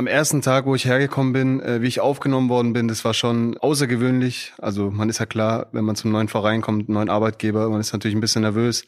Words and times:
am 0.00 0.06
ersten 0.06 0.40
Tag, 0.40 0.64
wo 0.64 0.74
ich 0.74 0.86
hergekommen 0.86 1.34
bin, 1.34 1.60
äh, 1.60 1.82
wie 1.82 1.86
ich 1.86 2.00
aufgenommen 2.00 2.48
worden 2.48 2.72
bin, 2.72 2.88
das 2.88 3.04
war 3.04 3.12
schon 3.12 3.58
außergewöhnlich. 3.58 4.54
Also 4.56 4.90
man 4.90 5.10
ist 5.10 5.18
ja 5.18 5.26
klar, 5.26 5.66
wenn 5.72 5.84
man 5.84 5.94
zum 5.94 6.10
neuen 6.10 6.28
Verein 6.28 6.62
kommt, 6.62 6.88
einen 6.88 6.94
neuen 6.94 7.10
Arbeitgeber, 7.10 7.68
man 7.68 7.80
ist 7.80 7.92
natürlich 7.92 8.16
ein 8.16 8.22
bisschen 8.22 8.40
nervös. 8.40 8.86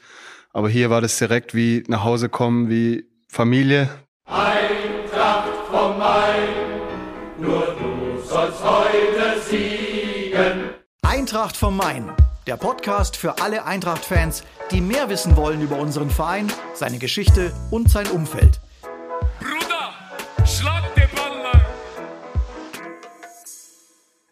Aber 0.55 0.71
hier 0.71 0.89
war 0.89 1.03
das 1.03 1.19
direkt 1.19 1.55
wie 1.55 1.85
nach 1.87 2.03
Hause 2.03 2.31
kommen, 2.31 2.71
wie 2.71 3.05
Familie. 3.29 3.91
Eintracht 4.25 5.51
vom 5.71 5.99
Main, 5.99 6.49
nur 7.39 7.77
du 7.79 8.23
sollst 8.27 8.65
heute 8.65 9.39
siegen. 9.51 10.71
Eintracht 11.03 11.59
vom 11.59 11.77
Main, 11.77 12.11
der 12.47 12.57
Podcast 12.57 13.19
für 13.19 13.39
alle 13.43 13.67
Eintracht-Fans, 13.67 14.45
die 14.71 14.81
mehr 14.81 15.11
wissen 15.11 15.37
wollen 15.37 15.61
über 15.61 15.79
unseren 15.79 16.09
Verein, 16.09 16.51
seine 16.73 16.97
Geschichte 16.97 17.53
und 17.71 17.91
sein 17.91 18.07
Umfeld. 18.07 18.62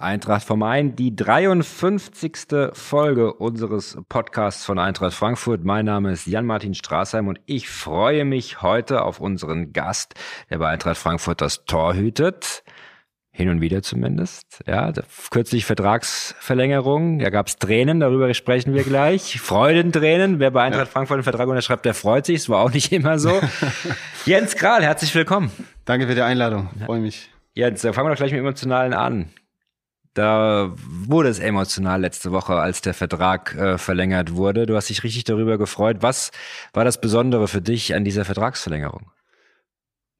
Eintracht 0.00 0.45
vom 0.45 0.60
Main, 0.60 0.96
die 0.96 1.14
53. 1.14 2.72
Folge 2.72 3.34
unseres 3.34 3.98
Podcasts 4.09 4.64
von 4.64 4.78
Eintracht 4.78 5.12
Frankfurt. 5.12 5.62
Mein 5.62 5.84
Name 5.84 6.10
ist 6.12 6.26
Jan-Martin 6.26 6.74
Straßheim 6.74 7.28
und 7.28 7.38
ich 7.45 7.68
freue 7.68 8.24
mich 8.24 8.62
heute 8.62 9.02
auf 9.02 9.20
unseren 9.20 9.74
Gast, 9.74 10.14
der 10.48 10.59
bei 10.59 10.68
Eintracht 10.68 10.96
Frankfurt 10.96 11.42
das 11.42 11.66
Tor 11.66 11.95
hütet. 11.95 12.64
Hin 13.30 13.50
und 13.50 13.60
wieder 13.60 13.82
zumindest. 13.82 14.62
Ja, 14.66 14.90
kürzlich 15.30 15.66
Vertragsverlängerung. 15.66 17.18
Da 17.18 17.28
gab 17.28 17.48
es 17.48 17.59
Tränen, 17.59 18.01
darüber 18.01 18.32
sprechen 18.32 18.73
wir 18.73 18.84
gleich. 18.84 19.38
Freudentränen. 19.42 20.40
Wer 20.40 20.51
bei 20.51 20.62
Eintracht 20.62 20.87
ja. 20.87 20.92
Frankfurt 20.92 21.16
einen 21.16 21.24
Vertrag 21.24 21.46
unterschreibt, 21.46 21.84
der 21.84 21.95
freut 21.95 22.24
sich. 22.24 22.37
Es 22.37 22.48
war 22.48 22.60
auch 22.60 22.73
nicht 22.73 22.90
immer 22.90 23.18
so. 23.18 23.38
Jens 24.24 24.56
Kral, 24.56 24.82
herzlich 24.82 25.14
willkommen. 25.14 25.51
Danke 25.84 26.06
für 26.06 26.14
die 26.14 26.23
Einladung. 26.23 26.70
Freue 26.87 27.01
mich. 27.01 27.30
Jens, 27.52 27.82
fangen 27.82 27.96
wir 27.96 28.10
doch 28.10 28.16
gleich 28.16 28.32
mit 28.32 28.40
Emotionalen 28.40 28.95
an. 28.95 29.30
Da 30.14 30.73
wurde 30.76 31.29
es 31.29 31.38
emotional 31.38 32.01
letzte 32.01 32.32
Woche, 32.32 32.54
als 32.54 32.80
der 32.80 32.95
Vertrag 32.95 33.54
äh, 33.54 33.79
verlängert 33.79 34.35
wurde. 34.35 34.66
Du 34.66 34.74
hast 34.74 34.88
dich 34.90 35.04
richtig 35.04 35.24
darüber 35.24 35.57
gefreut. 35.57 35.98
Was 36.01 36.32
war 36.73 36.85
das 36.85 37.01
Besondere 37.01 37.46
für 37.46 37.60
dich 37.62 37.95
an 37.95 38.04
dieser 38.04 38.24
Vertragsverlängerung? 38.24 39.10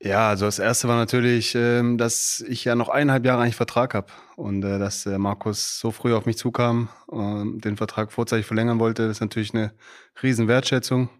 Ja, 0.03 0.31
also 0.31 0.47
das 0.47 0.59
erste 0.59 0.89
war 0.89 0.97
natürlich, 0.97 1.55
ähm, 1.55 1.98
dass 1.98 2.42
ich 2.48 2.65
ja 2.65 2.75
noch 2.75 2.89
eineinhalb 2.89 3.27
Jahre 3.27 3.42
eigentlich 3.42 3.56
Vertrag 3.56 3.92
habe 3.92 4.06
und 4.37 4.65
äh, 4.65 4.78
dass 4.78 5.05
äh, 5.05 5.19
Markus 5.19 5.78
so 5.78 5.91
früh 5.91 6.15
auf 6.15 6.25
mich 6.25 6.39
zukam 6.39 6.89
und 7.06 7.62
den 7.67 7.77
Vertrag 7.77 8.11
vorzeitig 8.11 8.47
verlängern 8.47 8.78
wollte, 8.78 9.03
das 9.03 9.19
ist 9.19 9.20
natürlich 9.20 9.53
eine 9.53 9.75
riesen 10.22 10.48
Wertschätzung. 10.48 11.11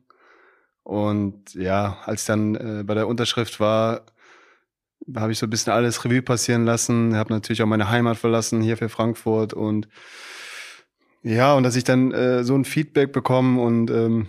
Und 0.83 1.53
ja, 1.55 1.99
als 2.05 2.25
dann 2.25 2.55
äh, 2.55 2.83
bei 2.85 2.95
der 2.95 3.07
Unterschrift 3.07 3.61
war, 3.61 4.07
habe 5.17 5.33
ich 5.33 5.39
so 5.39 5.47
ein 5.47 5.51
bisschen 5.51 5.73
alles 5.73 6.05
Revue 6.05 6.23
passieren 6.23 6.65
lassen, 6.65 7.17
habe 7.17 7.33
natürlich 7.33 7.63
auch 7.63 7.67
meine 7.67 7.91
Heimat 7.91 8.17
verlassen 8.17 8.61
hier 8.61 8.77
für 8.77 8.89
Frankfurt 8.89 9.53
und 9.53 9.89
ja, 11.23 11.55
und 11.55 11.65
dass 11.65 11.77
ich 11.77 11.85
dann 11.85 12.13
äh, 12.13 12.45
so 12.45 12.55
ein 12.55 12.65
Feedback 12.65 13.13
bekomme 13.13 13.61
und 13.61 13.91
ähm, 13.91 14.29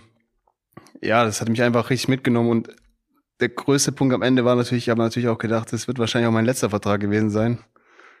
ja, 1.00 1.24
das 1.24 1.40
hat 1.40 1.48
mich 1.48 1.62
einfach 1.62 1.90
richtig 1.90 2.08
mitgenommen 2.08 2.50
und 2.50 2.68
der 3.40 3.48
größte 3.48 3.92
Punkt 3.92 4.14
am 4.14 4.22
Ende 4.22 4.44
war 4.44 4.54
natürlich, 4.54 4.84
ich 4.84 4.88
habe 4.90 5.00
natürlich 5.00 5.28
auch 5.28 5.38
gedacht, 5.38 5.72
das 5.72 5.88
wird 5.88 5.98
wahrscheinlich 5.98 6.28
auch 6.28 6.32
mein 6.32 6.44
letzter 6.44 6.70
Vertrag 6.70 7.00
gewesen 7.00 7.30
sein. 7.30 7.58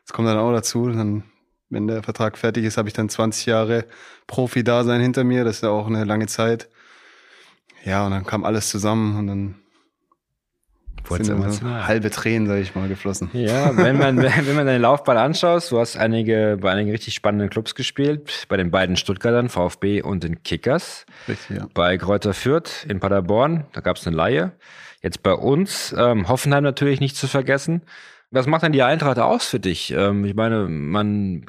Das 0.04 0.12
kommt 0.12 0.26
dann 0.26 0.38
auch 0.38 0.52
dazu. 0.52 0.88
Dann, 0.88 1.22
wenn 1.70 1.86
der 1.86 2.02
Vertrag 2.02 2.36
fertig 2.36 2.64
ist, 2.64 2.76
habe 2.76 2.88
ich 2.88 2.94
dann 2.94 3.08
20 3.08 3.46
Jahre 3.46 3.86
Profi-Dasein 4.26 5.00
hinter 5.00 5.22
mir. 5.22 5.44
Das 5.44 5.56
ist 5.56 5.62
ja 5.62 5.70
auch 5.70 5.86
eine 5.86 6.04
lange 6.04 6.26
Zeit. 6.26 6.68
Ja, 7.84 8.04
und 8.04 8.10
dann 8.10 8.24
kam 8.24 8.44
alles 8.44 8.68
zusammen 8.68 9.16
und 9.16 9.26
dann 9.28 9.61
sind 11.08 11.52
so 11.52 11.66
halbe 11.66 12.10
Tränen, 12.10 12.46
sage 12.46 12.60
ich 12.60 12.74
mal, 12.74 12.88
geflossen. 12.88 13.30
Ja, 13.32 13.76
wenn 13.76 13.98
man, 13.98 14.16
wenn 14.22 14.54
man 14.54 14.66
deine 14.66 14.78
Laufbahn 14.78 15.16
anschaut, 15.16 15.70
du 15.70 15.78
hast 15.78 15.96
einige, 15.96 16.58
bei 16.60 16.70
einigen 16.72 16.90
richtig 16.90 17.14
spannenden 17.14 17.50
Clubs 17.50 17.74
gespielt, 17.74 18.46
bei 18.48 18.56
den 18.56 18.70
beiden 18.70 18.96
Stuttgartern, 18.96 19.48
VfB 19.48 20.02
und 20.02 20.24
den 20.24 20.42
Kickers. 20.42 21.06
Richtig, 21.28 21.58
ja. 21.58 21.66
Bei 21.74 21.96
Kräuter 21.98 22.34
Fürth 22.34 22.84
in 22.88 23.00
Paderborn, 23.00 23.64
da 23.72 23.80
gab 23.80 23.96
es 23.96 24.06
eine 24.06 24.16
Laie. 24.16 24.52
Jetzt 25.02 25.22
bei 25.22 25.32
uns, 25.32 25.94
ähm, 25.98 26.28
Hoffenheim 26.28 26.62
natürlich 26.62 27.00
nicht 27.00 27.16
zu 27.16 27.26
vergessen. 27.26 27.82
Was 28.34 28.46
macht 28.46 28.62
dann 28.62 28.72
die 28.72 28.82
Eintracht 28.82 29.18
aus 29.18 29.44
für 29.44 29.60
dich? 29.60 29.92
Ähm, 29.92 30.24
ich 30.24 30.34
meine, 30.34 30.66
man, 30.66 31.44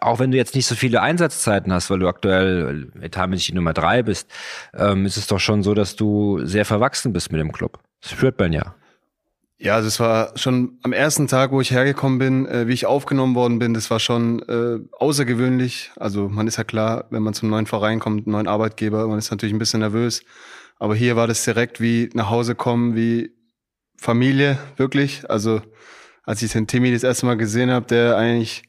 auch 0.00 0.20
wenn 0.20 0.30
du 0.30 0.36
jetzt 0.36 0.54
nicht 0.54 0.66
so 0.66 0.76
viele 0.76 1.02
Einsatzzeiten 1.02 1.72
hast, 1.72 1.90
weil 1.90 1.98
du 1.98 2.06
aktuell 2.06 2.92
etatmäßig 3.00 3.52
Nummer 3.54 3.72
drei 3.72 4.04
bist, 4.04 4.30
ähm, 4.74 5.06
ist 5.06 5.16
es 5.16 5.26
doch 5.26 5.40
schon 5.40 5.64
so, 5.64 5.74
dass 5.74 5.96
du 5.96 6.44
sehr 6.44 6.64
verwachsen 6.64 7.12
bist 7.12 7.32
mit 7.32 7.40
dem 7.40 7.50
Club. 7.50 7.80
Das 8.00 8.12
spürt 8.12 8.38
man 8.38 8.52
ja. 8.52 8.74
Ja, 9.60 9.74
also 9.74 9.88
es 9.88 9.98
war 9.98 10.38
schon 10.38 10.78
am 10.82 10.92
ersten 10.92 11.26
Tag, 11.26 11.50
wo 11.50 11.60
ich 11.60 11.72
hergekommen 11.72 12.18
bin, 12.20 12.46
äh, 12.46 12.68
wie 12.68 12.74
ich 12.74 12.86
aufgenommen 12.86 13.34
worden 13.34 13.58
bin, 13.58 13.74
das 13.74 13.90
war 13.90 13.98
schon 13.98 14.40
äh, 14.48 14.78
außergewöhnlich. 14.96 15.90
Also 15.96 16.28
man 16.28 16.46
ist 16.46 16.58
ja 16.58 16.64
klar, 16.64 17.06
wenn 17.10 17.24
man 17.24 17.34
zum 17.34 17.50
neuen 17.50 17.66
Verein 17.66 17.98
kommt, 17.98 18.26
einen 18.26 18.32
neuen 18.32 18.46
Arbeitgeber, 18.46 19.08
man 19.08 19.18
ist 19.18 19.32
natürlich 19.32 19.52
ein 19.52 19.58
bisschen 19.58 19.80
nervös. 19.80 20.22
Aber 20.78 20.94
hier 20.94 21.16
war 21.16 21.26
das 21.26 21.44
direkt 21.44 21.80
wie 21.80 22.08
nach 22.14 22.30
Hause 22.30 22.54
kommen, 22.54 22.94
wie 22.94 23.32
Familie, 23.96 24.58
wirklich. 24.76 25.28
Also 25.28 25.60
als 26.22 26.40
ich 26.42 26.52
den 26.52 26.68
Timmy 26.68 26.92
das 26.92 27.02
erste 27.02 27.26
Mal 27.26 27.36
gesehen 27.36 27.72
habe, 27.72 27.86
der 27.86 28.16
eigentlich 28.16 28.62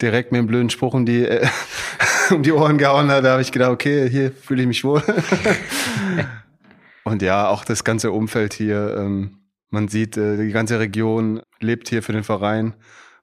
direkt 0.00 0.30
mit 0.30 0.38
einem 0.38 0.46
blöden 0.46 0.70
Spruch 0.70 0.94
um 0.94 1.06
die, 1.06 1.24
äh, 1.24 1.48
um 2.30 2.44
die 2.44 2.52
Ohren 2.52 2.78
gehauen 2.78 3.10
hat, 3.10 3.24
da 3.24 3.32
habe 3.32 3.42
ich 3.42 3.50
gedacht, 3.50 3.72
okay, 3.72 4.08
hier 4.08 4.30
fühle 4.30 4.62
ich 4.62 4.68
mich 4.68 4.84
wohl. 4.84 5.02
Und 7.04 7.22
ja, 7.22 7.48
auch 7.48 7.64
das 7.64 7.84
ganze 7.84 8.12
Umfeld 8.12 8.54
hier. 8.54 8.96
Ähm, 8.98 9.38
man 9.70 9.88
sieht, 9.88 10.16
äh, 10.16 10.36
die 10.36 10.52
ganze 10.52 10.78
Region 10.78 11.42
lebt 11.60 11.88
hier 11.88 12.02
für 12.02 12.12
den 12.12 12.24
Verein 12.24 12.74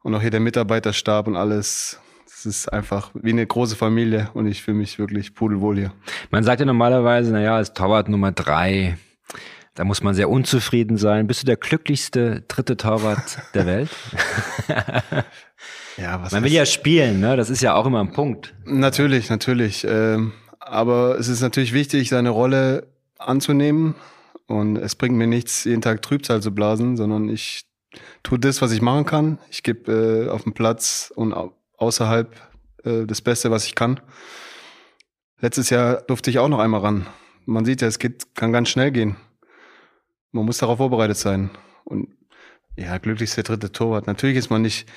und 0.04 0.16
auch 0.16 0.22
hier 0.22 0.32
der 0.32 0.40
Mitarbeiterstab 0.40 1.28
und 1.28 1.36
alles 1.36 2.00
es 2.38 2.46
ist 2.46 2.72
einfach 2.72 3.10
wie 3.16 3.32
eine 3.32 3.48
große 3.48 3.76
Familie 3.76 4.30
und 4.36 4.46
ich 4.46 4.62
fühle 4.62 4.78
mich 4.78 5.00
wirklich 5.00 5.34
pudelwohl 5.34 5.78
hier. 5.78 5.94
Man 6.30 6.44
sagt 6.44 6.60
ja 6.60 6.68
normalerweise, 6.68 7.32
naja, 7.32 7.56
als 7.56 7.74
Torwart 7.74 8.10
Nummer 8.10 8.32
drei, 8.32 8.98
da 9.74 9.84
muss 9.84 10.04
man 10.04 10.14
sehr 10.14 10.30
unzufrieden 10.30 10.98
sein. 10.98 11.26
Bist 11.26 11.42
du 11.42 11.46
der 11.48 11.56
glücklichste 11.56 12.44
dritte 12.48 12.78
Torwart 12.78 13.40
der 13.56 13.66
Welt? 13.66 13.90
ja, 15.98 16.22
was 16.22 16.32
Man 16.32 16.44
will 16.44 16.52
ja 16.52 16.68
spielen, 16.68 17.20
ne? 17.20 17.38
Das 17.38 17.50
ist 17.50 17.62
ja 17.62 17.74
auch 17.74 17.88
immer 17.88 18.02
ein 18.02 18.12
Punkt. 18.12 18.54
Natürlich, 18.66 19.32
natürlich. 19.32 19.84
Ähm, 19.90 20.34
aber 20.60 21.18
es 21.18 21.30
ist 21.30 21.42
natürlich 21.42 21.74
wichtig, 21.74 22.10
seine 22.10 22.30
Rolle 22.30 22.88
anzunehmen. 23.20 23.96
Und 24.48 24.78
es 24.78 24.96
bringt 24.96 25.16
mir 25.16 25.28
nichts, 25.28 25.66
jeden 25.66 25.82
Tag 25.82 26.02
Trübsal 26.02 26.42
zu 26.42 26.52
blasen, 26.52 26.96
sondern 26.96 27.30
ich 27.30 27.66
tue 28.24 28.40
das, 28.40 28.62
was 28.62 28.72
ich 28.72 28.82
machen 28.82 29.06
kann. 29.06 29.40
Ich 29.50 29.64
gebe 29.64 29.92
äh, 29.92 30.30
auf 30.30 30.44
dem 30.44 30.54
Platz 30.54 31.12
und 31.16 31.34
außerhalb 31.78 32.36
äh, 32.84 33.06
das 33.06 33.22
Beste, 33.22 33.52
was 33.52 33.66
ich 33.66 33.76
kann. 33.76 34.00
Letztes 35.40 35.70
Jahr 35.70 36.02
durfte 36.02 36.30
ich 36.30 36.40
auch 36.40 36.48
noch 36.48 36.60
einmal 36.60 36.82
ran. 36.82 37.08
Man 37.46 37.66
sieht 37.66 37.82
ja, 37.82 37.88
es 37.88 38.00
geht, 38.00 38.36
kann 38.36 38.52
ganz 38.52 38.70
schnell 38.70 38.92
gehen. 38.92 39.18
Man 40.32 40.46
muss 40.46 40.58
darauf 40.58 40.78
vorbereitet 40.78 41.18
sein. 41.18 41.50
Und 41.84 42.10
ja, 42.76 42.98
glücklichste 42.98 43.44
dritte 43.44 43.72
Torwart. 43.72 44.08
Natürlich 44.08 44.38
ist 44.38 44.50
man 44.50 44.62
nicht 44.62 44.88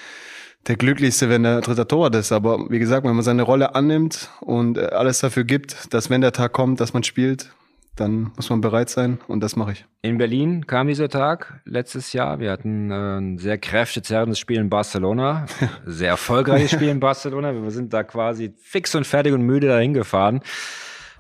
der 0.67 0.77
glücklichste, 0.77 1.29
wenn 1.29 1.43
der 1.43 1.61
dritte 1.61 1.87
Torwart 1.87 2.15
ist, 2.15 2.33
aber 2.33 2.71
wie 2.71 2.79
gesagt, 2.79 3.07
wenn 3.07 3.15
man 3.15 3.25
seine 3.25 3.43
Rolle 3.43 3.75
annimmt 3.75 4.31
und 4.41 4.77
äh, 4.77 4.87
alles 4.87 5.21
dafür 5.21 5.45
gibt, 5.45 5.93
dass 5.95 6.11
wenn 6.11 6.21
der 6.21 6.33
Tag 6.33 6.53
kommt, 6.53 6.81
dass 6.81 6.93
man 6.93 7.03
spielt, 7.03 7.51
dann 7.97 8.33
muss 8.37 8.49
man 8.51 8.61
bereit 8.61 8.89
sein 8.89 9.19
und 9.29 9.41
das 9.41 9.57
mache 9.57 9.73
ich. 9.73 9.85
In 10.03 10.19
Berlin 10.19 10.67
kam 10.67 10.89
dieser 10.89 11.09
Tag 11.09 11.61
letztes 11.65 12.13
Jahr. 12.13 12.41
Wir 12.41 12.51
hatten 12.51 12.91
äh, 12.91 13.19
ein 13.19 13.39
sehr 13.39 13.59
kräftezerrendes 13.59 14.39
Spiel 14.39 14.59
in 14.59 14.71
Barcelona, 14.71 15.47
sehr 15.87 16.09
erfolgreiches 16.09 16.71
Spiel 16.71 16.89
in 16.89 17.01
Barcelona. 17.01 17.53
Wir 17.53 17.71
sind 17.71 17.93
da 17.93 18.03
quasi 18.03 18.55
fix 18.59 18.95
und 18.95 19.07
fertig 19.07 19.35
und 19.35 19.43
müde 19.43 19.69
dahin 19.69 19.93
gefahren. 19.93 20.41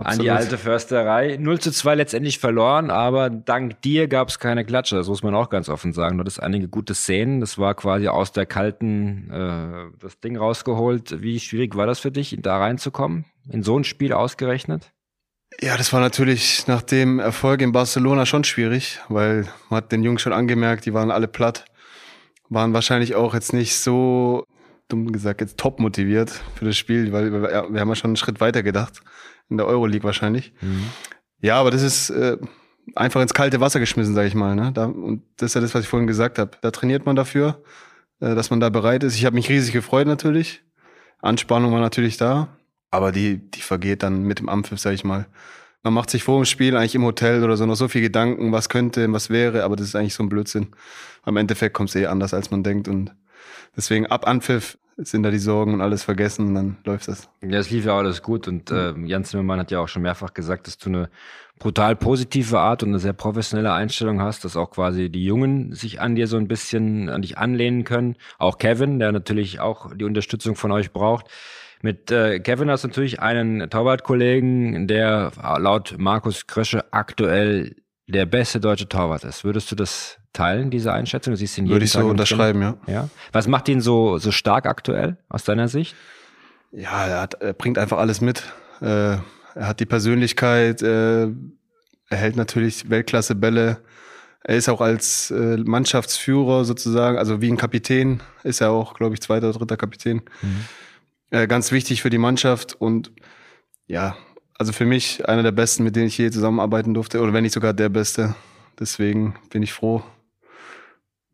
Absolut. 0.00 0.18
An 0.18 0.24
die 0.24 0.30
alte 0.30 0.56
Försterei. 0.56 1.36
0 1.38 1.60
zu 1.60 1.70
2 1.70 1.96
letztendlich 1.96 2.38
verloren, 2.38 2.90
aber 2.90 3.28
dank 3.28 3.82
dir 3.82 4.08
gab 4.08 4.28
es 4.28 4.38
keine 4.38 4.64
Klatsche. 4.64 4.96
Das 4.96 5.08
muss 5.08 5.22
man 5.22 5.34
auch 5.34 5.50
ganz 5.50 5.68
offen 5.68 5.92
sagen. 5.92 6.16
Du 6.16 6.22
hattest 6.22 6.42
einige 6.42 6.68
gute 6.68 6.94
Szenen. 6.94 7.40
Das 7.40 7.58
war 7.58 7.74
quasi 7.74 8.08
aus 8.08 8.32
der 8.32 8.46
kalten 8.46 9.30
äh, 9.30 9.98
das 9.98 10.18
Ding 10.20 10.38
rausgeholt. 10.38 11.20
Wie 11.20 11.38
schwierig 11.38 11.76
war 11.76 11.86
das 11.86 11.98
für 11.98 12.10
dich, 12.10 12.38
da 12.40 12.56
reinzukommen? 12.56 13.26
In 13.50 13.62
so 13.62 13.78
ein 13.78 13.84
Spiel 13.84 14.14
ausgerechnet? 14.14 14.90
Ja, 15.58 15.76
das 15.76 15.92
war 15.92 16.00
natürlich 16.00 16.66
nach 16.68 16.82
dem 16.82 17.18
Erfolg 17.18 17.60
in 17.60 17.72
Barcelona 17.72 18.24
schon 18.24 18.44
schwierig, 18.44 19.00
weil 19.08 19.48
man 19.68 19.78
hat 19.78 19.92
den 19.92 20.02
Jungs 20.02 20.22
schon 20.22 20.32
angemerkt, 20.32 20.86
die 20.86 20.94
waren 20.94 21.10
alle 21.10 21.28
platt, 21.28 21.64
waren 22.48 22.72
wahrscheinlich 22.72 23.14
auch 23.14 23.34
jetzt 23.34 23.52
nicht 23.52 23.76
so, 23.76 24.44
dumm 24.88 25.12
gesagt, 25.12 25.40
jetzt 25.40 25.58
top 25.58 25.80
motiviert 25.80 26.30
für 26.54 26.64
das 26.64 26.76
Spiel, 26.76 27.12
weil 27.12 27.32
wir, 27.32 27.42
wir 27.42 27.80
haben 27.80 27.88
ja 27.88 27.94
schon 27.94 28.10
einen 28.10 28.16
Schritt 28.16 28.40
weiter 28.40 28.62
gedacht, 28.62 29.02
in 29.48 29.56
der 29.56 29.66
Euroleague 29.66 30.04
wahrscheinlich. 30.04 30.52
Mhm. 30.60 30.84
Ja, 31.42 31.56
aber 31.56 31.70
das 31.70 31.82
ist 31.82 32.10
äh, 32.10 32.38
einfach 32.94 33.20
ins 33.20 33.34
kalte 33.34 33.60
Wasser 33.60 33.80
geschmissen, 33.80 34.14
sage 34.14 34.28
ich 34.28 34.34
mal. 34.34 34.54
Ne? 34.54 34.72
Da, 34.72 34.86
und 34.86 35.22
das 35.36 35.50
ist 35.50 35.54
ja 35.54 35.60
das, 35.60 35.74
was 35.74 35.82
ich 35.82 35.88
vorhin 35.88 36.06
gesagt 36.06 36.38
habe. 36.38 36.52
Da 36.60 36.70
trainiert 36.70 37.06
man 37.06 37.16
dafür, 37.16 37.62
äh, 38.20 38.34
dass 38.34 38.50
man 38.50 38.60
da 38.60 38.68
bereit 38.68 39.02
ist. 39.02 39.16
Ich 39.16 39.24
habe 39.24 39.34
mich 39.34 39.48
riesig 39.48 39.72
gefreut 39.72 40.06
natürlich. 40.06 40.62
Anspannung 41.20 41.72
war 41.72 41.80
natürlich 41.80 42.16
da. 42.16 42.56
Aber 42.90 43.12
die, 43.12 43.38
die 43.38 43.60
vergeht 43.60 44.02
dann 44.02 44.22
mit 44.24 44.38
dem 44.40 44.48
Ampfiff, 44.48 44.80
sag 44.80 44.94
ich 44.94 45.04
mal. 45.04 45.26
Man 45.82 45.94
macht 45.94 46.10
sich 46.10 46.24
vor 46.24 46.40
dem 46.40 46.44
Spiel 46.44 46.76
eigentlich 46.76 46.94
im 46.94 47.04
Hotel 47.04 47.42
oder 47.42 47.56
so 47.56 47.64
noch 47.64 47.74
so 47.74 47.88
viel 47.88 48.02
Gedanken, 48.02 48.52
was 48.52 48.68
könnte, 48.68 49.10
was 49.12 49.30
wäre, 49.30 49.64
aber 49.64 49.76
das 49.76 49.86
ist 49.86 49.96
eigentlich 49.96 50.14
so 50.14 50.22
ein 50.22 50.28
Blödsinn. 50.28 50.68
Am 51.22 51.36
Endeffekt 51.36 51.74
kommt 51.74 51.88
es 51.88 51.96
eh 51.96 52.06
anders, 52.06 52.34
als 52.34 52.50
man 52.50 52.62
denkt 52.62 52.86
und 52.88 53.14
deswegen 53.76 54.06
ab 54.06 54.26
Anpfiff 54.26 54.76
sind 54.96 55.22
da 55.22 55.30
die 55.30 55.38
Sorgen 55.38 55.72
und 55.72 55.80
alles 55.80 56.02
vergessen 56.02 56.48
und 56.48 56.54
dann 56.54 56.76
läuft 56.84 57.08
das. 57.08 57.30
Ja, 57.42 57.58
es 57.58 57.70
lief 57.70 57.86
ja 57.86 57.96
alles 57.96 58.22
gut 58.22 58.48
und 58.48 58.70
äh, 58.70 58.92
Jan 59.06 59.24
Zimmermann 59.24 59.58
hat 59.58 59.70
ja 59.70 59.80
auch 59.80 59.88
schon 59.88 60.02
mehrfach 60.02 60.34
gesagt, 60.34 60.66
dass 60.66 60.76
du 60.76 60.90
eine 60.90 61.10
brutal 61.58 61.96
positive 61.96 62.58
Art 62.58 62.82
und 62.82 62.90
eine 62.90 62.98
sehr 62.98 63.12
professionelle 63.12 63.72
Einstellung 63.72 64.20
hast, 64.20 64.44
dass 64.44 64.56
auch 64.56 64.70
quasi 64.70 65.10
die 65.10 65.24
Jungen 65.24 65.72
sich 65.74 66.00
an 66.00 66.14
dir 66.14 66.26
so 66.26 66.36
ein 66.36 66.48
bisschen 66.48 67.08
an 67.08 67.22
dich 67.22 67.38
anlehnen 67.38 67.84
können. 67.84 68.16
Auch 68.38 68.58
Kevin, 68.58 68.98
der 68.98 69.12
natürlich 69.12 69.60
auch 69.60 69.94
die 69.94 70.04
Unterstützung 70.04 70.56
von 70.56 70.72
euch 70.72 70.92
braucht. 70.92 71.26
Mit 71.82 72.10
äh, 72.10 72.40
Kevin 72.40 72.70
hast 72.70 72.84
du 72.84 72.88
natürlich 72.88 73.20
einen 73.20 73.70
Torwartkollegen, 73.70 74.86
der 74.86 75.32
laut 75.58 75.94
Markus 75.98 76.46
Krösche 76.46 76.92
aktuell 76.92 77.76
der 78.06 78.26
beste 78.26 78.60
deutsche 78.60 78.88
Torwart 78.88 79.24
ist. 79.24 79.44
Würdest 79.44 79.70
du 79.70 79.76
das 79.76 80.18
teilen, 80.32 80.70
diese 80.70 80.92
Einschätzung? 80.92 81.32
Du 81.32 81.36
siehst 81.36 81.56
ihn 81.58 81.68
Würde 81.68 81.84
ich 81.84 81.92
so 81.92 82.00
unterschreiben, 82.00 82.60
ja. 82.60 82.76
ja. 82.86 83.08
Was 83.32 83.48
macht 83.48 83.68
ihn 83.68 83.80
so, 83.80 84.18
so 84.18 84.30
stark 84.30 84.66
aktuell 84.66 85.16
aus 85.28 85.44
deiner 85.44 85.68
Sicht? 85.68 85.94
Ja, 86.72 87.06
er, 87.06 87.20
hat, 87.22 87.34
er 87.34 87.52
bringt 87.52 87.78
einfach 87.78 87.98
alles 87.98 88.20
mit. 88.20 88.42
Äh, 88.80 89.16
er 89.54 89.66
hat 89.66 89.80
die 89.80 89.86
Persönlichkeit, 89.86 90.82
äh, 90.82 91.24
er 91.24 92.16
hält 92.16 92.36
natürlich 92.36 92.90
Weltklasse-Bälle. 92.90 93.78
Er 94.42 94.56
ist 94.56 94.68
auch 94.68 94.80
als 94.80 95.30
äh, 95.30 95.56
Mannschaftsführer 95.58 96.64
sozusagen, 96.64 97.18
also 97.18 97.40
wie 97.40 97.50
ein 97.50 97.56
Kapitän, 97.56 98.22
ist 98.42 98.60
er 98.60 98.70
auch, 98.70 98.94
glaube 98.94 99.14
ich, 99.14 99.20
zweiter 99.20 99.48
oder 99.48 99.58
dritter 99.58 99.76
Kapitän. 99.76 100.22
Mhm. 100.42 100.64
Äh, 101.30 101.46
ganz 101.46 101.70
wichtig 101.70 102.02
für 102.02 102.10
die 102.10 102.18
Mannschaft 102.18 102.74
und 102.80 103.12
ja, 103.86 104.16
also 104.58 104.72
für 104.72 104.84
mich 104.84 105.26
einer 105.28 105.42
der 105.42 105.52
besten, 105.52 105.84
mit 105.84 105.96
denen 105.96 106.08
ich 106.08 106.18
je 106.18 106.30
zusammenarbeiten 106.30 106.92
durfte, 106.92 107.20
oder 107.20 107.32
wenn 107.32 107.44
nicht 107.44 107.54
sogar 107.54 107.72
der 107.72 107.88
beste. 107.88 108.34
Deswegen 108.78 109.34
bin 109.50 109.62
ich 109.62 109.72
froh, 109.72 110.02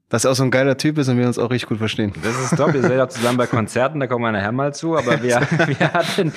dass 0.09 0.25
er 0.25 0.31
auch 0.31 0.35
so 0.37 0.45
ein 0.45 0.51
geiler 0.51 0.77
Typ 0.77 0.99
ist 0.99 1.09
und 1.09 1.19
wir 1.19 1.27
uns 1.27 1.39
auch 1.39 1.51
richtig 1.51 1.69
gut 1.69 1.79
verstehen. 1.79 2.13
Das 2.23 2.39
ist 2.39 2.57
top. 2.57 2.73
Wir 2.75 2.83
sind 2.83 2.93
ja 2.93 3.09
zusammen 3.09 3.39
bei 3.39 3.47
Konzerten, 3.47 3.99
da 3.99 4.07
kommen 4.07 4.25
wir 4.25 4.33
nachher 4.33 4.53
mal 4.53 4.73
zu. 4.75 4.97
Aber 4.97 5.23
wir, 5.23 5.41
wir 5.67 5.93
hatten, 5.93 6.33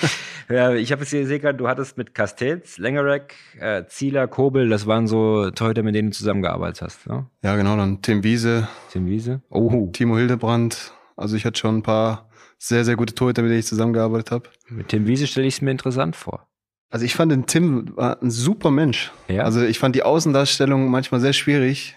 ich 0.77 0.91
habe 0.91 1.03
es 1.03 1.09
hier 1.09 1.21
gesehen, 1.21 1.57
du 1.57 1.67
hattest 1.67 1.97
mit 1.97 2.15
Castells, 2.15 2.77
Lengerek, 2.77 3.35
äh, 3.59 3.83
Zieler, 3.87 4.27
Kobel, 4.27 4.69
das 4.69 4.87
waren 4.87 5.07
so 5.07 5.51
Torhüter, 5.51 5.83
mit 5.83 5.95
denen 5.95 6.11
du 6.11 6.17
zusammengearbeitet 6.17 6.81
hast. 6.81 7.07
Ne? 7.07 7.27
Ja, 7.43 7.55
genau. 7.55 7.75
Dann 7.75 8.01
Tim 8.01 8.23
Wiese. 8.23 8.67
Tim 8.91 9.05
Wiese. 9.05 9.41
Oh. 9.49 9.89
Timo 9.91 10.17
Hildebrand. 10.17 10.93
Also 11.15 11.35
ich 11.35 11.45
hatte 11.45 11.59
schon 11.59 11.77
ein 11.77 11.83
paar 11.83 12.28
sehr, 12.59 12.85
sehr 12.85 12.95
gute 12.95 13.15
Torhüter, 13.15 13.41
mit 13.41 13.49
denen 13.49 13.61
ich 13.61 13.65
zusammengearbeitet 13.65 14.31
habe. 14.31 14.49
Mit 14.67 14.89
Tim 14.89 15.07
Wiese 15.07 15.25
stelle 15.25 15.47
ich 15.47 15.55
es 15.55 15.61
mir 15.61 15.71
interessant 15.71 16.15
vor. 16.15 16.45
Also 16.91 17.05
ich 17.05 17.15
fand 17.15 17.31
den 17.31 17.45
Tim 17.45 17.95
war 17.95 18.21
ein 18.21 18.29
super 18.29 18.69
Mensch. 18.69 19.11
Ja. 19.27 19.43
Also 19.43 19.63
ich 19.63 19.79
fand 19.79 19.95
die 19.95 20.03
Außendarstellung 20.03 20.89
manchmal 20.89 21.21
sehr 21.21 21.33
schwierig, 21.33 21.95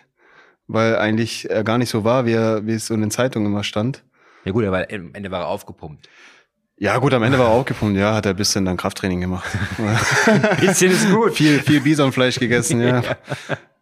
weil 0.68 0.96
eigentlich 0.96 1.50
er 1.50 1.64
gar 1.64 1.78
nicht 1.78 1.88
so 1.88 2.04
war, 2.04 2.26
wie, 2.26 2.32
er, 2.32 2.64
wie 2.66 2.72
es 2.72 2.86
so 2.86 2.94
in 2.94 3.00
den 3.00 3.10
Zeitungen 3.10 3.46
immer 3.46 3.64
stand. 3.64 4.04
Ja 4.44 4.52
gut, 4.52 4.64
aber 4.64 4.86
am 4.90 5.14
Ende 5.14 5.30
war 5.30 5.40
er 5.40 5.48
aufgepumpt. 5.48 6.08
Ja 6.76 6.98
gut, 6.98 7.14
am 7.14 7.22
Ende 7.22 7.38
war 7.38 7.46
er 7.46 7.52
aufgepumpt, 7.52 7.96
ja, 7.96 8.14
hat 8.14 8.26
er 8.26 8.30
ein 8.32 8.36
bisschen 8.36 8.64
dann 8.64 8.76
Krafttraining 8.76 9.20
gemacht. 9.20 9.50
ein 10.26 10.56
bisschen 10.60 10.92
ist 10.92 11.10
gut. 11.10 11.34
viel, 11.34 11.60
viel 11.60 11.80
Bisonfleisch 11.80 12.38
gegessen, 12.38 12.80
ja. 12.80 13.00
ja. 13.02 13.16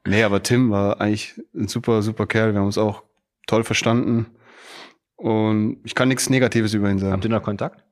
Nee, 0.07 0.23
aber 0.23 0.43
Tim 0.43 0.71
war 0.71 1.01
eigentlich 1.01 1.41
ein 1.55 1.69
super, 1.69 2.03
super 2.03 2.27
Kerl. 2.27 2.53
Wir 2.53 2.61
haben 2.61 2.67
uns 2.67 2.79
auch 2.79 3.03
toll 3.47 3.65
verstanden. 3.65 4.27
Und 5.21 5.81
ich 5.85 5.95
kann 5.95 6.09
nichts 6.09 6.31
Negatives 6.31 6.73
über 6.73 6.91
ihn 6.91 6.99
sagen. 6.99 7.13
Habt 7.13 7.25
ihr 7.25 7.31
noch 7.31 7.43
Kontakt? 7.43 7.85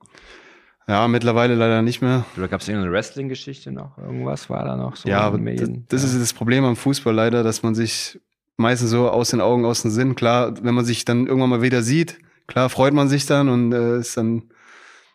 Ja, 0.87 1.07
mittlerweile 1.07 1.53
leider 1.53 1.83
nicht 1.83 2.01
mehr. 2.01 2.25
Oder 2.35 2.47
gab 2.47 2.61
es 2.61 2.67
irgendeine 2.67 2.91
Wrestling-Geschichte 2.91 3.71
noch? 3.71 3.99
Irgendwas 3.99 4.49
war 4.49 4.65
da 4.65 4.75
noch 4.75 4.95
so? 4.95 5.07
Ja, 5.07 5.19
aber 5.19 5.37
das, 5.37 5.69
das 5.89 6.03
ist 6.03 6.19
das 6.19 6.33
Problem 6.33 6.65
am 6.65 6.75
Fußball 6.75 7.13
leider, 7.13 7.43
dass 7.43 7.61
man 7.61 7.75
sich 7.75 8.19
meistens 8.57 8.89
so 8.89 9.07
aus 9.11 9.29
den 9.29 9.41
Augen, 9.41 9.63
aus 9.63 9.83
dem 9.83 9.91
Sinn, 9.91 10.15
klar, 10.15 10.55
wenn 10.63 10.73
man 10.73 10.85
sich 10.85 11.05
dann 11.05 11.27
irgendwann 11.27 11.51
mal 11.51 11.61
wieder 11.61 11.83
sieht, 11.83 12.17
klar 12.47 12.69
freut 12.69 12.95
man 12.95 13.07
sich 13.07 13.27
dann 13.27 13.47
und 13.47 13.71
äh, 13.71 13.99
ist 13.99 14.17
dann 14.17 14.49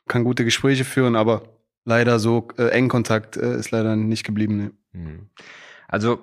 kann 0.07 0.23
gute 0.23 0.45
Gespräche 0.45 0.85
führen, 0.85 1.17
aber 1.17 1.43
leider 1.85 2.21
so 2.21 2.47
äh, 2.57 2.69
eng 2.69 2.89
Kontakt 2.89 3.37
äh, 3.37 3.57
ist 3.57 3.73
leider 3.73 3.97
nicht 3.97 4.25
geblieben. 4.25 4.73
Ne. 4.93 5.29
Also 5.89 6.21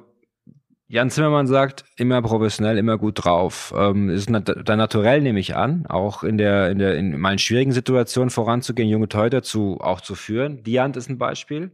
Jan 0.91 1.09
Zimmermann 1.09 1.47
sagt, 1.47 1.85
immer 1.95 2.21
professionell, 2.21 2.77
immer 2.77 2.97
gut 2.97 3.23
drauf. 3.23 3.73
Ähm, 3.77 4.09
ist 4.09 4.29
da 4.29 4.75
naturell, 4.75 5.21
nehme 5.21 5.39
ich 5.39 5.55
an, 5.55 5.85
auch 5.87 6.21
in 6.21 6.37
der, 6.37 6.69
in 6.69 6.79
der, 6.79 6.97
in 6.97 7.17
meinen 7.17 7.39
schwierigen 7.39 7.71
Situationen 7.71 8.29
voranzugehen, 8.29 8.89
junge 8.89 9.07
Teuter 9.07 9.41
zu, 9.41 9.79
auch 9.79 10.01
zu 10.01 10.15
führen. 10.15 10.63
Diant 10.63 10.97
ist 10.97 11.09
ein 11.09 11.17
Beispiel. 11.17 11.71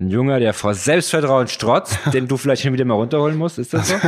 Ein 0.00 0.08
Junger, 0.08 0.40
der 0.40 0.54
vor 0.54 0.74
Selbstvertrauen 0.74 1.46
strotzt, 1.46 2.00
den 2.12 2.26
du 2.26 2.36
vielleicht 2.36 2.62
hin 2.62 2.72
wieder 2.72 2.84
mal 2.84 2.94
runterholen 2.94 3.36
musst. 3.36 3.60
Ist 3.60 3.74
das 3.74 3.90
so? 3.90 3.94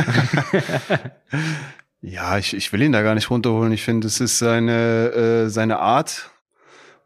ja, 2.01 2.37
ich, 2.37 2.53
ich 2.53 2.73
will 2.73 2.81
ihn 2.81 2.91
da 2.91 3.03
gar 3.03 3.15
nicht 3.15 3.29
runterholen. 3.29 3.71
Ich 3.71 3.83
finde, 3.83 4.07
es 4.07 4.19
ist 4.19 4.37
seine, 4.37 5.45
äh, 5.45 5.49
seine 5.49 5.79
Art. 5.79 6.29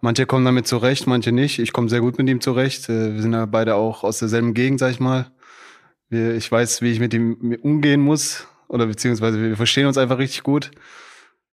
Manche 0.02 0.26
kommen 0.26 0.46
damit 0.46 0.66
zurecht, 0.66 1.06
manche 1.06 1.32
nicht. 1.32 1.60
Ich 1.60 1.74
komme 1.74 1.90
sehr 1.90 2.02
gut 2.02 2.18
mit 2.18 2.28
ihm 2.28 2.42
zurecht. 2.42 2.90
Äh, 2.90 3.14
wir 3.14 3.22
sind 3.22 3.34
ja 3.34 3.46
beide 3.46 3.76
auch 3.76 4.04
aus 4.04 4.18
derselben 4.18 4.56
Gegend, 4.56 4.80
sag 4.80 4.90
ich 4.90 5.00
mal 5.00 5.28
ich 6.10 6.52
weiß, 6.52 6.82
wie 6.82 6.92
ich 6.92 7.00
mit 7.00 7.14
ihm 7.14 7.58
umgehen 7.62 8.02
muss. 8.02 8.48
Oder 8.68 8.88
beziehungsweise 8.88 9.42
wir 9.42 9.56
verstehen 9.56 9.88
uns 9.88 9.98
einfach 9.98 10.18
richtig 10.18 10.44
gut. 10.44 10.72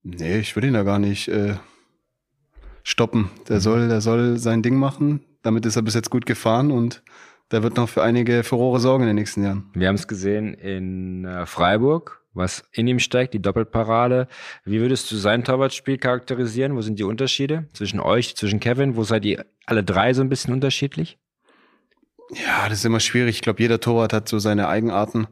Nee, 0.03 0.39
ich 0.39 0.57
würde 0.57 0.69
ihn 0.69 0.75
da 0.75 0.83
gar 0.83 0.99
nicht 0.99 1.29
äh, 1.29 1.55
stoppen. 2.83 3.31
Der 3.49 3.57
mhm. 3.57 3.61
soll, 3.61 3.89
der 3.89 4.01
soll 4.01 4.39
sein 4.39 4.63
Ding 4.63 4.77
machen. 4.77 5.25
Damit 5.43 5.67
ist 5.67 5.77
er 5.77 5.83
bis 5.83 5.95
jetzt 5.95 6.11
gut 6.11 6.27
gefahren 6.27 6.71
und 6.71 7.03
der 7.53 7.63
wird 7.63 7.77
noch 7.77 7.89
für 7.89 8.03
einige 8.03 8.43
Furore 8.43 8.81
sorgen 8.81 9.05
in 9.05 9.09
den 9.09 9.17
nächsten 9.17 9.45
Jahren. 9.45 9.71
Wir 9.75 9.89
haben 9.89 9.95
es 9.95 10.09
gesehen 10.09 10.55
in 10.55 11.25
äh, 11.25 11.47
Freiburg, 11.47 12.23
was 12.35 12.69
in 12.73 12.89
ihm 12.89 12.99
steckt, 12.99 13.35
die 13.35 13.43
Doppelparade. 13.43 14.27
Wie 14.65 14.81
würdest 14.81 15.11
du 15.11 15.17
sein 15.17 15.45
Torwartspiel 15.45 15.99
charakterisieren? 15.99 16.75
Wo 16.75 16.81
sind 16.81 16.99
die 16.99 17.05
Unterschiede 17.05 17.69
zwischen 17.73 18.01
euch, 18.01 18.37
zwischen 18.37 18.59
Kevin? 18.59 18.97
Wo 18.97 19.05
seid 19.05 19.25
ihr 19.25 19.47
alle 19.65 19.85
drei 19.85 20.13
so 20.13 20.23
ein 20.23 20.29
bisschen 20.29 20.53
unterschiedlich? 20.53 21.19
Ja, 22.31 22.69
das 22.69 22.79
ist 22.79 22.85
immer 22.85 23.01
schwierig. 23.01 23.37
Ich 23.37 23.43
glaube, 23.43 23.63
jeder 23.63 23.81
Torwart 23.81 24.13
hat 24.13 24.29
so 24.29 24.39
seine 24.39 24.69
Eigenarten. 24.69 25.29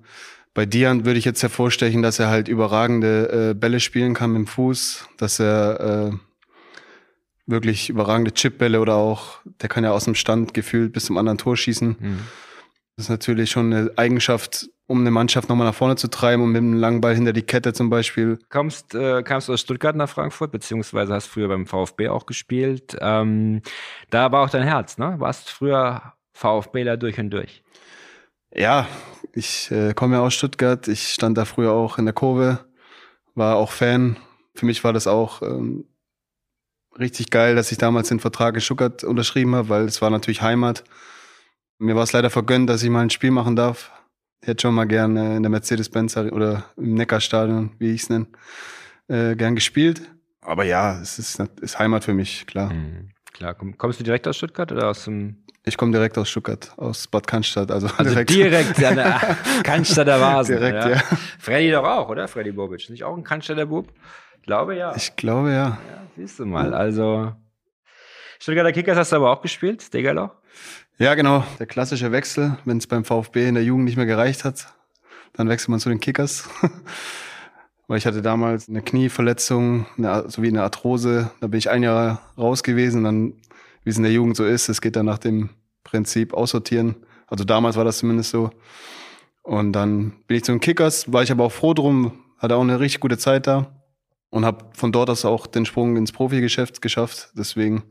Bei 0.55 0.67
Dian 0.67 1.05
würde 1.05 1.19
ich 1.19 1.25
jetzt 1.25 1.43
hervorstechen, 1.43 2.03
dass 2.03 2.21
er 2.21 2.29
halt 2.29 2.47
überragende 2.47 3.51
äh, 3.51 3.55
Bälle 3.55 3.81
spielen 3.81 4.15
kann 4.15 4.31
mit 4.31 4.39
dem 4.39 4.47
Fuß, 4.47 5.09
dass 5.17 5.41
er 5.41 6.13
äh, 6.13 6.17
wirklich 7.47 7.91
überragende 7.91 8.33
Chipbälle 8.33 8.81
oder 8.81 8.95
auch, 8.95 9.41
der 9.61 9.69
kann 9.69 9.85
ja 9.85 9.91
aus 9.91 10.05
dem 10.05 10.15
Stand 10.15 10.55
gefühlt 10.55 10.93
bis 10.93 11.07
zum 11.07 11.19
anderen 11.19 11.39
Tor 11.39 11.57
schießen. 11.57 11.97
Mhm. 11.99 12.21
Das 12.97 13.07
ist 13.07 13.11
natürlich 13.11 13.51
schon 13.51 13.73
eine 13.73 13.91
Eigenschaft, 13.97 14.69
um 14.87 15.01
eine 15.01 15.11
Mannschaft 15.11 15.49
nochmal 15.49 15.67
nach 15.67 15.75
vorne 15.75 15.97
zu 15.97 16.09
treiben 16.09 16.45
und 16.45 16.53
mit 16.53 16.63
einem 16.63 16.75
langen 16.75 17.01
Ball 17.01 17.17
hinter 17.17 17.33
die 17.33 17.43
Kette 17.43 17.73
zum 17.73 17.91
Beispiel. 17.91 18.39
Kommst, 18.49 18.95
äh, 18.95 19.25
kamst 19.25 19.49
du 19.49 19.55
aus 19.55 19.61
Stuttgart 19.61 19.97
nach 19.97 20.09
Frankfurt, 20.09 20.53
beziehungsweise 20.53 21.13
hast 21.13 21.27
früher 21.27 21.49
beim 21.49 21.67
VfB 21.67 22.09
auch 22.09 22.27
gespielt. 22.27 22.97
Ähm, 23.01 23.63
da 24.11 24.31
war 24.31 24.45
auch 24.45 24.51
dein 24.51 24.63
Herz, 24.63 24.97
ne? 24.99 25.17
Warst 25.19 25.51
früher 25.51 26.15
VfBler 26.35 26.97
durch 26.97 27.19
und 27.19 27.31
durch. 27.31 27.63
Ja, 28.53 28.87
ich 29.33 29.71
äh, 29.71 29.95
komme 29.95 30.17
ja 30.17 30.23
aus 30.23 30.35
Stuttgart. 30.35 30.87
Ich 30.89 31.09
stand 31.09 31.39
da 31.39 31.45
früher 31.45 31.73
auch 31.73 31.99
in 31.99 32.05
der 32.05 32.15
Kurve, 32.15 32.65
war 33.35 33.57
auch 33.57 33.73
Fan. 33.73 34.17
Für 34.55 34.67
mich 34.67 34.85
war 34.85 34.93
das 34.93 35.07
auch 35.07 35.43
ähm, 35.43 35.87
richtig 36.99 37.31
geil, 37.31 37.57
dass 37.57 37.73
ich 37.73 37.79
damals 37.79 38.09
den 38.09 38.21
Vertrag 38.21 38.55
in 38.55 38.61
Stuttgart 38.61 39.03
unterschrieben 39.03 39.55
habe, 39.55 39.69
weil 39.69 39.85
es 39.85 40.03
war 40.03 40.11
natürlich 40.11 40.43
Heimat. 40.43 40.85
Mir 41.79 41.97
war 41.97 42.05
es 42.05 42.13
leider 42.13 42.31
vergönnt, 42.31 42.71
dass 42.71 42.83
ich 42.83 42.91
mal 42.91 43.03
ein 43.03 43.11
Spiel 43.11 43.31
machen 43.31 43.57
darf. 43.57 43.91
Ich 44.41 44.49
hätte 44.49 44.63
schon 44.63 44.75
mal 44.75 44.85
gern 44.85 45.17
äh, 45.17 45.37
in 45.37 45.43
der 45.43 45.51
Mercedes-Benz 45.51 46.17
oder 46.17 46.65
im 46.77 46.95
Neckarstadion, 46.95 47.73
wie 47.79 47.93
ich 47.93 48.03
es 48.03 48.11
nenne, 48.11 48.27
äh, 49.09 49.35
gern 49.35 49.55
gespielt. 49.55 50.03
Aber 50.41 50.65
ja, 50.65 51.01
es 51.01 51.19
ist, 51.19 51.41
ist 51.61 51.79
Heimat 51.79 52.05
für 52.05 52.15
mich, 52.15 52.47
klar. 52.47 52.73
Mhm. 52.73 53.11
Klar, 53.33 53.55
kommst 53.55 53.99
du 53.99 54.05
direkt 54.05 54.29
aus 54.29 54.37
Stuttgart 54.37 54.71
oder 54.71 54.91
aus 54.91 55.07
dem 55.07 55.45
ich 55.67 55.77
komme 55.77 55.93
direkt 55.93 56.19
aus 56.19 56.29
Stuttgart, 56.29 56.73
aus 56.77 57.07
Bad 57.07 57.27
Cannstatt. 57.27 57.71
Also, 57.71 57.89
also 57.97 58.11
direkt, 58.11 58.31
direkt 58.31 58.85
an 58.85 58.97
der 58.97 59.37
Cannstatter 59.63 60.21
Vasen. 60.21 60.57
Direkt, 60.57 60.85
ja. 60.85 60.91
ja. 60.91 61.03
Freddy 61.39 61.71
doch 61.71 61.85
auch, 61.85 62.09
oder? 62.09 62.29
Freddy 62.29 62.53
Bobic. 62.53 62.91
Nicht 62.91 63.05
auch 63.05 63.17
ein 63.17 63.25
Cannstatter 63.25 63.67
Bub? 63.67 63.89
Ich 64.37 64.43
glaube 64.43 64.77
ja. 64.77 64.95
Ich 64.95 65.17
glaube 65.17 65.51
ja. 65.51 65.57
ja. 65.57 65.79
Siehst 66.17 66.39
du 66.39 66.45
mal. 66.45 66.75
Also 66.75 67.33
Stuttgarter 68.39 68.73
Kickers 68.73 68.99
hast 68.99 69.13
du 69.13 69.17
aber 69.17 69.31
auch 69.31 69.41
gespielt, 69.41 69.93
Degerloch? 69.95 70.31
Ja, 70.99 71.15
genau. 71.15 71.45
Der 71.59 71.67
klassische 71.67 72.13
Wechsel, 72.13 72.59
wenn 72.67 72.77
es 72.77 72.87
beim 72.87 73.05
VfB 73.05 73.49
in 73.49 73.55
der 73.55 73.65
Jugend 73.65 73.87
nicht 73.87 73.97
mehr 73.97 74.07
gereicht 74.07 74.45
hat, 74.45 74.75
dann 75.33 75.49
wechselt 75.49 75.71
man 75.71 75.81
zu 75.81 75.89
den 75.89 75.99
Kickers. 75.99 76.49
Weil 77.89 77.99
ich 77.99 78.07
hatte 78.07 78.21
damals 78.21 78.69
eine 78.69 78.83
Knieverletzung, 78.83 79.87
eine, 79.97 80.29
sowie 80.29 80.49
eine 80.49 80.63
Arthrose. 80.63 81.31
Da 81.41 81.47
bin 81.47 81.59
ich 81.59 81.71
ein 81.71 81.83
Jahr 81.83 82.21
raus 82.37 82.63
gewesen. 82.63 83.05
Dann 83.05 83.35
wie 83.85 83.91
es 83.91 83.97
in 83.97 84.03
der 84.03 84.13
Jugend 84.13 84.37
so 84.37 84.45
ist. 84.45 84.69
Es 84.69 84.81
geht 84.81 84.97
dann 84.97 85.07
nach 85.07 85.19
dem 85.19 85.51
Prinzip 85.85 86.35
aussortieren. 86.35 86.97
Also 87.27 87.45
damals 87.45 87.77
war 87.77 87.85
das 87.85 87.99
zumindest 87.99 88.31
so. 88.31 88.51
Und 89.43 89.73
dann 89.73 90.15
bin 90.27 90.39
ich 90.39 90.45
zu 90.45 90.53
den 90.53 90.61
Kickers, 90.61 91.13
war 91.13 91.23
ich 91.23 91.31
aber 91.31 91.45
auch 91.45 91.53
froh 91.53 91.75
drum, 91.75 92.19
hatte 92.39 92.57
auch 92.57 92.63
eine 92.63 92.81
richtig 92.81 93.01
gute 93.01 93.19
Zeit 93.19 93.47
da 93.47 93.83
und 94.31 94.45
habe 94.45 94.65
von 94.73 94.91
dort 94.91 95.11
aus 95.11 95.25
auch 95.25 95.47
den 95.47 95.67
Sprung 95.67 95.97
ins 95.97 96.13
Profigeschäft 96.13 96.83
geschafft. 96.83 97.29
Deswegen 97.37 97.85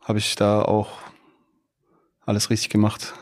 habe 0.00 0.18
ich 0.18 0.36
da 0.36 0.62
auch 0.62 1.00
alles 2.24 2.50
richtig 2.50 2.70
gemacht. 2.70 3.14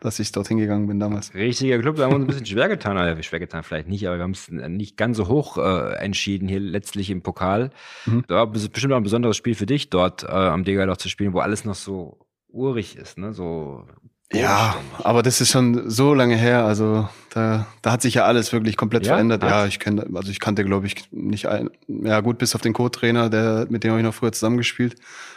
Dass 0.00 0.18
ich 0.18 0.32
dorthin 0.32 0.58
gegangen 0.58 0.86
bin 0.86 1.00
damals. 1.00 1.34
Richtiger 1.34 1.78
Club, 1.78 1.96
da 1.96 2.04
haben 2.04 2.12
wir 2.12 2.16
uns 2.16 2.24
ein 2.24 2.28
bisschen 2.28 2.46
schwer 2.46 2.68
getan. 2.68 2.96
Also 2.96 3.22
schwer 3.22 3.40
getan 3.40 3.62
vielleicht 3.62 3.88
nicht, 3.88 4.06
aber 4.06 4.16
wir 4.16 4.22
haben 4.22 4.32
es 4.32 4.50
nicht 4.50 4.96
ganz 4.96 5.16
so 5.16 5.28
hoch 5.28 5.58
äh, 5.58 5.94
entschieden 5.96 6.48
hier 6.48 6.60
letztlich 6.60 7.10
im 7.10 7.22
Pokal. 7.22 7.70
Mhm. 8.04 8.24
Da 8.28 8.36
war 8.36 8.46
bestimmt 8.46 8.92
auch 8.92 8.98
ein 8.98 9.02
besonderes 9.02 9.36
Spiel 9.36 9.54
für 9.54 9.66
dich 9.66 9.90
dort 9.90 10.24
äh, 10.24 10.28
am 10.28 10.64
Degerloch 10.64 10.98
zu 10.98 11.08
spielen, 11.08 11.32
wo 11.32 11.40
alles 11.40 11.64
noch 11.64 11.74
so 11.74 12.18
urig 12.48 12.96
ist, 12.96 13.18
ne? 13.18 13.32
So 13.32 13.86
ja, 14.32 14.74
aber 15.04 15.22
das 15.22 15.40
ist 15.40 15.50
schon 15.50 15.88
so 15.88 16.12
lange 16.12 16.36
her. 16.36 16.64
Also 16.64 17.08
da, 17.30 17.66
da 17.82 17.92
hat 17.92 18.02
sich 18.02 18.14
ja 18.14 18.24
alles 18.24 18.52
wirklich 18.52 18.76
komplett 18.76 19.06
ja? 19.06 19.12
verändert. 19.12 19.42
Ja, 19.42 19.66
ich 19.66 19.78
kenne, 19.78 20.06
also 20.14 20.30
ich 20.30 20.40
kannte, 20.40 20.64
glaube 20.64 20.86
ich, 20.86 20.96
nicht 21.12 21.46
ein, 21.46 21.70
ja 21.86 22.20
gut, 22.20 22.38
bis 22.38 22.54
auf 22.54 22.60
den 22.60 22.72
Co-Trainer, 22.72 23.30
der 23.30 23.66
mit 23.70 23.84
dem 23.84 23.90
habe 23.90 24.00
ich 24.00 24.06
noch 24.06 24.14
früher 24.14 24.32
zusammengespielt. 24.32 24.96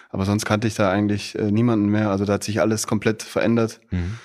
Aber 0.09 0.25
sonst 0.25 0.45
kannte 0.45 0.67
ich 0.67 0.73
da 0.73 0.89
eigentlich 0.89 1.37
äh, 1.37 1.51
niemanden 1.51 1.87
mehr. 1.87 2.09
Also 2.09 2.25
da 2.25 2.33
hat 2.33 2.43
sich 2.43 2.61
alles 2.61 2.87
komplett 2.87 3.21
verändert. 3.21 3.79
Mhm. 3.91 4.17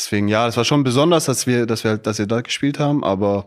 Deswegen, 0.00 0.28
ja, 0.28 0.46
es 0.46 0.56
war 0.56 0.64
schon 0.64 0.82
besonders, 0.82 1.26
dass 1.26 1.46
wir, 1.46 1.66
dass 1.66 1.84
wir 1.84 1.90
halt, 1.90 2.06
dass 2.06 2.18
wir 2.18 2.26
da 2.26 2.40
gespielt 2.40 2.78
haben, 2.78 3.04
aber 3.04 3.44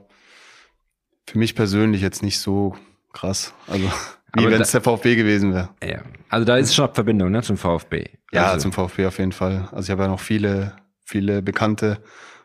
für 1.25 1.39
mich 1.39 1.55
persönlich 1.55 1.99
jetzt 1.99 2.21
nicht 2.21 2.37
so 2.37 2.75
krass. 3.11 3.55
Also 3.65 3.91
wie 4.35 4.45
wenn 4.45 4.61
es 4.61 4.69
der 4.69 4.81
VfB 4.81 5.15
gewesen 5.15 5.51
wäre. 5.51 5.69
Ja. 5.83 6.03
Also 6.29 6.45
da 6.45 6.57
ist 6.57 6.75
schon 6.75 6.85
eine 6.85 6.93
Verbindung 6.93 7.31
ne, 7.31 7.41
zum 7.41 7.57
VfB. 7.57 8.05
Ja, 8.31 8.51
also. 8.51 8.69
zum 8.69 8.71
VfB 8.71 9.07
auf 9.07 9.17
jeden 9.17 9.31
Fall. 9.31 9.67
Also 9.71 9.87
ich 9.87 9.89
habe 9.89 10.03
ja 10.03 10.09
noch 10.09 10.19
viele, 10.19 10.75
viele 11.03 11.41
Bekannte 11.41 11.97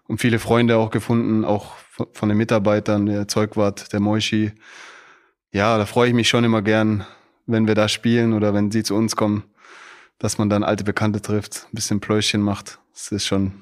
und 0.07 0.23
viele 0.23 0.39
Freunde 0.39 0.79
auch 0.79 0.91
gefunden, 0.91 1.45
auch 1.45 1.75
von 2.15 2.31
den 2.31 2.39
Mitarbeitern, 2.39 3.05
der 3.05 3.29
Zeugwart, 3.29 3.93
der 3.93 4.01
Moishi. 4.01 4.53
Ja, 5.53 5.77
da 5.77 5.85
freue 5.85 6.09
ich 6.09 6.15
mich 6.15 6.31
schon 6.31 6.45
immer 6.45 6.63
gern, 6.63 7.05
wenn 7.45 7.67
wir 7.67 7.75
da 7.75 7.89
spielen 7.89 8.33
oder 8.33 8.55
wenn 8.55 8.71
sie 8.71 8.85
zu 8.85 8.95
uns 8.95 9.17
kommen, 9.17 9.45
dass 10.19 10.39
man 10.39 10.49
dann 10.49 10.65
alte 10.65 10.85
Bekannte 10.85 11.21
trifft, 11.21 11.67
ein 11.71 11.75
bisschen 11.75 12.01
Pläuschen 12.01 12.41
macht. 12.41 12.79
Das 12.95 13.13
ist 13.13 13.27
schon 13.27 13.53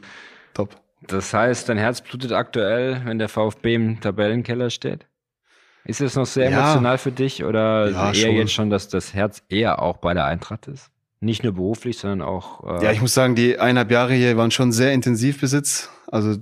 top. 0.56 0.80
Das 1.06 1.32
heißt, 1.32 1.68
dein 1.68 1.78
Herz 1.78 2.00
blutet 2.00 2.32
aktuell, 2.32 3.02
wenn 3.04 3.18
der 3.18 3.28
VfB 3.28 3.74
im 3.74 4.00
Tabellenkeller 4.00 4.70
steht? 4.70 5.06
Ist 5.84 6.00
es 6.00 6.16
noch 6.16 6.26
sehr 6.26 6.50
ja. 6.50 6.58
emotional 6.58 6.98
für 6.98 7.12
dich 7.12 7.44
oder 7.44 7.90
ja, 7.90 8.08
eher 8.08 8.14
schon. 8.14 8.34
jetzt 8.34 8.52
schon, 8.52 8.70
dass 8.70 8.88
das 8.88 9.14
Herz 9.14 9.42
eher 9.48 9.80
auch 9.80 9.98
bei 9.98 10.14
der 10.14 10.24
Eintracht 10.24 10.66
ist? 10.66 10.90
Nicht 11.20 11.44
nur 11.44 11.52
beruflich, 11.52 11.98
sondern 11.98 12.22
auch. 12.22 12.80
Äh 12.80 12.84
ja, 12.84 12.92
ich 12.92 13.00
muss 13.00 13.14
sagen, 13.14 13.36
die 13.36 13.58
eineinhalb 13.58 13.90
Jahre 13.90 14.14
hier 14.14 14.36
waren 14.36 14.50
schon 14.50 14.72
sehr 14.72 14.92
intensiv 14.92 15.40
Besitz. 15.40 15.88
Also 16.08 16.36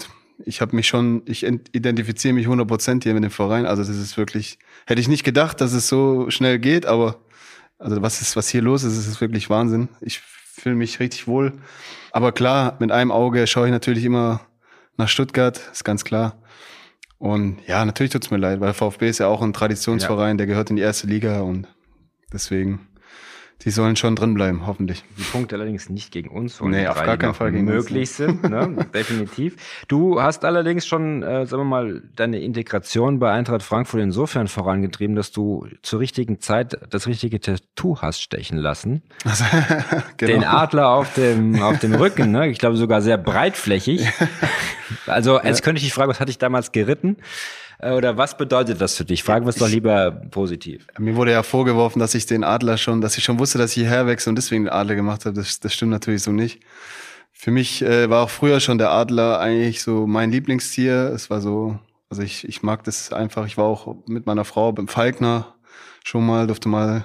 ich 0.44 0.60
habe 0.60 0.74
mich 0.74 0.88
schon, 0.88 1.22
ich 1.26 1.44
identifiziere 1.44 2.34
mich 2.34 2.46
100 2.46 2.66
Prozent 2.66 3.04
hier 3.04 3.14
mit 3.14 3.22
dem 3.22 3.30
Verein. 3.30 3.66
Also 3.66 3.82
das 3.82 3.96
ist 3.96 4.16
wirklich, 4.16 4.58
hätte 4.86 5.00
ich 5.00 5.08
nicht 5.08 5.24
gedacht, 5.24 5.60
dass 5.60 5.74
es 5.74 5.88
so 5.88 6.30
schnell 6.30 6.58
geht, 6.58 6.86
aber 6.86 7.18
also 7.78 8.00
was 8.02 8.20
ist, 8.20 8.36
was 8.36 8.48
hier 8.48 8.62
los 8.62 8.82
ist, 8.82 8.96
ist 8.96 9.20
wirklich 9.20 9.50
Wahnsinn. 9.50 9.88
Ich 10.00 10.22
fühle 10.54 10.76
mich 10.76 11.00
richtig 11.00 11.26
wohl. 11.26 11.52
Aber 12.12 12.32
klar, 12.32 12.76
mit 12.78 12.92
einem 12.92 13.10
Auge 13.10 13.46
schaue 13.46 13.66
ich 13.66 13.72
natürlich 13.72 14.04
immer 14.04 14.40
nach 14.96 15.08
Stuttgart, 15.08 15.60
ist 15.72 15.84
ganz 15.84 16.04
klar. 16.04 16.36
Und 17.18 17.58
ja, 17.66 17.84
natürlich 17.84 18.12
tut's 18.12 18.30
mir 18.30 18.36
leid, 18.36 18.60
weil 18.60 18.74
VfB 18.74 19.08
ist 19.08 19.18
ja 19.18 19.28
auch 19.28 19.42
ein 19.42 19.52
Traditionsverein, 19.52 20.34
ja. 20.34 20.36
der 20.38 20.46
gehört 20.46 20.70
in 20.70 20.76
die 20.76 20.82
erste 20.82 21.06
Liga 21.06 21.40
und 21.40 21.66
deswegen 22.32 22.86
die 23.62 23.70
sollen 23.70 23.96
schon 23.96 24.14
drin 24.14 24.34
bleiben, 24.34 24.66
hoffentlich. 24.66 25.04
Die 25.16 25.22
Punkte 25.22 25.56
allerdings 25.56 25.88
nicht 25.88 26.12
gegen 26.12 26.28
uns, 26.28 26.60
und 26.60 26.72
nee, 26.72 26.86
auf 26.86 27.02
gar 27.02 27.16
keinen 27.16 27.34
Fall 27.34 27.52
gegen 27.52 27.64
möglich 27.64 28.10
uns. 28.10 28.16
sind, 28.16 28.42
ne? 28.42 28.86
definitiv. 28.94 29.56
Du 29.88 30.20
hast 30.20 30.44
allerdings 30.44 30.86
schon, 30.86 31.22
äh, 31.22 31.46
sagen 31.46 31.62
wir 31.62 31.64
mal, 31.64 32.02
deine 32.14 32.40
Integration 32.40 33.18
bei 33.18 33.32
Eintracht 33.32 33.62
Frankfurt 33.62 34.00
insofern 34.00 34.48
vorangetrieben, 34.48 35.16
dass 35.16 35.32
du 35.32 35.66
zur 35.82 36.00
richtigen 36.00 36.40
Zeit 36.40 36.78
das 36.90 37.06
richtige 37.06 37.40
Tattoo 37.40 37.98
hast 38.02 38.20
stechen 38.20 38.58
lassen. 38.58 39.02
Also, 39.24 39.44
genau. 40.18 40.32
Den 40.32 40.44
Adler 40.44 40.88
auf 40.90 41.14
dem 41.14 41.62
auf 41.62 41.78
dem 41.78 41.94
Rücken, 41.94 42.32
ne? 42.32 42.48
Ich 42.48 42.58
glaube 42.58 42.76
sogar 42.76 43.00
sehr 43.00 43.18
breitflächig. 43.18 44.06
Also, 45.06 45.40
jetzt 45.40 45.62
könnte 45.62 45.78
ich 45.78 45.84
dich 45.84 45.94
fragen, 45.94 46.10
was 46.10 46.20
hatte 46.20 46.30
ich 46.30 46.38
damals 46.38 46.70
geritten? 46.70 47.16
Äh, 47.78 47.92
oder 47.92 48.16
was 48.16 48.36
bedeutet 48.36 48.80
das 48.80 48.96
für 48.96 49.04
dich? 49.04 49.22
Fragen 49.22 49.46
wir 49.46 49.50
es 49.50 49.56
doch 49.56 49.68
lieber 49.68 50.10
positiv. 50.10 50.86
Mir 50.98 51.16
wurde 51.16 51.32
ja 51.32 51.42
vorgeworfen, 51.42 51.98
dass 51.98 52.14
ich 52.14 52.26
den 52.26 52.44
Adler 52.44 52.76
schon, 52.76 53.00
dass 53.00 53.16
ich 53.18 53.24
schon 53.24 53.38
wusste, 53.38 53.58
dass 53.58 53.70
ich 53.70 53.82
hierher 53.82 54.06
wechsle 54.06 54.30
und 54.30 54.36
deswegen 54.36 54.64
den 54.64 54.72
Adler 54.72 54.94
gemacht 54.94 55.24
habe. 55.24 55.34
Das, 55.34 55.60
das 55.60 55.74
stimmt 55.74 55.90
natürlich 55.90 56.22
so 56.22 56.32
nicht. 56.32 56.60
Für 57.32 57.50
mich 57.50 57.82
äh, 57.82 58.08
war 58.08 58.22
auch 58.22 58.30
früher 58.30 58.60
schon 58.60 58.78
der 58.78 58.90
Adler 58.90 59.40
eigentlich 59.40 59.82
so 59.82 60.06
mein 60.06 60.30
Lieblingstier. 60.30 61.12
Es 61.14 61.30
war 61.30 61.40
so, 61.40 61.78
also 62.08 62.22
ich, 62.22 62.48
ich 62.48 62.62
mag 62.62 62.84
das 62.84 63.12
einfach. 63.12 63.46
Ich 63.46 63.58
war 63.58 63.64
auch 63.64 63.96
mit 64.06 64.26
meiner 64.26 64.44
Frau 64.44 64.72
beim 64.72 64.88
Falkner 64.88 65.54
schon 66.04 66.24
mal, 66.24 66.46
durfte 66.46 66.68
mal 66.68 67.04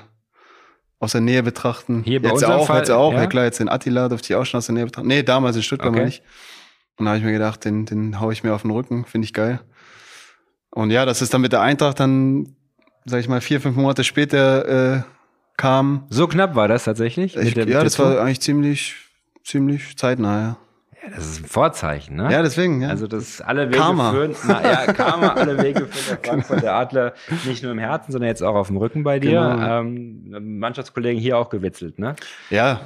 aus 1.00 1.14
der 1.14 1.22
Nähe 1.22 1.44
betrachten. 1.44 2.04
Hier 2.04 2.22
bei 2.22 2.30
jetzt 2.30 2.44
auch, 2.46 2.68
Fall, 2.68 2.80
jetzt 2.80 2.92
auch, 2.92 3.14
ja? 3.14 3.22
ja 3.22 3.28
klar, 3.28 3.46
jetzt 3.46 3.60
den 3.60 3.70
Attila 3.70 4.10
durfte 4.10 4.34
ich 4.34 4.36
auch 4.36 4.46
schon 4.46 4.60
aus 4.60 4.66
der 4.66 4.76
Nähe 4.76 4.86
betrachten. 4.86 5.08
Nee, 5.08 5.24
damals 5.24 5.56
in 5.56 5.64
Stuttgart 5.64 5.90
okay. 5.90 6.00
mal 6.00 6.06
nicht. 6.06 6.24
Und 6.98 7.06
da 7.06 7.12
habe 7.12 7.20
ich 7.20 7.26
mir 7.26 7.32
gedacht, 7.32 7.64
den, 7.64 7.86
den 7.86 8.20
hau 8.20 8.30
ich 8.32 8.44
mir 8.44 8.54
auf 8.54 8.64
den 8.64 8.72
Rücken, 8.72 9.06
finde 9.06 9.26
ich 9.26 9.34
geil. 9.34 9.62
Und 10.72 10.92
ja, 10.92 11.06
das 11.06 11.22
ist 11.22 11.34
dann 11.34 11.42
mit 11.42 11.52
der 11.52 11.62
Eintracht 11.62 12.00
dann, 12.00 12.56
sag 13.06 13.20
ich 13.20 13.28
mal, 13.28 13.42
vier, 13.42 13.60
fünf 13.62 13.76
Monate 13.76 14.04
später 14.04 14.98
äh, 14.98 15.02
kam. 15.58 16.06
So 16.10 16.28
knapp 16.28 16.56
war 16.56 16.68
das 16.68 16.86
tatsächlich? 16.86 17.36
Ich, 17.36 17.54
der, 17.54 17.68
ja, 17.68 17.84
das 17.84 18.00
war 18.00 18.22
eigentlich 18.22 18.42
ziemlich, 18.42 18.96
ziemlich 19.44 19.98
zeitnah, 19.98 20.42
ja. 20.42 20.58
Ja, 21.02 21.16
das 21.16 21.28
ist 21.28 21.40
ein 21.42 21.46
Vorzeichen, 21.46 22.18
ne? 22.18 22.30
Ja, 22.30 22.42
deswegen, 22.42 22.82
ja. 22.82 22.90
Also, 22.90 23.08
das 23.08 23.40
alle 23.40 23.68
Wege 23.68 23.78
Karma. 23.78 24.12
führen, 24.12 24.36
na, 24.46 24.62
ja, 24.62 24.94
Karma, 24.94 25.30
alle 25.30 25.58
Wege 25.64 25.88
führen 25.88 26.20
der 26.22 26.30
Frankfurt, 26.30 26.62
der 26.62 26.76
Adler, 26.76 27.14
nicht 27.46 27.64
nur 27.64 27.72
im 27.72 27.80
Herzen, 27.80 28.12
sondern 28.12 28.28
jetzt 28.28 28.44
auch 28.44 28.56
auf 28.56 28.68
dem 28.68 28.76
Rücken 28.78 29.04
bei 29.04 29.20
dir. 29.20 29.40
Genau. 29.40 29.80
Ähm, 29.80 30.60
Mannschaftskollegen 30.60 31.22
hier 31.22 31.38
auch 31.38 31.50
gewitzelt, 31.50 32.00
ne? 32.00 32.16
Ja. 32.50 32.82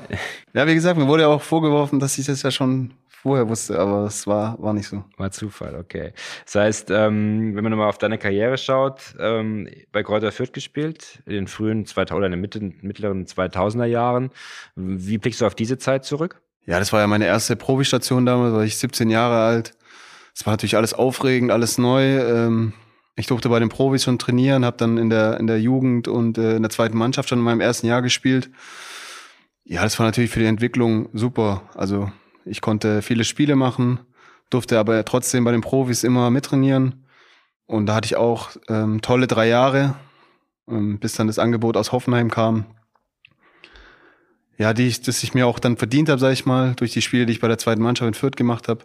Ja, 0.54 0.68
wie 0.68 0.76
gesagt, 0.76 1.00
mir 1.00 1.08
wurde 1.08 1.24
ja 1.24 1.30
auch 1.30 1.42
vorgeworfen, 1.42 2.00
dass 2.00 2.18
ich 2.20 2.28
das 2.28 2.44
ja 2.44 2.52
schon 2.52 2.92
vorher 3.24 3.48
wusste, 3.48 3.80
aber 3.80 4.04
es 4.06 4.28
war, 4.28 4.62
war 4.62 4.74
nicht 4.74 4.90
so. 4.90 5.06
War 5.16 5.32
Zufall, 5.32 5.76
okay. 5.76 6.12
Das 6.44 6.56
heißt, 6.56 6.92
ähm, 6.92 7.56
wenn 7.56 7.64
man 7.64 7.72
nochmal 7.72 7.88
auf 7.88 7.98
deine 7.98 8.18
Karriere 8.18 8.58
schaut, 8.58 9.16
ähm, 9.18 9.70
bei 9.94 10.04
Kräuter 10.04 10.34
Fürth 10.34 10.52
gespielt, 10.52 11.24
in 11.26 11.32
den 11.32 11.48
frühen 11.48 11.86
2000 11.86 12.18
oder 12.18 12.26
in 12.26 12.34
den 12.34 12.42
Mitte, 12.42 12.60
mittleren 12.82 13.26
2000er 13.26 13.86
Jahren. 13.86 14.30
Wie 14.76 15.18
blickst 15.18 15.40
du 15.40 15.46
auf 15.46 15.56
diese 15.56 15.78
Zeit 15.78 16.04
zurück? 16.04 16.42
Ja, 16.66 16.80
das 16.80 16.92
war 16.92 17.00
ja 17.00 17.08
meine 17.08 17.26
erste 17.26 17.56
Profi-Station 17.56 18.26
damals, 18.26 18.54
war 18.54 18.64
ich 18.66 18.76
17 18.76 19.10
Jahre 19.10 19.46
alt. 19.46 19.72
Es 20.36 20.46
war 20.46 20.54
natürlich 20.54 20.76
alles 20.76 20.94
aufregend, 20.94 21.50
alles 21.50 21.78
neu. 21.78 22.20
Ähm, 22.20 22.74
ich 23.16 23.28
durfte 23.28 23.48
bei 23.48 23.60
den 23.60 23.70
Profis 23.70 24.04
schon 24.04 24.20
trainieren, 24.20 24.66
habe 24.66 24.76
dann 24.76 24.98
in 24.98 25.10
der, 25.10 25.40
in 25.40 25.48
der 25.48 25.62
Jugend 25.62 26.10
und 26.10 26.38
äh, 26.38 26.58
in 26.58 26.62
der 26.62 26.72
zweiten 26.72 26.98
Mannschaft 26.98 27.30
schon 27.30 27.40
in 27.40 27.46
meinem 27.46 27.62
ersten 27.62 27.88
Jahr 27.88 28.02
gespielt. 28.02 28.50
Ja, 29.64 29.82
das 29.84 29.98
war 29.98 30.06
natürlich 30.06 30.32
für 30.32 30.42
die 30.42 30.46
Entwicklung 30.46 31.08
super. 31.14 31.70
Also 31.76 32.12
ich 32.46 32.62
konnte 32.62 33.02
viele 33.02 33.24
Spiele 33.24 33.56
machen, 33.56 34.00
durfte 34.50 34.80
aber 34.80 35.04
trotzdem 35.06 35.44
bei 35.44 35.52
den 35.52 35.62
Profis 35.62 36.04
immer 36.04 36.30
mittrainieren. 36.30 37.06
Und 37.66 37.86
da 37.86 37.96
hatte 37.96 38.06
ich 38.06 38.16
auch 38.16 38.52
ähm, 38.68 39.02
tolle 39.02 39.28
drei 39.28 39.48
Jahre, 39.48 39.96
ähm, 40.68 41.00
bis 41.00 41.14
dann 41.14 41.28
das 41.28 41.40
Angebot 41.40 41.78
aus 41.78 41.92
Hoffenheim 41.92 42.30
kam. 42.30 42.66
Ja, 44.58 44.74
die 44.74 44.88
ich, 44.88 45.02
das 45.02 45.24
ich 45.24 45.34
mir 45.34 45.48
auch 45.48 45.60
dann 45.60 45.78
verdient 45.78 46.10
habe, 46.10 46.20
sage 46.20 46.34
ich 46.34 46.46
mal, 46.46 46.76
durch 46.76 46.92
die 46.92 47.02
Spiele, 47.02 47.26
die 47.26 47.34
ich 47.34 47.40
bei 47.40 47.48
der 47.48 47.58
zweiten 47.58 47.82
Mannschaft 47.82 48.08
in 48.08 48.14
Fürth 48.14 48.36
gemacht 48.36 48.68
habe. 48.68 48.84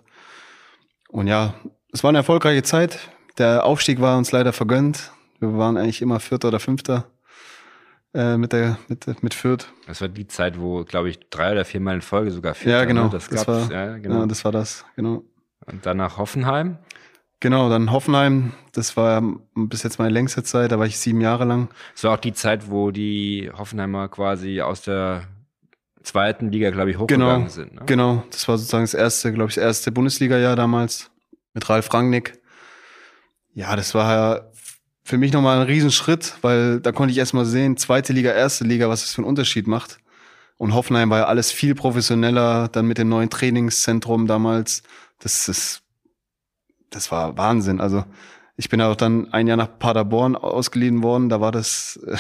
Und 1.09 1.27
ja, 1.27 1.55
es 1.93 2.03
war 2.03 2.09
eine 2.09 2.19
erfolgreiche 2.19 2.63
Zeit. 2.63 2.99
Der 3.37 3.65
Aufstieg 3.65 4.01
war 4.01 4.17
uns 4.17 4.33
leider 4.33 4.53
vergönnt. 4.53 5.13
Wir 5.41 5.57
waren 5.57 5.77
eigentlich 5.77 6.03
immer 6.03 6.21
Vierter 6.21 6.49
oder 6.49 6.61
Fünfter 6.61 7.11
äh, 8.15 8.37
mit 8.37 8.53
der 8.53 8.79
mit, 8.89 9.23
mit 9.23 9.35
Fürth. 9.35 9.73
Das 9.87 10.01
war 10.01 10.09
die 10.09 10.27
Zeit, 10.27 10.59
wo, 10.59 10.85
glaube 10.85 11.11
ich, 11.11 11.21
drei 11.31 11.53
oder 11.53 11.65
viermal 11.65 11.97
in 11.97 12.03
Folge 12.03 12.31
sogar 12.31 12.55
Fürth. 12.55 12.73
Ja, 12.73 12.85
genau. 12.85 13.05
Ne? 13.05 13.11
Das, 13.11 13.29
das 13.29 13.47
war, 13.47 13.71
ja, 13.71 13.99
genau. 13.99 14.21
Ja, 14.21 14.27
das 14.27 14.45
war 14.45 14.53
das, 14.53 14.85
genau. 14.97 15.25
Und 15.67 15.85
danach 15.85 16.19
Hoffenheim. 16.19 16.79
Genau, 17.41 17.69
dann 17.69 17.93
Hoffenheim, 17.93 18.53
das 18.73 18.97
war 18.97 19.23
bis 19.55 19.85
jetzt 19.85 20.01
meine 20.01 20.11
längste 20.11 20.43
Zeit, 20.43 20.73
da 20.73 20.79
war 20.81 20.87
ich 20.87 20.99
sieben 20.99 21.21
Jahre 21.21 21.45
lang. 21.45 21.69
Das 21.95 22.03
war 22.05 22.15
auch 22.15 22.21
die 22.21 22.33
Zeit, 22.33 22.69
wo 22.69 22.91
die 22.91 23.49
Hoffenheimer 23.57 24.09
quasi 24.09 24.61
aus 24.61 24.83
der 24.83 25.29
zweiten 26.03 26.51
Liga, 26.51 26.71
glaube 26.71 26.91
ich, 26.91 26.99
hochgegangen 26.99 27.43
genau, 27.43 27.49
sind. 27.49 27.75
Ne? 27.75 27.83
Genau, 27.87 28.25
das 28.33 28.49
war 28.49 28.59
sozusagen 28.59 28.83
das 28.83 28.95
erste, 28.95 29.33
glaube 29.33 29.51
ich, 29.51 29.55
das 29.55 29.63
erste 29.63 29.93
Bundesliga-Jahr 29.93 30.57
damals 30.57 31.13
mit 31.55 31.69
Ralf 31.69 31.93
Rangnick. 31.95 32.41
Ja, 33.55 33.77
das 33.77 33.95
war 33.95 34.13
ja 34.13 34.51
für 35.09 35.17
mich 35.17 35.33
nochmal 35.33 35.59
ein 35.59 35.67
Riesenschritt, 35.67 36.35
weil 36.43 36.81
da 36.81 36.93
konnte 36.93 37.13
ich 37.13 37.19
erstmal 37.19 37.47
sehen, 37.47 37.79
zweite 37.79 38.13
Liga, 38.13 38.31
erste 38.31 38.65
Liga, 38.65 38.91
was 38.91 39.05
es 39.05 39.15
für 39.15 39.23
einen 39.23 39.29
Unterschied 39.29 39.67
macht. 39.67 40.01
Und 40.59 40.75
Hoffenheim 40.75 41.09
war 41.09 41.21
ja 41.21 41.25
alles 41.25 41.51
viel 41.51 41.75
professioneller, 41.75 42.69
dann 42.69 42.87
mit 42.87 42.99
dem 42.99 43.09
neuen 43.09 43.31
Trainingszentrum 43.31 44.27
damals. 44.27 44.83
Das 45.19 45.49
ist, 45.49 45.81
das 46.91 47.11
war 47.11 47.39
Wahnsinn. 47.39 47.81
Also 47.81 48.05
ich 48.57 48.69
bin 48.69 48.83
auch 48.83 48.97
dann 48.97 49.33
ein 49.33 49.47
Jahr 49.47 49.57
nach 49.57 49.79
Paderborn 49.79 50.37
ausgeliehen 50.37 51.03
worden. 51.03 51.31
Da 51.31 51.41
war 51.41 51.53
das, 51.53 51.99
äh, 52.07 52.19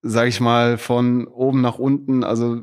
sage 0.00 0.30
ich 0.30 0.40
mal, 0.40 0.78
von 0.78 1.26
oben 1.26 1.60
nach 1.60 1.78
unten, 1.78 2.24
also 2.24 2.62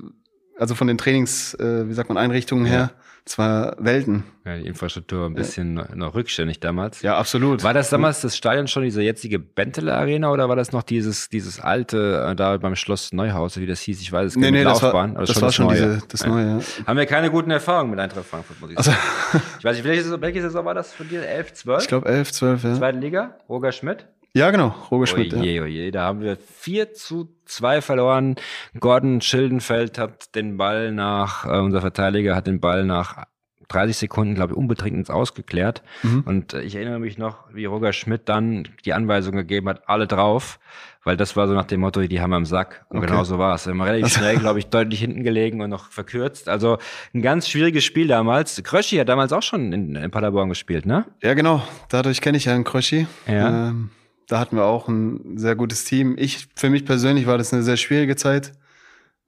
also 0.58 0.74
von 0.74 0.88
den 0.88 0.98
Trainings, 0.98 1.54
äh, 1.56 1.88
wie 1.88 1.94
sagt 1.94 2.10
man, 2.10 2.18
Einrichtungen 2.18 2.66
her, 2.66 2.88
das 2.88 2.96
war 3.38 3.76
Welten. 3.80 4.24
Ja, 4.46 4.58
die 4.58 4.68
Infrastruktur 4.68 5.26
ein 5.26 5.34
bisschen 5.34 5.78
ja. 5.78 5.88
noch 5.96 6.14
rückständig 6.14 6.60
damals. 6.60 7.02
Ja, 7.02 7.18
absolut. 7.18 7.64
War 7.64 7.74
das 7.74 7.90
damals 7.90 8.20
das 8.20 8.36
Stadion 8.36 8.68
schon 8.68 8.84
diese 8.84 9.02
jetzige 9.02 9.40
Bentele 9.40 9.94
Arena 9.94 10.32
oder 10.32 10.50
war 10.50 10.58
das 10.58 10.74
noch 10.74 10.84
dieses, 10.84 11.30
dieses 11.30 11.62
alte 11.62 12.28
äh, 12.32 12.36
da 12.36 12.58
beim 12.58 12.76
Schloss 12.76 13.14
Neuhaus, 13.14 13.58
wie 13.58 13.66
das 13.66 13.80
hieß? 13.80 14.02
Ich 14.02 14.12
weiß 14.12 14.32
es 14.32 14.36
nee, 14.36 14.52
nee, 14.52 14.64
Laufbahn. 14.64 15.16
Das 15.16 15.20
war, 15.20 15.26
das, 15.26 15.42
war 15.42 15.52
schon, 15.54 15.68
Neue. 15.68 15.76
Diese, 15.76 16.08
das 16.08 16.26
Neue, 16.26 16.46
ja. 16.46 16.60
Haben 16.86 16.98
wir 16.98 17.06
keine 17.06 17.32
guten 17.32 17.52
Erfahrungen 17.52 17.92
mit 17.92 18.00
Eintracht 18.00 18.26
Frankfurt, 18.26 18.60
muss 18.60 18.72
ich 18.72 18.80
sagen. 18.80 18.98
Also, 19.32 19.46
ich 19.60 19.64
weiß 19.64 19.76
nicht, 19.78 19.86
welche, 19.86 20.22
welche 20.22 20.42
Saison 20.42 20.66
war 20.66 20.74
das 20.74 20.92
von 20.92 21.08
dir? 21.08 21.26
11, 21.26 21.54
12? 21.54 21.82
Ich 21.84 21.88
glaube 21.88 22.10
11, 22.10 22.32
12, 22.34 22.64
ja. 22.64 22.76
Zweite 22.76 22.98
Liga, 23.00 23.38
Roger 23.48 23.72
Schmidt? 23.72 24.06
Ja, 24.36 24.50
genau, 24.50 24.74
Roger 24.90 25.08
Schmidt. 25.08 25.34
Oje, 25.36 25.52
ja. 25.52 25.62
oje, 25.62 25.92
da 25.92 26.06
haben 26.06 26.22
wir 26.22 26.38
4 26.38 26.94
zu 26.94 27.30
2 27.46 27.82
verloren. 27.82 28.36
Gordon 28.80 29.22
Schildenfeld 29.22 30.00
hat 30.00 30.34
den 30.34 30.58
Ball 30.58 30.92
nach, 30.92 31.46
äh, 31.46 31.60
unser 31.60 31.82
Verteidiger 31.82 32.36
hat 32.36 32.48
den 32.48 32.60
Ball 32.60 32.84
nach 32.84 33.26
30 33.68 33.96
Sekunden, 33.96 34.34
glaube 34.34 34.54
ich, 34.54 34.58
unbedingt 34.58 34.96
ins 34.96 35.12
Ausgeklärt. 35.12 35.84
Mhm. 36.02 36.24
Und 36.26 36.54
äh, 36.54 36.62
ich 36.62 36.76
erinnere 36.76 37.00
mich 37.00 37.20
noch, 37.20 37.46
wie 37.54 37.66
Roger 37.66 37.94
Schmidt 37.94 38.28
dann 38.28 38.68
die 38.86 38.94
Anweisung 38.94 39.36
gegeben 39.36 39.70
hat, 39.70 39.88
alle 39.88 40.08
drauf, 40.08 40.60
weil 41.04 41.16
das 41.16 41.36
war 41.36 41.48
so 41.48 41.54
nach 41.54 41.66
dem 41.66 41.82
Motto, 41.82 42.02
die 42.02 42.20
haben 42.20 42.34
am 42.34 42.46
Sack. 42.46 42.86
Und 42.90 42.98
okay. 42.98 43.08
genau 43.08 43.24
so 43.24 43.38
war 43.38 43.54
es. 43.54 43.68
Wir 43.68 43.74
haben 43.74 43.82
relativ 43.82 44.14
schnell, 44.14 44.38
glaube 44.40 44.58
ich, 44.58 44.66
deutlich 44.66 45.00
hinten 45.00 45.24
gelegen 45.24 45.62
und 45.62 45.70
noch 45.70 45.92
verkürzt. 45.92 46.50
Also 46.50 46.80
ein 47.14 47.22
ganz 47.22 47.48
schwieriges 47.48 47.84
Spiel 47.84 48.08
damals. 48.08 48.62
Kröschi 48.64 48.98
hat 48.98 49.10
damals 49.10 49.32
auch 49.32 49.44
schon 49.44 49.74
in, 49.74 49.96
in 49.96 50.10
Paderborn 50.10 50.50
gespielt, 50.50 50.88
ne? 50.88 51.06
Ja, 51.22 51.36
genau. 51.36 51.62
Dadurch 51.90 52.20
kenne 52.20 52.38
ich 52.38 52.46
ja 52.46 52.56
einen 52.56 52.64
Kröschi. 52.64 53.06
Ja. 53.28 53.70
Ähm, 53.70 53.92
da 54.28 54.40
hatten 54.40 54.56
wir 54.56 54.66
auch 54.66 54.88
ein 54.88 55.38
sehr 55.38 55.56
gutes 55.56 55.86
Team. 55.86 56.16
Ich, 56.18 56.48
für 56.56 56.70
mich 56.70 56.86
persönlich 56.86 57.26
war 57.26 57.38
das 57.38 57.54
eine 57.54 57.64
sehr 57.64 57.78
schwierige 57.78 58.16
Zeit, 58.16 58.54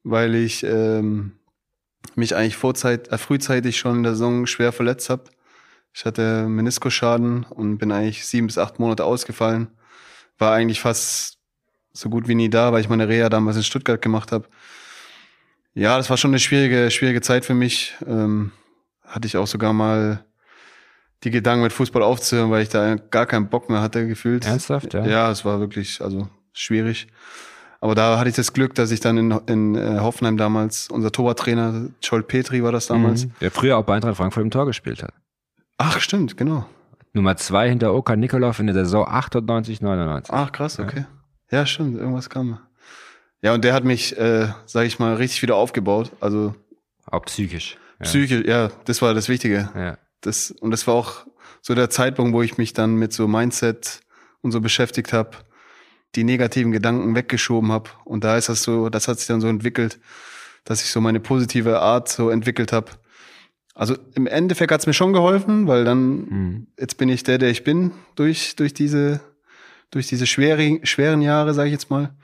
weil 0.03 0.35
ich 0.35 0.63
ähm, 0.63 1.33
mich 2.15 2.35
eigentlich 2.35 2.57
vorzeit, 2.57 3.09
äh, 3.11 3.17
frühzeitig 3.17 3.77
schon 3.77 3.97
in 3.97 4.03
der 4.03 4.13
Saison 4.13 4.45
schwer 4.47 4.71
verletzt 4.71 5.09
habe. 5.09 5.23
Ich 5.93 6.05
hatte 6.05 6.47
Meniskusschaden 6.47 7.43
und 7.43 7.77
bin 7.77 7.91
eigentlich 7.91 8.25
sieben 8.25 8.47
bis 8.47 8.57
acht 8.57 8.79
Monate 8.79 9.05
ausgefallen. 9.05 9.69
War 10.37 10.53
eigentlich 10.53 10.81
fast 10.81 11.37
so 11.93 12.09
gut 12.09 12.27
wie 12.27 12.35
nie 12.35 12.49
da, 12.49 12.73
weil 12.73 12.81
ich 12.81 12.89
meine 12.89 13.07
Reha 13.07 13.29
damals 13.29 13.55
in 13.57 13.63
Stuttgart 13.63 14.01
gemacht 14.01 14.31
habe. 14.31 14.47
Ja, 15.73 15.97
das 15.97 16.09
war 16.09 16.17
schon 16.17 16.31
eine 16.31 16.39
schwierige, 16.39 16.91
schwierige 16.91 17.21
Zeit 17.21 17.45
für 17.45 17.53
mich. 17.53 17.95
Ähm, 18.05 18.51
hatte 19.03 19.27
ich 19.27 19.37
auch 19.37 19.47
sogar 19.47 19.71
mal 19.71 20.25
die 21.23 21.31
Gedanken 21.31 21.63
mit 21.63 21.73
Fußball 21.73 22.03
aufzuhören, 22.03 22.51
weil 22.51 22.63
ich 22.63 22.69
da 22.69 22.95
gar 22.95 23.25
keinen 23.25 23.49
Bock 23.49 23.69
mehr 23.69 23.81
hatte 23.81 24.07
gefühlt. 24.07 24.45
Ernsthaft, 24.45 24.93
ja? 24.93 25.05
Ja, 25.05 25.31
es 25.31 25.45
war 25.45 25.59
wirklich, 25.59 26.01
also 26.01 26.27
schwierig. 26.53 27.07
Aber 27.81 27.95
da 27.95 28.17
hatte 28.17 28.29
ich 28.29 28.35
das 28.35 28.53
Glück, 28.53 28.73
dass 28.75 28.91
ich 28.91 28.99
dann 28.99 29.17
in, 29.17 29.31
in 29.47 29.75
äh, 29.75 29.99
Hoffenheim 29.99 30.37
damals, 30.37 30.87
unser 30.89 31.11
Torwarttrainer, 31.11 31.89
Scholt 32.01 32.27
Petri 32.27 32.63
war 32.63 32.71
das 32.71 32.87
damals. 32.87 33.25
Mhm. 33.25 33.31
Der 33.41 33.51
früher 33.51 33.77
auch 33.77 33.83
bei 33.83 33.95
Eintracht 33.95 34.17
Frankfurt 34.17 34.43
im 34.43 34.51
Tor 34.51 34.65
gespielt 34.65 35.03
hat. 35.03 35.13
Ach, 35.77 35.99
stimmt, 35.99 36.37
genau. 36.37 36.65
Nummer 37.13 37.37
zwei 37.37 37.69
hinter 37.69 37.93
Oka 37.93 38.15
Nikolov 38.15 38.59
in 38.59 38.67
der 38.67 38.75
Saison 38.75 39.07
98, 39.07 39.81
99. 39.81 40.33
Ach, 40.33 40.51
krass, 40.51 40.79
okay. 40.79 41.05
Ja, 41.51 41.59
ja 41.59 41.65
stimmt, 41.65 41.97
irgendwas 41.97 42.29
kam. 42.29 42.59
Ja, 43.41 43.53
und 43.53 43.63
der 43.63 43.73
hat 43.73 43.83
mich, 43.83 44.17
äh, 44.17 44.47
sag 44.65 44.85
ich 44.85 44.99
mal, 44.99 45.15
richtig 45.15 45.41
wieder 45.41 45.55
aufgebaut. 45.55 46.11
Also. 46.19 46.55
Auch 47.05 47.21
psychisch. 47.25 47.77
Ja. 47.99 48.05
Psychisch, 48.05 48.45
ja, 48.45 48.69
das 48.85 49.01
war 49.01 49.13
das 49.13 49.29
Wichtige. 49.29 49.69
Ja. 49.75 49.97
Das, 50.25 50.51
und 50.51 50.71
das 50.71 50.87
war 50.87 50.95
auch 50.95 51.25
so 51.61 51.75
der 51.75 51.89
Zeitpunkt, 51.89 52.33
wo 52.33 52.41
ich 52.41 52.57
mich 52.57 52.73
dann 52.73 52.95
mit 52.95 53.13
so 53.13 53.27
Mindset 53.27 54.01
und 54.41 54.51
so 54.51 54.61
beschäftigt 54.61 55.13
habe, 55.13 55.31
die 56.15 56.23
negativen 56.23 56.71
Gedanken 56.71 57.15
weggeschoben 57.15 57.71
habe. 57.71 57.89
Und 58.03 58.23
da 58.23 58.37
ist 58.37 58.49
das 58.49 58.63
so, 58.63 58.89
das 58.89 59.07
hat 59.07 59.19
sich 59.19 59.27
dann 59.27 59.41
so 59.41 59.47
entwickelt, 59.47 59.99
dass 60.63 60.83
ich 60.83 60.91
so 60.91 61.01
meine 61.01 61.19
positive 61.19 61.79
Art 61.79 62.09
so 62.09 62.29
entwickelt 62.29 62.71
habe. 62.71 62.91
Also 63.73 63.97
im 64.13 64.25
Endeffekt 64.25 64.71
hat's 64.71 64.87
mir 64.87 64.93
schon 64.93 65.11
geholfen, 65.11 65.67
weil 65.67 65.83
dann 65.83 66.15
mhm. 66.15 66.67
jetzt 66.79 66.97
bin 66.97 67.09
ich 67.09 67.23
der, 67.23 67.37
der 67.37 67.49
ich 67.49 67.63
bin 67.63 67.91
durch 68.15 68.55
durch 68.55 68.73
diese 68.73 69.19
durch 69.91 70.07
diese 70.07 70.25
schweren 70.25 70.85
schweren 70.85 71.21
Jahre, 71.21 71.53
sage 71.53 71.67
ich 71.67 71.73
jetzt 71.73 71.89
mal. 71.89 72.15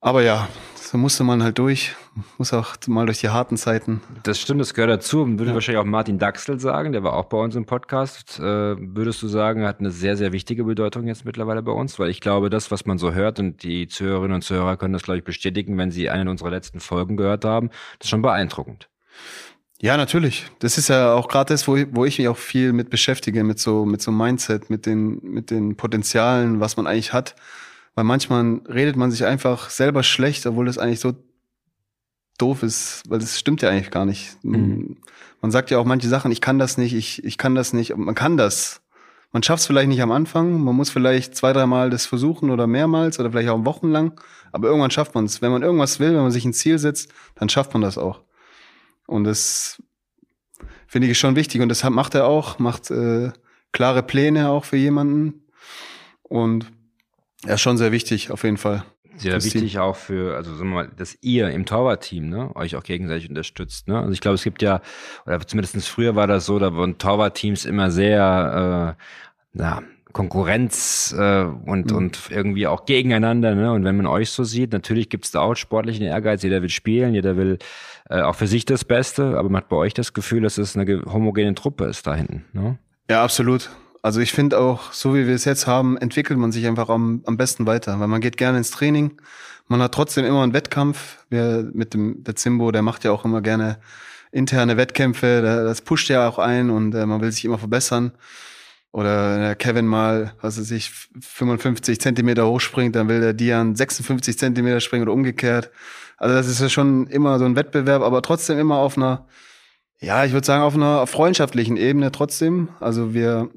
Aber 0.00 0.22
ja, 0.22 0.48
so 0.76 0.96
musste 0.96 1.24
man 1.24 1.42
halt 1.42 1.58
durch, 1.58 1.94
muss 2.38 2.54
auch 2.54 2.74
mal 2.88 3.04
durch 3.04 3.20
die 3.20 3.28
harten 3.28 3.58
Zeiten. 3.58 4.00
Das 4.22 4.40
stimmt, 4.40 4.60
das 4.60 4.72
gehört 4.72 4.90
dazu. 4.90 5.26
Würde 5.26 5.48
ja. 5.48 5.54
wahrscheinlich 5.54 5.80
auch 5.80 5.84
Martin 5.84 6.18
Daxel 6.18 6.58
sagen, 6.58 6.92
der 6.92 7.04
war 7.04 7.12
auch 7.12 7.26
bei 7.26 7.36
uns 7.36 7.54
im 7.54 7.66
Podcast. 7.66 8.40
Äh, 8.40 8.42
würdest 8.42 9.22
du 9.22 9.28
sagen, 9.28 9.66
hat 9.66 9.80
eine 9.80 9.90
sehr, 9.90 10.16
sehr 10.16 10.32
wichtige 10.32 10.64
Bedeutung 10.64 11.06
jetzt 11.06 11.26
mittlerweile 11.26 11.62
bei 11.62 11.72
uns? 11.72 11.98
Weil 11.98 12.08
ich 12.08 12.20
glaube, 12.20 12.48
das, 12.48 12.70
was 12.70 12.86
man 12.86 12.96
so 12.96 13.12
hört, 13.12 13.38
und 13.38 13.62
die 13.62 13.88
Zuhörerinnen 13.88 14.36
und 14.36 14.42
Zuhörer 14.42 14.78
können 14.78 14.94
das, 14.94 15.02
glaube 15.02 15.18
ich, 15.18 15.24
bestätigen, 15.24 15.76
wenn 15.76 15.90
sie 15.90 16.08
eine 16.08 16.30
unserer 16.30 16.50
letzten 16.50 16.80
Folgen 16.80 17.18
gehört 17.18 17.44
haben, 17.44 17.68
das 17.98 18.06
ist 18.06 18.08
schon 18.08 18.22
beeindruckend. 18.22 18.88
Ja, 19.82 19.96
natürlich. 19.96 20.46
Das 20.58 20.76
ist 20.76 20.88
ja 20.88 21.12
auch 21.12 21.28
gerade 21.28 21.52
das, 21.52 21.68
wo 21.68 21.76
ich, 21.76 21.86
wo 21.90 22.04
ich 22.04 22.18
mich 22.18 22.28
auch 22.28 22.36
viel 22.36 22.72
mit 22.72 22.90
beschäftige, 22.90 23.44
mit 23.44 23.58
so, 23.58 23.84
mit 23.84 24.02
so 24.02 24.10
Mindset, 24.10 24.70
mit 24.70 24.86
den, 24.86 25.20
mit 25.22 25.50
den 25.50 25.76
Potenzialen, 25.76 26.58
was 26.58 26.76
man 26.76 26.86
eigentlich 26.86 27.12
hat. 27.12 27.36
Weil 27.94 28.04
manchmal 28.04 28.60
redet 28.68 28.96
man 28.96 29.10
sich 29.10 29.24
einfach 29.24 29.70
selber 29.70 30.02
schlecht, 30.02 30.46
obwohl 30.46 30.66
das 30.66 30.78
eigentlich 30.78 31.00
so 31.00 31.14
doof 32.38 32.62
ist, 32.62 33.02
weil 33.08 33.18
das 33.18 33.38
stimmt 33.38 33.62
ja 33.62 33.68
eigentlich 33.68 33.90
gar 33.90 34.06
nicht. 34.06 34.36
Mhm. 34.42 34.98
Man 35.40 35.50
sagt 35.50 35.70
ja 35.70 35.78
auch 35.78 35.84
manche 35.84 36.08
Sachen, 36.08 36.32
ich 36.32 36.40
kann 36.40 36.58
das 36.58 36.78
nicht, 36.78 36.94
ich, 36.94 37.24
ich 37.24 37.38
kann 37.38 37.54
das 37.54 37.72
nicht, 37.72 37.96
man 37.96 38.14
kann 38.14 38.36
das. 38.36 38.82
Man 39.32 39.42
schafft 39.42 39.60
es 39.60 39.66
vielleicht 39.66 39.88
nicht 39.88 40.02
am 40.02 40.10
Anfang, 40.10 40.60
man 40.60 40.74
muss 40.74 40.90
vielleicht 40.90 41.36
zwei, 41.36 41.52
dreimal 41.52 41.88
das 41.90 42.04
versuchen 42.06 42.50
oder 42.50 42.66
mehrmals 42.66 43.20
oder 43.20 43.30
vielleicht 43.30 43.48
auch 43.48 43.64
wochenlang, 43.64 44.20
aber 44.50 44.68
irgendwann 44.68 44.90
schafft 44.90 45.14
man 45.14 45.24
es. 45.24 45.40
Wenn 45.40 45.52
man 45.52 45.62
irgendwas 45.62 46.00
will, 46.00 46.14
wenn 46.14 46.22
man 46.22 46.32
sich 46.32 46.44
ein 46.44 46.52
Ziel 46.52 46.78
setzt, 46.78 47.12
dann 47.36 47.48
schafft 47.48 47.72
man 47.72 47.82
das 47.82 47.96
auch. 47.96 48.22
Und 49.06 49.24
das 49.24 49.82
finde 50.86 51.08
ich 51.08 51.18
schon 51.18 51.36
wichtig 51.36 51.60
und 51.60 51.68
das 51.68 51.84
macht 51.84 52.14
er 52.16 52.26
auch, 52.26 52.58
macht 52.58 52.90
äh, 52.90 53.30
klare 53.72 54.02
Pläne 54.02 54.48
auch 54.48 54.64
für 54.64 54.76
jemanden 54.76 55.44
und 56.22 56.66
ja, 57.46 57.58
schon 57.58 57.78
sehr 57.78 57.92
wichtig, 57.92 58.30
auf 58.30 58.44
jeden 58.44 58.56
Fall. 58.56 58.84
Sehr 59.16 59.42
wichtig 59.44 59.72
Team. 59.72 59.80
auch 59.80 59.96
für, 59.96 60.36
also 60.36 60.54
sagen 60.54 60.70
wir 60.70 60.74
mal, 60.74 60.90
dass 60.96 61.18
ihr 61.20 61.50
im 61.50 61.66
Torwartteam 61.66 62.28
ne, 62.28 62.56
euch 62.56 62.76
auch 62.76 62.82
gegenseitig 62.82 63.28
unterstützt. 63.28 63.86
Ne? 63.86 63.98
Also 63.98 64.12
ich 64.12 64.20
glaube, 64.20 64.36
es 64.36 64.44
gibt 64.44 64.62
ja, 64.62 64.80
oder 65.26 65.40
zumindest 65.46 65.88
früher 65.88 66.16
war 66.16 66.26
das 66.26 66.46
so, 66.46 66.58
da 66.58 66.74
wurden 66.74 66.96
Torwartteams 66.96 67.66
immer 67.66 67.90
sehr 67.90 68.96
äh, 68.98 69.02
na, 69.52 69.82
Konkurrenz 70.12 71.14
äh, 71.16 71.42
und, 71.44 71.90
mhm. 71.90 71.96
und 71.96 72.18
irgendwie 72.30 72.66
auch 72.66 72.86
gegeneinander. 72.86 73.54
Ne? 73.54 73.72
Und 73.72 73.84
wenn 73.84 73.96
man 73.96 74.06
euch 74.06 74.30
so 74.30 74.44
sieht, 74.44 74.72
natürlich 74.72 75.10
gibt 75.10 75.26
es 75.26 75.32
da 75.32 75.40
auch 75.40 75.54
sportlichen 75.54 76.06
Ehrgeiz, 76.06 76.42
jeder 76.42 76.62
will 76.62 76.70
spielen, 76.70 77.14
jeder 77.14 77.36
will 77.36 77.58
äh, 78.08 78.22
auch 78.22 78.34
für 78.34 78.46
sich 78.46 78.64
das 78.64 78.84
Beste, 78.84 79.38
aber 79.38 79.50
man 79.50 79.62
hat 79.62 79.68
bei 79.68 79.76
euch 79.76 79.94
das 79.94 80.14
Gefühl, 80.14 80.42
dass 80.42 80.56
es 80.56 80.76
eine 80.76 81.02
homogene 81.06 81.54
Truppe 81.54 81.84
ist 81.84 82.06
da 82.06 82.14
hinten. 82.14 82.44
Ne? 82.52 82.78
Ja, 83.10 83.22
absolut. 83.22 83.70
Also 84.02 84.20
ich 84.20 84.32
finde 84.32 84.58
auch, 84.58 84.92
so 84.92 85.14
wie 85.14 85.26
wir 85.26 85.34
es 85.34 85.44
jetzt 85.44 85.66
haben, 85.66 85.98
entwickelt 85.98 86.38
man 86.38 86.52
sich 86.52 86.66
einfach 86.66 86.88
am, 86.88 87.22
am 87.26 87.36
besten 87.36 87.66
weiter, 87.66 88.00
weil 88.00 88.08
man 88.08 88.20
geht 88.20 88.36
gerne 88.36 88.58
ins 88.58 88.70
Training. 88.70 89.20
Man 89.68 89.82
hat 89.82 89.92
trotzdem 89.92 90.24
immer 90.24 90.42
einen 90.42 90.54
Wettkampf. 90.54 91.18
Wir 91.28 91.68
mit 91.72 91.94
dem 91.94 92.24
der 92.24 92.34
Zimbo, 92.34 92.72
der 92.72 92.82
macht 92.82 93.04
ja 93.04 93.12
auch 93.12 93.24
immer 93.24 93.42
gerne 93.42 93.78
interne 94.32 94.76
Wettkämpfe. 94.76 95.42
Das 95.42 95.82
pusht 95.82 96.08
ja 96.08 96.28
auch 96.28 96.38
ein 96.38 96.70
und 96.70 96.94
äh, 96.94 97.06
man 97.06 97.20
will 97.20 97.30
sich 97.30 97.44
immer 97.44 97.58
verbessern. 97.58 98.12
Oder 98.92 99.38
der 99.38 99.54
Kevin 99.54 99.86
mal, 99.86 100.32
was 100.40 100.58
er 100.58 100.64
sich 100.64 100.90
55 101.20 102.00
Zentimeter 102.00 102.46
hochspringt, 102.46 102.96
dann 102.96 103.08
will 103.08 103.20
der 103.20 103.34
Dian 103.34 103.76
56 103.76 104.36
Zentimeter 104.36 104.80
springen 104.80 105.04
oder 105.04 105.12
umgekehrt. 105.12 105.70
Also 106.16 106.34
das 106.34 106.48
ist 106.48 106.60
ja 106.60 106.68
schon 106.68 107.06
immer 107.06 107.38
so 107.38 107.44
ein 107.44 107.54
Wettbewerb, 107.54 108.02
aber 108.02 108.22
trotzdem 108.22 108.58
immer 108.58 108.78
auf 108.78 108.96
einer, 108.96 109.26
ja, 110.00 110.24
ich 110.24 110.32
würde 110.32 110.46
sagen, 110.46 110.64
auf 110.64 110.74
einer 110.74 111.06
freundschaftlichen 111.06 111.76
Ebene 111.76 112.10
trotzdem. 112.10 112.70
Also 112.80 113.14
wir 113.14 113.50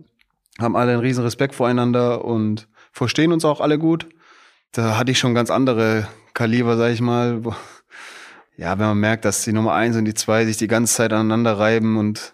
haben 0.59 0.75
alle 0.75 0.93
einen 0.93 1.01
riesen 1.01 1.23
Respekt 1.23 1.55
voreinander 1.55 2.25
und 2.25 2.67
verstehen 2.91 3.31
uns 3.31 3.45
auch 3.45 3.59
alle 3.59 3.79
gut. 3.79 4.07
Da 4.71 4.97
hatte 4.97 5.11
ich 5.11 5.19
schon 5.19 5.35
ganz 5.35 5.49
andere 5.49 6.07
Kaliber, 6.33 6.77
sag 6.77 6.91
ich 6.91 7.01
mal. 7.01 7.41
Ja, 8.55 8.77
wenn 8.77 8.85
man 8.85 8.99
merkt, 8.99 9.25
dass 9.25 9.43
die 9.43 9.53
Nummer 9.53 9.73
eins 9.73 9.95
und 9.95 10.05
die 10.05 10.13
zwei 10.13 10.45
sich 10.45 10.57
die 10.57 10.67
ganze 10.67 10.93
Zeit 10.93 11.11
aneinander 11.11 11.57
reiben 11.57 11.97
und 11.97 12.33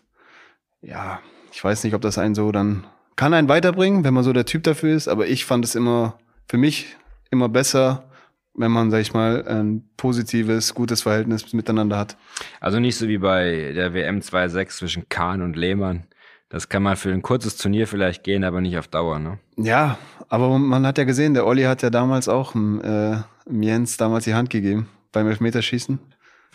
ja, 0.82 1.19
ich 1.51 1.63
weiß 1.63 1.84
nicht, 1.84 1.93
ob 1.93 2.01
das 2.01 2.17
einen 2.17 2.36
so 2.36 2.51
dann 2.51 2.86
kann 3.15 3.34
einen 3.34 3.49
weiterbringen, 3.49 4.05
wenn 4.05 4.13
man 4.13 4.23
so 4.23 4.32
der 4.32 4.45
Typ 4.45 4.63
dafür 4.63 4.95
ist, 4.95 5.10
aber 5.10 5.27
ich 5.27 5.43
fand 5.43 5.65
es 5.65 5.75
immer 5.75 6.17
für 6.47 6.58
mich 6.58 6.95
immer 7.32 7.49
besser, 7.49 8.10
wenn 8.53 8.71
man, 8.71 8.91
sag 8.91 9.01
ich 9.01 9.13
mal, 9.13 9.45
ein 9.47 9.89
positives, 9.97 10.73
gutes 10.73 11.01
Verhältnis 11.01 11.51
miteinander 11.53 11.97
hat. 11.97 12.17
Also 12.60 12.79
nicht 12.79 12.97
so 12.97 13.08
wie 13.08 13.17
bei 13.17 13.73
der 13.73 13.93
WM 13.93 14.19
2.6 14.19 14.69
zwischen 14.69 15.10
Kahn 15.10 15.41
und 15.41 15.55
Lehmann, 15.55 16.05
das 16.49 16.67
kann 16.67 16.83
mal 16.83 16.95
für 16.95 17.12
ein 17.12 17.21
kurzes 17.21 17.57
Turnier 17.57 17.88
vielleicht 17.88 18.23
gehen, 18.23 18.43
aber 18.43 18.59
nicht 18.59 18.77
auf 18.77 18.88
Dauer, 18.88 19.19
ne? 19.19 19.39
Ja, 19.55 19.97
aber 20.27 20.57
man 20.57 20.85
hat 20.85 20.97
ja 20.97 21.03
gesehen, 21.03 21.33
der 21.33 21.45
Olli 21.45 21.63
hat 21.63 21.81
ja 21.83 21.89
damals 21.89 22.27
auch 22.27 22.55
äh, 22.55 23.17
Jens 23.49 23.97
damals 23.97 24.25
die 24.25 24.33
Hand 24.33 24.49
gegeben 24.49 24.89
beim 25.12 25.27
Elfmeterschießen. 25.27 25.99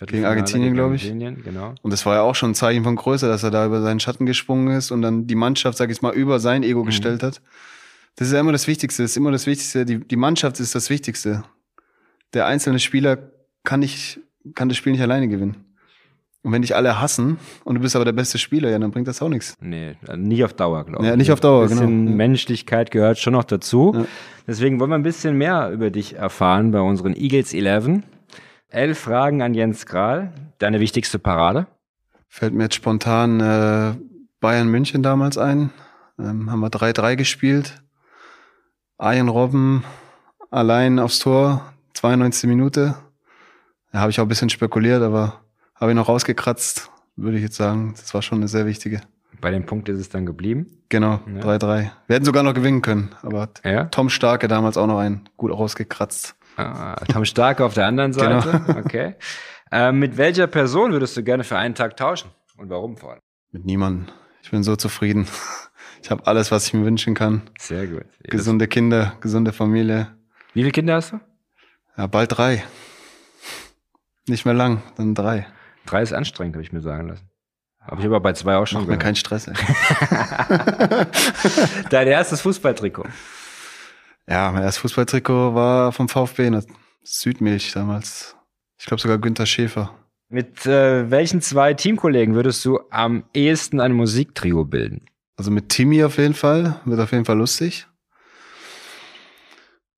Gegen 0.07 0.25
Argentinien, 0.25 0.75
glaube 0.75 0.97
ich. 0.97 1.09
Genau. 1.09 1.75
Und 1.83 1.93
das 1.93 2.05
war 2.05 2.17
ja 2.17 2.23
auch 2.23 2.35
schon 2.35 2.51
ein 2.51 2.55
Zeichen 2.55 2.83
von 2.83 2.97
Größe, 2.97 3.29
dass 3.29 3.45
er 3.45 3.51
da 3.51 3.65
über 3.65 3.81
seinen 3.81 4.01
Schatten 4.01 4.27
gesprungen 4.27 4.77
ist 4.77 4.91
und 4.91 5.03
dann 5.03 5.27
die 5.27 5.37
Mannschaft, 5.37 5.79
sag 5.79 5.91
ich 5.91 6.03
mal, 6.03 6.13
über 6.13 6.41
sein 6.41 6.63
Ego 6.65 6.83
mhm. 6.83 6.87
gestellt 6.87 7.23
hat. 7.23 7.41
Das 8.17 8.29
ist 8.29 8.35
ja 8.35 8.41
immer 8.41 8.53
das 8.53 8.67
Wichtigste. 8.67 9.03
Das 9.03 9.13
ist 9.13 9.17
immer 9.17 9.31
das 9.31 9.47
Wichtigste. 9.47 9.85
Die, 9.85 10.01
die 10.01 10.17
Mannschaft 10.17 10.59
ist 10.61 10.75
das 10.75 10.91
Wichtigste. 10.91 11.45
Der 12.33 12.47
einzelne 12.47 12.81
Spieler 12.81 13.31
kann 13.63 13.81
nicht, 13.81 14.21
kann 14.55 14.69
das 14.69 14.77
Spiel 14.77 14.93
nicht 14.93 15.03
alleine 15.03 15.29
gewinnen. 15.29 15.65
Und 16.45 16.53
wenn 16.53 16.61
dich 16.61 16.77
alle 16.77 17.01
hassen 17.01 17.39
und 17.65 17.77
du 17.77 17.81
bist 17.81 17.97
aber 17.97 18.05
der 18.05 18.13
beste 18.13 18.37
Spieler, 18.37 18.69
ja, 18.69 18.79
dann 18.79 18.91
bringt 18.91 19.09
das 19.09 19.23
auch 19.23 19.31
nichts. 19.31 19.57
Nee, 19.61 19.97
nicht 20.15 20.45
auf 20.45 20.53
Dauer, 20.53 20.85
glaube 20.85 21.03
ich. 21.03 21.09
Ja, 21.09 21.17
nicht 21.17 21.33
auf 21.33 21.41
Dauer, 21.41 21.63
ein 21.63 21.69
bisschen 21.71 22.05
genau. 22.05 22.17
Menschlichkeit 22.17 22.91
gehört 22.91 23.19
schon 23.19 23.33
noch 23.33 23.45
dazu. 23.45 23.93
Ja. 23.95 24.05
Deswegen 24.47 24.79
wollen 24.79 24.91
wir 24.91 24.97
ein 24.97 25.03
bisschen 25.03 25.39
mehr 25.39 25.71
über 25.71 25.91
dich 25.91 26.17
erfahren 26.17 26.71
bei 26.71 26.81
unseren 26.81 27.17
Eagles 27.17 27.55
11. 27.55 28.03
Elf 28.69 28.99
Fragen 28.99 29.41
an 29.41 29.55
Jens 29.55 29.87
Grahl. 29.87 30.35
Deine 30.59 30.81
wichtigste 30.81 31.19
Parade? 31.19 31.67
Fällt 32.29 32.53
mir 32.53 32.65
jetzt 32.65 32.75
spontan 32.75 33.41
äh, 33.41 33.95
Bayern 34.41 34.69
München 34.69 35.03
damals 35.03 35.39
ein. 35.39 35.71
Ähm, 36.19 36.51
haben 36.51 36.61
wir 36.61 36.69
3-3 36.69 37.17
gespielt. 37.17 37.83
Arjen 38.99 39.31
Robben 39.31 39.83
allein 40.51 40.99
aufs 40.99 41.21
Tor, 41.21 41.73
92. 41.95 42.51
Minute. 42.51 42.97
Da 43.93 44.01
habe 44.01 44.11
ich 44.11 44.21
auch 44.21 44.25
ein 44.25 44.29
bisschen 44.29 44.51
spekuliert, 44.51 45.03
aber 45.03 45.44
habe 45.75 45.91
ich 45.93 45.97
noch 45.97 46.09
rausgekratzt, 46.09 46.91
würde 47.17 47.37
ich 47.37 47.43
jetzt 47.43 47.57
sagen. 47.57 47.95
Das 47.97 48.13
war 48.15 48.23
schon 48.23 48.39
eine 48.39 48.49
sehr 48.49 48.67
wichtige. 48.67 49.01
Bei 49.41 49.51
dem 49.51 49.67
Punkt 49.67 49.89
ist 49.89 49.99
es 49.99 50.09
dann 50.09 50.25
geblieben. 50.27 50.79
Genau, 50.89 51.21
Ja. 51.27 51.41
3-3. 51.43 51.91
Wir 52.07 52.15
hätten 52.17 52.25
sogar 52.25 52.43
noch 52.43 52.55
gewinnen 52.55 52.83
können, 52.83 53.15
aber 53.23 53.51
Ja. 53.65 53.85
Tom 53.87 54.09
Starke 54.09 54.49
damals 54.49 54.77
auch 54.77 54.87
noch 54.87 54.99
einen 54.99 55.29
gut 55.37 55.51
rausgekratzt. 55.51 56.37
Ah, 56.57 56.95
Tom 57.13 57.25
Starke 57.25 57.65
auf 57.65 57.75
der 57.75 57.87
anderen 57.87 58.13
Genau. 58.13 58.41
Seite. 58.41 58.77
Okay. 58.85 59.15
Äh, 59.73 59.91
mit 59.93 60.17
welcher 60.17 60.47
Person 60.47 60.93
würdest 60.93 61.17
du 61.17 61.25
gerne 61.25 61.43
für 61.43 61.59
einen 61.59 61.75
Tag 61.75 61.97
tauschen? 61.97 62.31
Und 62.57 62.71
warum 62.71 62.97
vor 62.97 63.13
allem? 63.13 63.21
Mit 63.51 63.65
niemandem. 63.67 64.07
Ich 64.43 64.51
bin 64.51 64.63
so 64.63 64.77
zufrieden. 64.77 65.27
Ich 66.03 66.11
habe 66.11 66.27
alles, 66.27 66.51
was 66.53 66.67
ich 66.67 66.75
mir 66.75 66.85
wünschen 66.85 67.15
kann. 67.15 67.43
Sehr 67.59 67.87
gut. 67.87 68.05
Gesunde 68.23 68.69
Kinder, 68.69 69.15
gesunde 69.21 69.53
Familie. 69.53 70.09
Wie 70.53 70.61
viele 70.61 70.71
Kinder 70.71 70.95
hast 70.97 71.13
du? 71.13 71.21
Ja, 71.97 72.07
bald 72.07 72.37
drei. 72.37 72.63
Nicht 74.29 74.45
mehr 74.45 74.55
lang, 74.55 74.83
dann 74.97 75.15
drei. 75.15 75.47
Drei 75.87 76.03
ist 76.03 76.13
anstrengend, 76.13 76.57
habe 76.57 76.63
ich 76.63 76.73
mir 76.73 76.81
sagen 76.81 77.09
lassen. 77.09 77.29
Habe 77.81 78.01
ich 78.01 78.07
aber 78.07 78.21
bei 78.21 78.33
zwei 78.33 78.57
auch 78.57 78.67
schon 78.67 78.81
Macht 78.81 78.89
mir 78.89 78.99
keinen 78.99 79.17
Stress. 79.17 79.45
Dein 81.91 82.09
erstes 82.09 82.41
Fußballtrikot. 82.41 83.05
Ja, 84.27 84.51
mein 84.53 84.63
erstes 84.63 84.81
Fußballtrikot 84.81 85.55
war 85.55 85.93
vom 85.93 86.09
VfB, 86.09 86.47
in 86.47 86.55
der 86.55 86.65
Südmilch 87.03 87.73
damals. 87.73 88.37
Ich 88.79 88.87
glaube 88.87 89.03
sogar 89.03 89.19
Günther 89.19 89.45
Schäfer. 89.45 89.95
Mit 90.31 90.65
äh, 90.65 91.11
welchen 91.11 91.43
zwei 91.43 91.75
Teamkollegen 91.75 92.35
würdest 92.35 92.65
du 92.65 92.81
am 92.91 93.25
ehesten 93.35 93.81
ein 93.81 93.93
Musiktrio 93.93 94.65
bilden? 94.65 95.05
Also 95.37 95.51
mit 95.51 95.69
Timmy 95.69 96.03
auf 96.05 96.17
jeden 96.17 96.35
Fall, 96.35 96.81
wird 96.87 97.01
auf 97.01 97.13
jeden 97.13 97.27
Fall 97.27 97.37
lustig. 97.37 97.87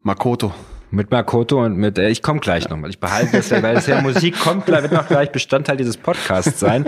Makoto. 0.01 0.53
Mit 0.97 1.11
Makoto 1.11 1.63
und 1.63 1.77
mit, 1.77 1.99
äh, 1.99 2.09
ich 2.09 2.23
komme 2.23 2.41
gleich 2.41 2.71
nochmal. 2.71 2.89
Ich 2.89 2.99
behalte 2.99 3.37
das 3.37 3.51
ja, 3.51 3.63
weil 3.63 3.77
es 3.77 3.87
ja 3.87 4.01
Musik 4.01 4.41
kommt, 4.41 4.67
wird 4.67 4.91
noch 4.93 5.07
gleich 5.07 5.31
Bestandteil 5.31 5.77
dieses 5.77 5.99
Podcasts 5.99 6.59
sein. 6.59 6.87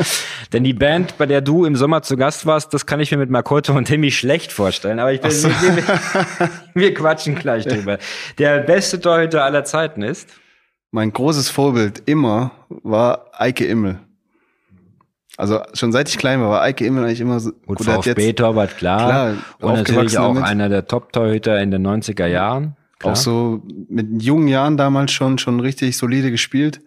Denn 0.54 0.64
die 0.64 0.72
Band, 0.72 1.18
bei 1.18 1.26
der 1.26 1.42
du 1.42 1.66
im 1.66 1.76
Sommer 1.76 2.00
zu 2.00 2.16
Gast 2.16 2.46
warst, 2.46 2.72
das 2.72 2.86
kann 2.86 3.00
ich 3.00 3.10
mir 3.10 3.18
mit 3.18 3.28
Makoto 3.28 3.74
und 3.74 3.84
Timmy 3.84 4.10
schlecht 4.10 4.50
vorstellen. 4.50 4.98
Aber 4.98 5.12
ich 5.12 5.20
bin, 5.20 5.30
so. 5.30 5.48
wir, 5.50 5.76
wir, 5.76 6.50
wir 6.72 6.94
quatschen 6.94 7.34
gleich 7.34 7.66
drüber. 7.66 7.98
Der 8.38 8.60
beste 8.60 8.98
Torhüter 8.98 9.44
aller 9.44 9.64
Zeiten 9.64 10.00
ist? 10.00 10.30
Mein 10.90 11.12
großes 11.12 11.50
Vorbild 11.50 12.02
immer 12.06 12.52
war 12.70 13.26
Eike 13.34 13.66
Immel. 13.66 13.98
Also 15.36 15.60
schon 15.74 15.92
seit 15.92 16.08
ich 16.08 16.16
klein 16.16 16.40
war, 16.40 16.48
war 16.48 16.62
Eike 16.62 16.86
Immel 16.86 17.04
eigentlich 17.04 17.20
immer 17.20 17.40
so. 17.40 17.52
Gut, 17.66 17.84
VfB-Torwart, 17.84 18.78
klar. 18.78 19.04
Klar, 19.04 19.34
und 19.60 19.74
natürlich 19.74 20.16
auch 20.16 20.28
damit. 20.28 20.44
einer 20.44 20.70
der 20.70 20.86
Top-Torhüter 20.86 21.60
in 21.60 21.70
den 21.70 21.86
90er 21.86 22.26
Jahren. 22.26 22.77
Klar. 22.98 23.12
Auch 23.12 23.16
so 23.16 23.62
mit 23.88 24.22
jungen 24.22 24.48
Jahren 24.48 24.76
damals 24.76 25.12
schon, 25.12 25.38
schon 25.38 25.60
richtig 25.60 25.96
solide 25.96 26.30
gespielt. 26.30 26.80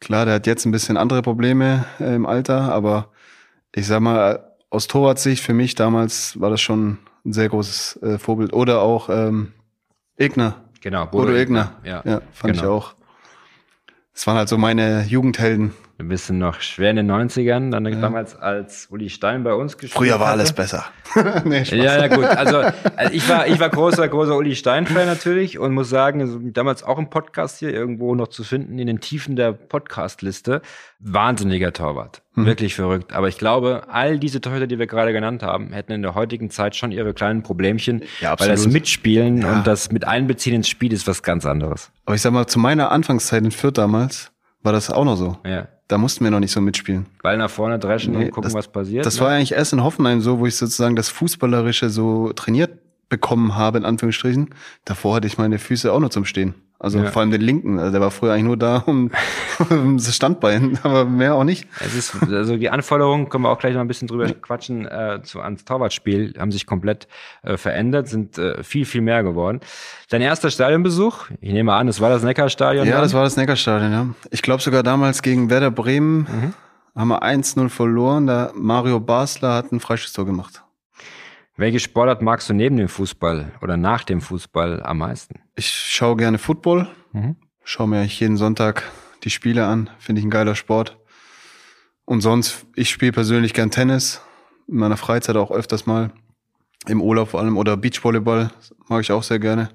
Klar, 0.00 0.26
der 0.26 0.34
hat 0.34 0.46
jetzt 0.46 0.66
ein 0.66 0.72
bisschen 0.72 0.96
andere 0.96 1.22
Probleme 1.22 1.86
äh, 1.98 2.14
im 2.14 2.26
Alter, 2.26 2.72
aber 2.72 3.08
ich 3.74 3.86
sag 3.86 4.00
mal, 4.00 4.52
aus 4.70 4.86
Torwartsicht 4.86 5.42
für 5.42 5.54
mich 5.54 5.74
damals 5.74 6.38
war 6.40 6.50
das 6.50 6.60
schon 6.60 6.98
ein 7.24 7.32
sehr 7.32 7.48
großes 7.48 8.02
äh, 8.02 8.18
Vorbild. 8.18 8.52
Oder 8.52 8.80
auch 8.82 9.08
ähm, 9.08 9.52
Egner, 10.16 10.64
Genau, 10.84 11.06
Bodo 11.06 11.32
Egner. 11.32 11.72
Ja, 11.82 12.02
Ja, 12.04 12.20
fand 12.34 12.56
ich 12.56 12.60
genau. 12.60 12.74
auch. 12.76 12.94
Das 14.12 14.26
waren 14.26 14.36
halt 14.36 14.50
so 14.50 14.58
meine 14.58 15.04
Jugendhelden. 15.04 15.72
Du 15.96 16.04
bist 16.08 16.28
noch 16.30 16.60
schwer 16.60 16.90
in 16.90 16.96
den 16.96 17.10
90ern, 17.10 17.70
dann 17.70 17.84
damals 18.00 18.34
als 18.34 18.88
Uli 18.90 19.08
Stein 19.08 19.44
bei 19.44 19.54
uns 19.54 19.78
gespielt 19.78 19.92
Früher 19.96 20.18
war 20.18 20.26
hatte. 20.26 20.38
alles 20.40 20.52
besser. 20.52 20.84
nee, 21.44 21.64
Spaß. 21.64 21.78
Ja, 21.78 21.98
ja, 21.98 22.08
gut. 22.08 22.24
Also, 22.24 22.56
also 22.96 23.12
ich 23.12 23.28
war, 23.28 23.46
ich 23.46 23.60
war 23.60 23.68
großer, 23.68 24.08
großer 24.08 24.36
Uli 24.36 24.56
Stein-Fan 24.56 25.06
natürlich 25.06 25.58
und 25.60 25.72
muss 25.72 25.88
sagen, 25.88 26.20
also 26.20 26.40
damals 26.42 26.82
auch 26.82 26.98
im 26.98 27.10
Podcast 27.10 27.60
hier 27.60 27.72
irgendwo 27.72 28.16
noch 28.16 28.26
zu 28.26 28.42
finden 28.42 28.80
in 28.80 28.88
den 28.88 28.98
Tiefen 28.98 29.36
der 29.36 29.52
Podcast-Liste. 29.52 30.62
Wahnsinniger 30.98 31.72
Torwart. 31.72 32.22
Mhm. 32.34 32.46
Wirklich 32.46 32.74
verrückt. 32.74 33.12
Aber 33.12 33.28
ich 33.28 33.38
glaube, 33.38 33.84
all 33.88 34.18
diese 34.18 34.40
Torhüter, 34.40 34.66
die 34.66 34.80
wir 34.80 34.88
gerade 34.88 35.12
genannt 35.12 35.44
haben, 35.44 35.72
hätten 35.72 35.92
in 35.92 36.02
der 36.02 36.16
heutigen 36.16 36.50
Zeit 36.50 36.74
schon 36.74 36.90
ihre 36.90 37.14
kleinen 37.14 37.44
Problemchen, 37.44 38.02
Ja, 38.20 38.34
weil 38.40 38.48
das. 38.48 38.66
Mitspielen 38.66 39.42
Ja. 39.42 39.52
und 39.52 39.66
das 39.66 39.92
mit 39.92 40.04
Einbeziehen 40.08 40.56
ins 40.56 40.68
Spiel 40.68 40.92
ist 40.92 41.06
was 41.06 41.22
ganz 41.22 41.46
anderes. 41.46 41.92
Aber 42.04 42.16
ich 42.16 42.22
sag 42.22 42.32
mal, 42.32 42.48
zu 42.48 42.58
meiner 42.58 42.90
Anfangszeit 42.90 43.44
in 43.44 43.52
Fürth 43.52 43.78
damals 43.78 44.32
war 44.64 44.72
das 44.72 44.90
auch 44.90 45.04
noch 45.04 45.16
so. 45.16 45.38
Ja. 45.46 45.68
Da 45.88 45.98
mussten 45.98 46.24
wir 46.24 46.30
noch 46.30 46.40
nicht 46.40 46.52
so 46.52 46.60
mitspielen. 46.60 47.06
Ball 47.22 47.36
nach 47.36 47.50
vorne 47.50 47.78
dreschen 47.78 48.14
Nee, 48.14 48.24
und 48.26 48.30
gucken, 48.30 48.44
das- 48.44 48.54
was 48.54 48.68
passiert. 48.68 49.04
Das 49.04 49.16
ne? 49.16 49.20
war 49.22 49.30
eigentlich 49.32 49.52
erst 49.52 49.72
in 49.74 49.82
Hoffenheim 49.82 50.20
so, 50.20 50.38
wo 50.38 50.46
ich 50.46 50.56
sozusagen 50.56 50.96
das 50.96 51.08
Fußballerische 51.10 51.90
so 51.90 52.32
trainiert 52.32 52.78
bekommen 53.10 53.54
habe, 53.54 53.78
in 53.78 53.84
Anführungsstrichen. 53.84 54.50
Davor 54.86 55.16
hatte 55.16 55.26
ich 55.26 55.36
meine 55.36 55.58
Füße 55.58 55.92
auch 55.92 56.00
nur 56.00 56.10
zum 56.10 56.24
Stehen. 56.24 56.54
Also 56.80 56.98
Ja. 56.98 57.10
vor 57.10 57.22
allem 57.22 57.30
den 57.30 57.40
linken. 57.40 57.78
Also 57.78 57.92
der 57.92 58.00
war 58.00 58.10
früher 58.10 58.32
eigentlich 58.32 58.44
nur 58.44 58.56
da 58.58 58.78
um, 58.86 59.10
um 59.70 59.96
das 59.96 60.14
Standbein, 60.14 60.78
aber 60.82 61.04
mehr 61.06 61.34
auch 61.34 61.44
nicht. 61.44 61.66
Es 61.80 61.94
ist, 61.94 62.14
also 62.22 62.56
die 62.56 62.68
Anforderungen, 62.68 63.28
können 63.28 63.44
wir 63.44 63.50
auch 63.50 63.58
gleich 63.58 63.72
noch 63.74 63.80
ein 63.80 63.88
bisschen 63.88 64.08
drüber 64.08 64.26
quatschen, 64.34 64.84
äh, 64.86 65.20
zu, 65.22 65.40
ans 65.40 65.64
Torwartspiel, 65.64 66.34
haben 66.38 66.50
sich 66.52 66.66
komplett 66.66 67.06
äh, 67.42 67.56
verändert, 67.56 68.08
sind 68.08 68.36
äh, 68.38 68.62
viel, 68.64 68.84
viel 68.84 69.00
mehr 69.00 69.22
geworden. 69.22 69.60
Dein 70.10 70.20
erster 70.20 70.50
Stadionbesuch, 70.50 71.26
ich 71.40 71.52
nehme 71.52 71.72
an, 71.72 71.88
es 71.88 72.00
war 72.00 72.10
das 72.10 72.22
Neckarstadion. 72.22 72.86
Ja, 72.86 72.94
dann? 72.94 73.02
das 73.02 73.14
war 73.14 73.22
das 73.22 73.36
Neckarstadion, 73.36 73.92
ja. 73.92 74.06
Ich 74.30 74.42
glaube 74.42 74.60
sogar 74.62 74.82
damals 74.82 75.22
gegen 75.22 75.48
Werder 75.50 75.70
Bremen 75.70 76.18
Mhm. 76.24 76.54
haben 77.00 77.08
wir 77.08 77.22
1-0 77.22 77.68
verloren. 77.70 78.26
Da 78.26 78.50
Mario 78.54 78.98
Basler 79.00 79.54
hat 79.54 79.72
ein 79.72 79.80
Freistoßtor 79.80 80.26
gemacht. 80.26 80.63
Welche 81.56 81.78
Sportart 81.78 82.20
magst 82.20 82.48
du 82.48 82.52
neben 82.52 82.76
dem 82.76 82.88
Fußball 82.88 83.52
oder 83.62 83.76
nach 83.76 84.02
dem 84.02 84.20
Fußball 84.20 84.82
am 84.82 84.98
meisten? 84.98 85.40
Ich 85.54 85.70
schaue 85.70 86.16
gerne 86.16 86.38
Football. 86.38 86.88
Mhm. 87.12 87.36
Schaue 87.62 87.86
mir 87.86 88.00
eigentlich 88.00 88.18
jeden 88.18 88.36
Sonntag 88.36 88.82
die 89.22 89.30
Spiele 89.30 89.64
an. 89.66 89.88
Finde 90.00 90.18
ich 90.18 90.26
ein 90.26 90.30
geiler 90.30 90.56
Sport. 90.56 90.98
Und 92.04 92.22
sonst, 92.22 92.66
ich 92.74 92.90
spiele 92.90 93.12
persönlich 93.12 93.54
gern 93.54 93.70
Tennis. 93.70 94.20
In 94.66 94.78
meiner 94.78 94.96
Freizeit 94.96 95.36
auch 95.36 95.52
öfters 95.52 95.86
mal. 95.86 96.10
Im 96.88 97.00
Urlaub 97.00 97.30
vor 97.30 97.40
allem. 97.40 97.56
Oder 97.56 97.76
Beachvolleyball 97.76 98.50
mag 98.88 99.02
ich 99.02 99.12
auch 99.12 99.22
sehr 99.22 99.38
gerne. 99.38 99.68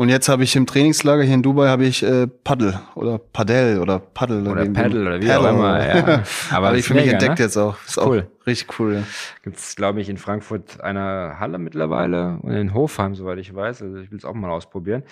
Und 0.00 0.08
jetzt 0.08 0.30
habe 0.30 0.44
ich 0.44 0.56
im 0.56 0.64
Trainingslager 0.64 1.22
hier 1.24 1.34
in 1.34 1.42
Dubai 1.42 1.68
habe 1.68 1.84
ich 1.84 2.02
äh, 2.02 2.26
Paddle 2.26 2.80
oder 2.94 3.18
Padel 3.18 3.80
oder 3.80 3.98
Paddle 3.98 4.50
Oder 4.50 4.64
Paddle 4.64 5.02
oder 5.02 5.20
wie 5.20 5.26
Paddle. 5.26 5.48
auch 5.50 5.52
immer. 5.52 5.86
Ja. 5.86 6.22
Aber 6.52 6.68
habe 6.68 6.78
ich 6.78 6.86
für 6.86 6.94
mich 6.94 7.02
mega, 7.04 7.18
entdeckt 7.18 7.38
ne? 7.38 7.44
jetzt 7.44 7.58
auch. 7.58 7.76
Ist 7.86 7.98
Cool. 7.98 8.26
auch 8.42 8.46
richtig 8.46 8.78
cool. 8.78 8.94
Ja. 8.94 9.02
Gibt 9.42 9.58
es, 9.58 9.76
glaube 9.76 10.00
ich, 10.00 10.08
in 10.08 10.16
Frankfurt 10.16 10.80
eine 10.80 11.36
Halle 11.38 11.58
mittlerweile 11.58 12.38
und 12.40 12.50
in 12.50 12.72
Hofheim, 12.72 13.14
soweit 13.14 13.36
ich 13.40 13.54
weiß. 13.54 13.82
Also 13.82 13.98
ich 13.98 14.10
will 14.10 14.16
es 14.16 14.24
auch 14.24 14.32
mal 14.32 14.48
ausprobieren. 14.50 15.02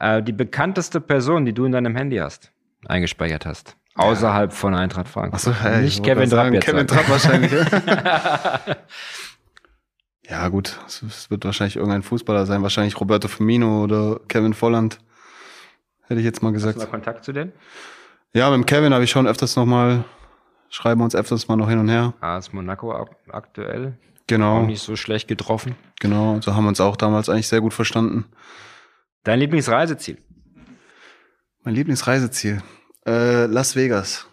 Äh, 0.00 0.22
die 0.22 0.32
bekannteste 0.32 1.02
Person, 1.02 1.44
die 1.44 1.52
du 1.52 1.66
in 1.66 1.72
deinem 1.72 1.94
Handy 1.94 2.16
hast, 2.16 2.50
eingespeichert 2.86 3.44
hast. 3.44 3.76
Außerhalb 3.96 4.54
von 4.54 4.74
Eintracht 4.74 5.08
Frankfurt. 5.08 5.34
Ach 5.54 5.62
so, 5.62 5.68
ja, 5.68 5.78
Nicht 5.82 6.02
Kevin 6.02 6.30
Trapp 6.30 6.54
jetzt. 6.54 6.64
Kevin. 6.64 6.86
Trapp 6.86 7.06
wahrscheinlich. 7.10 7.52
ja. 10.28 10.48
gut. 10.48 10.78
Es- 10.86 11.30
wird 11.30 11.44
wahrscheinlich 11.44 11.76
irgendein 11.76 12.02
Fußballer 12.02 12.46
sein. 12.46 12.62
Wahrscheinlich 12.62 12.98
Roberto 13.00 13.28
Firmino 13.28 13.82
oder 13.84 14.20
Kevin 14.28 14.54
Volland. 14.54 14.98
Hätte 16.06 16.20
ich 16.20 16.24
jetzt 16.26 16.42
mal 16.42 16.48
Hast 16.48 16.54
gesagt. 16.54 16.76
du 16.76 16.80
mal 16.80 16.86
Kontakt 16.86 17.24
zu 17.24 17.32
denen? 17.32 17.52
Ja, 18.32 18.48
mit 18.50 18.56
dem 18.58 18.66
Kevin 18.66 18.92
habe 18.94 19.04
ich 19.04 19.10
schon 19.10 19.26
öfters 19.26 19.56
noch 19.56 19.66
mal, 19.66 20.04
schreiben 20.70 21.00
wir 21.00 21.04
uns 21.04 21.14
öfters 21.14 21.48
mal 21.48 21.56
noch 21.56 21.68
hin 21.68 21.78
und 21.78 21.88
her. 21.88 22.14
AS 22.20 22.52
Monaco 22.52 22.92
ak 22.94 23.10
aktuell. 23.30 23.98
Auch 23.98 24.26
Genau, 24.26 24.62
nicht 24.62 24.82
so 24.82 24.94
schlecht 24.96 25.26
getroffen. 25.28 25.74
genau. 26.00 26.38
So 26.42 26.54
haben 26.54 26.64
wir 26.64 26.68
uns 26.68 26.80
auch 26.82 26.96
damals 26.96 27.28
eigentlich 27.30 27.48
sehr 27.48 27.62
gut 27.62 27.72
verstanden. 27.72 28.26
Dein 29.24 29.38
Lieblingsreiseziel? 29.38 30.18
Mein 31.64 31.74
Lieblingsreiseziel. 31.74 32.62
Äh, 33.06 33.46
Las 33.46 33.74
Vegas. 33.76 34.26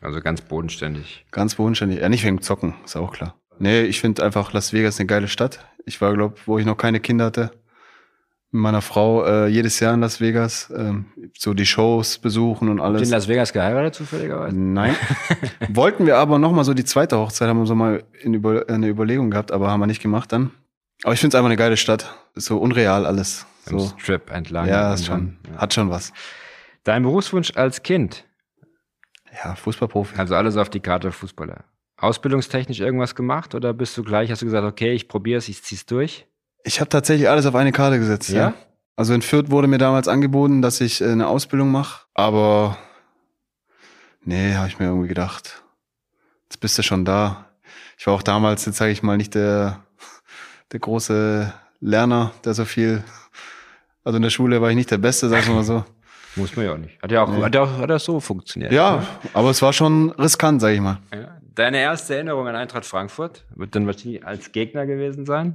Also 0.00 0.20
ganz 0.20 0.40
bodenständig. 0.40 1.26
Ganz 1.30 1.54
bodenständig. 1.54 2.00
Ja, 2.00 2.08
nicht 2.08 2.24
wegen 2.24 2.40
Zocken, 2.40 2.74
ist 2.84 2.96
auch 2.96 3.12
klar. 3.12 3.36
Nee, 3.62 3.82
ich 3.82 4.00
finde 4.00 4.24
einfach 4.24 4.52
Las 4.52 4.72
Vegas 4.72 4.98
eine 4.98 5.06
geile 5.06 5.28
Stadt. 5.28 5.64
Ich 5.86 6.00
war, 6.00 6.12
glaube 6.14 6.34
wo 6.46 6.58
ich 6.58 6.66
noch 6.66 6.76
keine 6.76 6.98
Kinder 6.98 7.26
hatte, 7.26 7.52
mit 8.50 8.60
meiner 8.60 8.82
Frau 8.82 9.24
äh, 9.24 9.46
jedes 9.46 9.78
Jahr 9.78 9.94
in 9.94 10.00
Las 10.00 10.20
Vegas. 10.20 10.68
Ähm, 10.76 11.04
so 11.38 11.54
die 11.54 11.64
Shows 11.64 12.18
besuchen 12.18 12.68
und 12.68 12.80
Habt 12.80 12.88
ihr 12.88 12.96
alles. 12.96 13.08
in 13.08 13.10
Las 13.10 13.28
Vegas 13.28 13.52
geheiratet 13.52 13.94
zufälligerweise? 13.94 14.56
Nein. 14.56 14.96
Wollten 15.68 16.06
wir 16.06 16.16
aber 16.16 16.40
noch 16.40 16.50
mal 16.50 16.64
so 16.64 16.74
die 16.74 16.84
zweite 16.84 17.16
Hochzeit, 17.16 17.48
haben 17.48 17.60
wir 17.60 17.66
so 17.66 17.76
mal 17.76 18.02
in 18.20 18.34
Über 18.34 18.64
eine 18.68 18.88
Überlegung 18.88 19.30
gehabt, 19.30 19.52
aber 19.52 19.70
haben 19.70 19.78
wir 19.78 19.86
nicht 19.86 20.02
gemacht 20.02 20.32
dann. 20.32 20.50
Aber 21.04 21.14
ich 21.14 21.20
finde 21.20 21.36
es 21.36 21.38
einfach 21.38 21.48
eine 21.48 21.56
geile 21.56 21.76
Stadt. 21.76 22.12
Ist 22.34 22.46
so 22.46 22.58
unreal 22.58 23.06
alles. 23.06 23.46
So. 23.66 23.92
Strip 23.96 24.32
entlang. 24.32 24.66
Ja, 24.66 24.92
ist 24.92 25.06
schon, 25.06 25.36
ja. 25.48 25.60
hat 25.60 25.72
schon 25.72 25.88
was. 25.88 26.12
Dein 26.82 27.04
Berufswunsch 27.04 27.52
als 27.54 27.84
Kind? 27.84 28.24
Ja, 29.44 29.54
Fußballprofi. 29.54 30.18
Also 30.18 30.34
alles 30.34 30.56
auf 30.56 30.68
die 30.68 30.80
Karte 30.80 31.12
Fußballer. 31.12 31.62
Ausbildungstechnisch 32.02 32.80
irgendwas 32.80 33.14
gemacht 33.14 33.54
oder 33.54 33.72
bist 33.72 33.96
du 33.96 34.02
gleich, 34.02 34.30
hast 34.30 34.42
du 34.42 34.46
gesagt, 34.46 34.66
okay, 34.66 34.92
ich 34.92 35.06
probiere 35.06 35.38
es, 35.38 35.48
ich 35.48 35.62
zieh's 35.62 35.86
durch? 35.86 36.26
Ich 36.64 36.80
habe 36.80 36.88
tatsächlich 36.88 37.28
alles 37.28 37.46
auf 37.46 37.54
eine 37.54 37.70
Karte 37.70 37.98
gesetzt. 37.98 38.30
Ja? 38.30 38.38
ja. 38.38 38.54
Also 38.96 39.14
in 39.14 39.22
Fürth 39.22 39.50
wurde 39.50 39.68
mir 39.68 39.78
damals 39.78 40.08
angeboten, 40.08 40.62
dass 40.62 40.80
ich 40.80 41.00
äh, 41.00 41.10
eine 41.10 41.28
Ausbildung 41.28 41.70
mache, 41.70 42.06
aber 42.14 42.76
nee, 44.24 44.54
habe 44.54 44.66
ich 44.66 44.80
mir 44.80 44.86
irgendwie 44.86 45.08
gedacht, 45.08 45.62
jetzt 46.44 46.58
bist 46.58 46.76
du 46.76 46.82
schon 46.82 47.04
da. 47.04 47.46
Ich 47.96 48.06
war 48.08 48.14
auch 48.14 48.22
damals, 48.22 48.66
jetzt 48.66 48.78
sage 48.78 48.90
ich 48.90 49.04
mal, 49.04 49.16
nicht 49.16 49.36
der, 49.36 49.84
der 50.72 50.80
große 50.80 51.54
Lerner, 51.80 52.32
der 52.44 52.54
so 52.54 52.64
viel, 52.64 53.04
also 54.02 54.16
in 54.16 54.22
der 54.22 54.30
Schule 54.30 54.60
war 54.60 54.70
ich 54.70 54.76
nicht 54.76 54.90
der 54.90 54.98
Beste, 54.98 55.28
sagen 55.28 55.46
wir 55.46 55.54
mal 55.54 55.64
so. 55.64 55.84
Muss 56.34 56.56
man 56.56 56.64
ja 56.64 56.72
auch 56.72 56.78
nicht. 56.78 57.00
Hat 57.00 57.12
ja 57.12 57.22
auch, 57.22 57.30
nee. 57.30 57.42
hat 57.42 57.54
ja 57.54 57.62
auch, 57.62 57.78
hat 57.78 57.90
ja 57.90 57.98
so 57.98 58.18
funktioniert. 58.18 58.72
Ja, 58.72 58.96
ne? 58.96 59.06
aber 59.34 59.50
es 59.50 59.62
war 59.62 59.72
schon 59.72 60.10
riskant, 60.12 60.60
sag 60.60 60.72
ich 60.72 60.80
mal. 60.80 60.98
Ja. 61.12 61.41
Deine 61.54 61.78
erste 61.78 62.14
Erinnerung 62.14 62.48
an 62.48 62.56
Eintracht 62.56 62.86
Frankfurt 62.86 63.44
wird 63.54 63.74
dann 63.74 63.86
wahrscheinlich 63.86 64.24
als 64.26 64.52
Gegner 64.52 64.86
gewesen 64.86 65.26
sein 65.26 65.54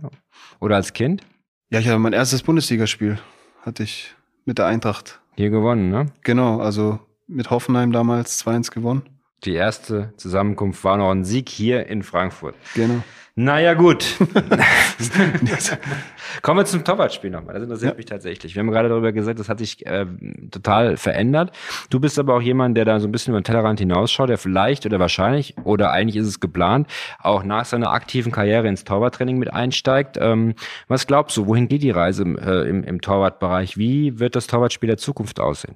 oder 0.59 0.75
als 0.75 0.93
Kind? 0.93 1.23
Ja, 1.71 1.79
ich 1.79 1.87
hatte 1.87 1.97
mein 1.97 2.13
erstes 2.13 2.43
Bundesligaspiel 2.43 3.17
hatte 3.63 3.83
ich 3.83 4.13
mit 4.45 4.59
der 4.59 4.67
Eintracht. 4.67 5.19
Hier 5.35 5.49
gewonnen, 5.49 5.89
ne? 5.89 6.05
Genau, 6.23 6.59
also 6.59 6.99
mit 7.25 7.49
Hoffenheim 7.49 7.91
damals 7.91 8.45
2-1 8.45 8.71
gewonnen. 8.71 9.16
Die 9.43 9.53
erste 9.53 10.13
Zusammenkunft 10.17 10.83
war 10.83 10.97
noch 10.97 11.11
ein 11.11 11.23
Sieg 11.23 11.49
hier 11.49 11.87
in 11.87 12.03
Frankfurt. 12.03 12.55
Genau. 12.73 13.03
Naja, 13.39 13.75
gut. 13.75 14.17
Kommen 16.41 16.59
wir 16.59 16.65
zum 16.65 16.83
Torwartspiel 16.83 17.29
nochmal. 17.29 17.53
Das 17.53 17.61
interessiert 17.61 17.91
ja. 17.91 17.97
mich 17.97 18.07
tatsächlich. 18.07 18.55
Wir 18.55 18.61
haben 18.61 18.71
gerade 18.71 18.89
darüber 18.89 19.11
gesagt, 19.11 19.39
das 19.39 19.47
hat 19.47 19.59
sich 19.59 19.85
äh, 19.85 20.07
total 20.49 20.97
verändert. 20.97 21.55
Du 21.91 21.99
bist 21.99 22.17
aber 22.17 22.33
auch 22.33 22.41
jemand, 22.41 22.75
der 22.75 22.85
da 22.85 22.99
so 22.99 23.07
ein 23.07 23.11
bisschen 23.11 23.33
über 23.33 23.39
den 23.39 23.43
Tellerrand 23.43 23.79
hinausschaut, 23.79 24.29
der 24.29 24.39
vielleicht 24.39 24.87
oder 24.87 24.99
wahrscheinlich 24.99 25.53
oder 25.63 25.91
eigentlich 25.91 26.15
ist 26.15 26.25
es 26.25 26.39
geplant, 26.39 26.87
auch 27.19 27.43
nach 27.43 27.65
seiner 27.65 27.91
aktiven 27.91 28.31
Karriere 28.31 28.67
ins 28.67 28.85
Torwarttraining 28.85 29.37
mit 29.37 29.53
einsteigt. 29.53 30.17
Ähm, 30.19 30.55
was 30.87 31.05
glaubst 31.05 31.37
du, 31.37 31.45
wohin 31.45 31.67
geht 31.67 31.83
die 31.83 31.91
Reise 31.91 32.23
äh, 32.23 32.67
im, 32.67 32.83
im 32.83 33.01
Torwartbereich? 33.01 33.77
Wie 33.77 34.17
wird 34.17 34.35
das 34.35 34.47
Torwartspiel 34.47 34.87
der 34.87 34.97
Zukunft 34.97 35.39
aussehen? 35.39 35.75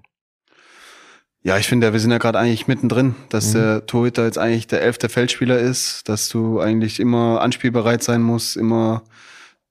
Ja, 1.43 1.57
ich 1.57 1.67
finde, 1.67 1.91
wir 1.91 1.99
sind 1.99 2.11
ja 2.11 2.19
gerade 2.19 2.37
eigentlich 2.37 2.67
mittendrin, 2.67 3.15
dass 3.29 3.49
mhm. 3.49 3.57
der 3.57 3.85
Torhüter 3.87 4.25
jetzt 4.25 4.37
eigentlich 4.37 4.67
der 4.67 4.83
elfte 4.83 5.09
Feldspieler 5.09 5.57
ist, 5.57 6.07
dass 6.07 6.29
du 6.29 6.59
eigentlich 6.59 6.99
immer 6.99 7.41
anspielbereit 7.41 8.03
sein 8.03 8.21
musst, 8.21 8.55
immer 8.55 9.03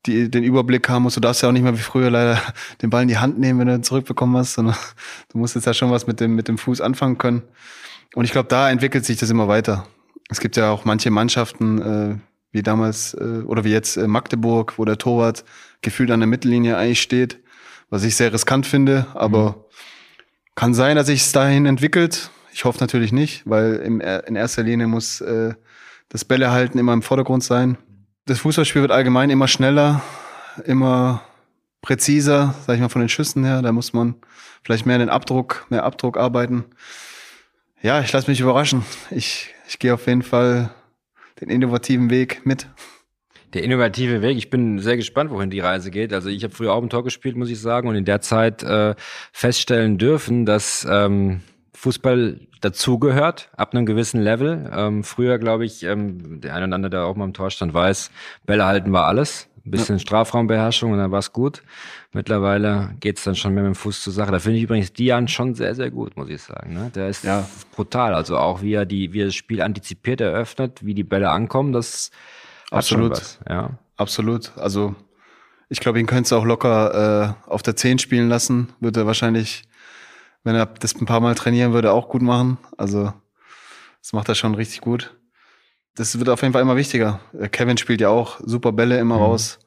die, 0.06 0.28
den 0.28 0.42
Überblick 0.42 0.88
haben 0.88 1.04
musst. 1.04 1.16
Du 1.16 1.20
darfst 1.20 1.42
ja 1.42 1.48
auch 1.48 1.52
nicht 1.52 1.62
mehr 1.62 1.74
wie 1.74 1.82
früher 1.82 2.10
leider 2.10 2.40
den 2.82 2.90
Ball 2.90 3.02
in 3.02 3.08
die 3.08 3.18
Hand 3.18 3.38
nehmen, 3.38 3.60
wenn 3.60 3.68
du 3.68 3.74
ihn 3.74 3.82
zurückbekommen 3.84 4.36
hast, 4.36 4.54
sondern 4.54 4.74
du 5.28 5.38
musst 5.38 5.54
jetzt 5.54 5.66
ja 5.66 5.72
schon 5.74 5.92
was 5.92 6.08
mit 6.08 6.18
dem, 6.18 6.34
mit 6.34 6.48
dem 6.48 6.58
Fuß 6.58 6.80
anfangen 6.80 7.18
können. 7.18 7.42
Und 8.16 8.24
ich 8.24 8.32
glaube, 8.32 8.48
da 8.48 8.68
entwickelt 8.68 9.04
sich 9.04 9.18
das 9.18 9.30
immer 9.30 9.46
weiter. 9.46 9.86
Es 10.28 10.40
gibt 10.40 10.56
ja 10.56 10.70
auch 10.70 10.84
manche 10.84 11.10
Mannschaften, 11.12 11.80
äh, 11.80 12.16
wie 12.50 12.62
damals 12.64 13.14
äh, 13.14 13.42
oder 13.44 13.62
wie 13.62 13.70
jetzt 13.70 13.96
äh, 13.96 14.08
Magdeburg, 14.08 14.74
wo 14.76 14.84
der 14.84 14.98
Torwart 14.98 15.44
gefühlt 15.82 16.10
an 16.10 16.18
der 16.18 16.26
Mittellinie 16.26 16.76
eigentlich 16.76 17.00
steht, 17.00 17.38
was 17.90 18.02
ich 18.02 18.16
sehr 18.16 18.32
riskant 18.32 18.66
finde, 18.66 19.06
aber 19.14 19.50
mhm 19.50 19.70
kann 20.60 20.74
sein, 20.74 20.94
dass 20.94 21.06
sich 21.06 21.22
es 21.22 21.32
dahin 21.32 21.64
entwickelt. 21.64 22.28
Ich 22.52 22.66
hoffe 22.66 22.80
natürlich 22.80 23.12
nicht, 23.12 23.48
weil 23.48 23.76
im, 23.76 24.02
in 24.02 24.36
erster 24.36 24.62
Linie 24.62 24.88
muss 24.88 25.22
äh, 25.22 25.54
das 26.10 26.26
Bällehalten 26.26 26.78
immer 26.78 26.92
im 26.92 27.00
Vordergrund 27.00 27.42
sein. 27.42 27.78
Das 28.26 28.40
Fußballspiel 28.40 28.82
wird 28.82 28.92
allgemein 28.92 29.30
immer 29.30 29.48
schneller, 29.48 30.02
immer 30.66 31.22
präziser, 31.80 32.54
sag 32.66 32.74
ich 32.74 32.80
mal, 32.82 32.90
von 32.90 33.00
den 33.00 33.08
Schüssen 33.08 33.42
her. 33.42 33.62
Da 33.62 33.72
muss 33.72 33.94
man 33.94 34.16
vielleicht 34.62 34.84
mehr 34.84 34.98
den 34.98 35.08
Abdruck, 35.08 35.64
mehr 35.70 35.82
Abdruck 35.82 36.18
arbeiten. 36.18 36.66
Ja, 37.80 38.02
ich 38.02 38.12
lasse 38.12 38.30
mich 38.30 38.40
überraschen. 38.40 38.84
Ich, 39.10 39.54
ich 39.66 39.78
gehe 39.78 39.94
auf 39.94 40.06
jeden 40.06 40.22
Fall 40.22 40.68
den 41.40 41.48
innovativen 41.48 42.10
Weg 42.10 42.44
mit 42.44 42.66
der 43.54 43.62
innovative 43.64 44.22
Weg. 44.22 44.36
Ich 44.36 44.50
bin 44.50 44.78
sehr 44.78 44.96
gespannt, 44.96 45.30
wohin 45.30 45.50
die 45.50 45.60
Reise 45.60 45.90
geht. 45.90 46.12
Also 46.12 46.28
ich 46.28 46.44
habe 46.44 46.54
früher 46.54 46.72
auch 46.72 46.82
im 46.82 46.88
Tor 46.88 47.04
gespielt, 47.04 47.36
muss 47.36 47.50
ich 47.50 47.60
sagen, 47.60 47.88
und 47.88 47.96
in 47.96 48.04
der 48.04 48.20
Zeit 48.20 48.62
äh, 48.62 48.94
feststellen 49.32 49.98
dürfen, 49.98 50.46
dass 50.46 50.86
ähm, 50.88 51.40
Fußball 51.74 52.40
dazugehört, 52.60 53.50
ab 53.56 53.74
einem 53.74 53.86
gewissen 53.86 54.20
Level. 54.20 54.70
Ähm, 54.74 55.02
früher, 55.02 55.38
glaube 55.38 55.64
ich, 55.64 55.82
ähm, 55.82 56.40
der 56.40 56.54
eine 56.54 56.66
oder 56.66 56.74
andere, 56.74 56.90
der 56.90 57.04
auch 57.04 57.16
mal 57.16 57.24
im 57.24 57.32
Tor 57.32 57.50
stand, 57.50 57.72
weiß, 57.74 58.10
Bälle 58.46 58.66
halten 58.66 58.92
war 58.92 59.06
alles. 59.06 59.48
Ein 59.64 59.72
bisschen 59.72 59.96
ja. 59.96 60.00
Strafraumbeherrschung 60.00 60.92
und 60.92 60.98
dann 60.98 61.10
war 61.10 61.18
es 61.18 61.32
gut. 61.32 61.62
Mittlerweile 62.12 62.94
geht's 63.00 63.24
dann 63.24 63.34
schon 63.34 63.54
mehr 63.54 63.62
mit 63.62 63.74
dem 63.74 63.76
Fuß 63.76 64.02
zur 64.02 64.12
Sache. 64.12 64.32
Da 64.32 64.38
finde 64.38 64.58
ich 64.58 64.64
übrigens 64.64 64.92
Dian 64.92 65.28
schon 65.28 65.54
sehr, 65.54 65.74
sehr 65.74 65.90
gut, 65.90 66.16
muss 66.16 66.30
ich 66.30 66.42
sagen. 66.42 66.72
Ne? 66.72 66.90
Der 66.94 67.08
ist 67.08 67.24
ja. 67.24 67.46
brutal. 67.74 68.14
Also 68.14 68.38
auch 68.38 68.62
wie 68.62 68.72
er 68.72 68.86
die, 68.86 69.12
wie 69.12 69.20
er 69.20 69.26
das 69.26 69.34
Spiel 69.34 69.60
antizipiert 69.60 70.20
eröffnet, 70.20 70.84
wie 70.84 70.94
die 70.94 71.04
Bälle 71.04 71.30
ankommen, 71.30 71.72
das 71.72 72.10
Absolut. 72.70 73.12
Was, 73.12 73.38
ja. 73.48 73.70
Absolut. 73.96 74.56
Also 74.56 74.94
ich 75.68 75.80
glaube, 75.80 76.00
ihn 76.00 76.06
könntest 76.06 76.32
du 76.32 76.36
auch 76.36 76.44
locker 76.44 77.36
äh, 77.46 77.50
auf 77.50 77.62
der 77.62 77.76
10 77.76 77.98
spielen 77.98 78.28
lassen. 78.28 78.72
Würde 78.80 79.00
er 79.00 79.06
wahrscheinlich, 79.06 79.62
wenn 80.42 80.56
er 80.56 80.66
das 80.66 80.94
ein 80.94 81.06
paar 81.06 81.20
Mal 81.20 81.34
trainieren 81.34 81.72
würde, 81.72 81.92
auch 81.92 82.08
gut 82.08 82.22
machen. 82.22 82.58
Also 82.76 83.12
das 84.02 84.12
macht 84.12 84.28
er 84.28 84.34
schon 84.34 84.54
richtig 84.54 84.80
gut. 84.80 85.14
Das 85.94 86.18
wird 86.18 86.28
auf 86.28 86.40
jeden 86.42 86.52
Fall 86.52 86.62
immer 86.62 86.76
wichtiger. 86.76 87.20
Äh, 87.38 87.48
Kevin 87.48 87.76
spielt 87.76 88.00
ja 88.00 88.08
auch 88.08 88.40
super 88.42 88.72
Bälle 88.72 88.98
immer 88.98 89.16
mhm. 89.16 89.22
raus. 89.22 89.58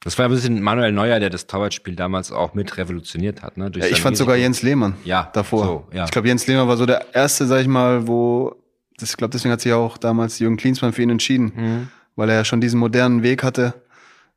Das 0.00 0.16
war 0.16 0.26
ein 0.26 0.30
bisschen 0.30 0.62
Manuel 0.62 0.92
Neuer, 0.92 1.18
der 1.18 1.30
das 1.30 1.48
Torwartspiel 1.48 1.96
damals 1.96 2.30
auch 2.30 2.54
mit 2.54 2.76
revolutioniert 2.76 3.42
hat. 3.42 3.56
Ne? 3.56 3.72
Ja, 3.74 3.86
ich 3.86 4.00
fand 4.00 4.16
sogar 4.16 4.36
Jens 4.36 4.62
Lehmann 4.62 4.94
ja, 5.04 5.28
davor. 5.32 5.64
So, 5.64 5.88
ja. 5.92 6.04
Ich 6.04 6.12
glaube, 6.12 6.28
Jens 6.28 6.46
Lehmann 6.46 6.68
war 6.68 6.76
so 6.76 6.86
der 6.86 7.12
erste, 7.12 7.46
sag 7.46 7.62
ich 7.62 7.66
mal, 7.66 8.06
wo, 8.06 8.54
das, 8.96 9.10
ich 9.10 9.16
glaube, 9.16 9.32
deswegen 9.32 9.52
hat 9.52 9.60
sich 9.60 9.72
auch 9.72 9.98
damals 9.98 10.38
Jürgen 10.38 10.56
Klinsmann 10.56 10.92
für 10.92 11.02
ihn 11.02 11.10
entschieden. 11.10 11.52
Mhm 11.56 11.88
weil 12.18 12.30
er 12.30 12.34
ja 12.34 12.44
schon 12.44 12.60
diesen 12.60 12.80
modernen 12.80 13.22
Weg 13.22 13.44
hatte 13.44 13.74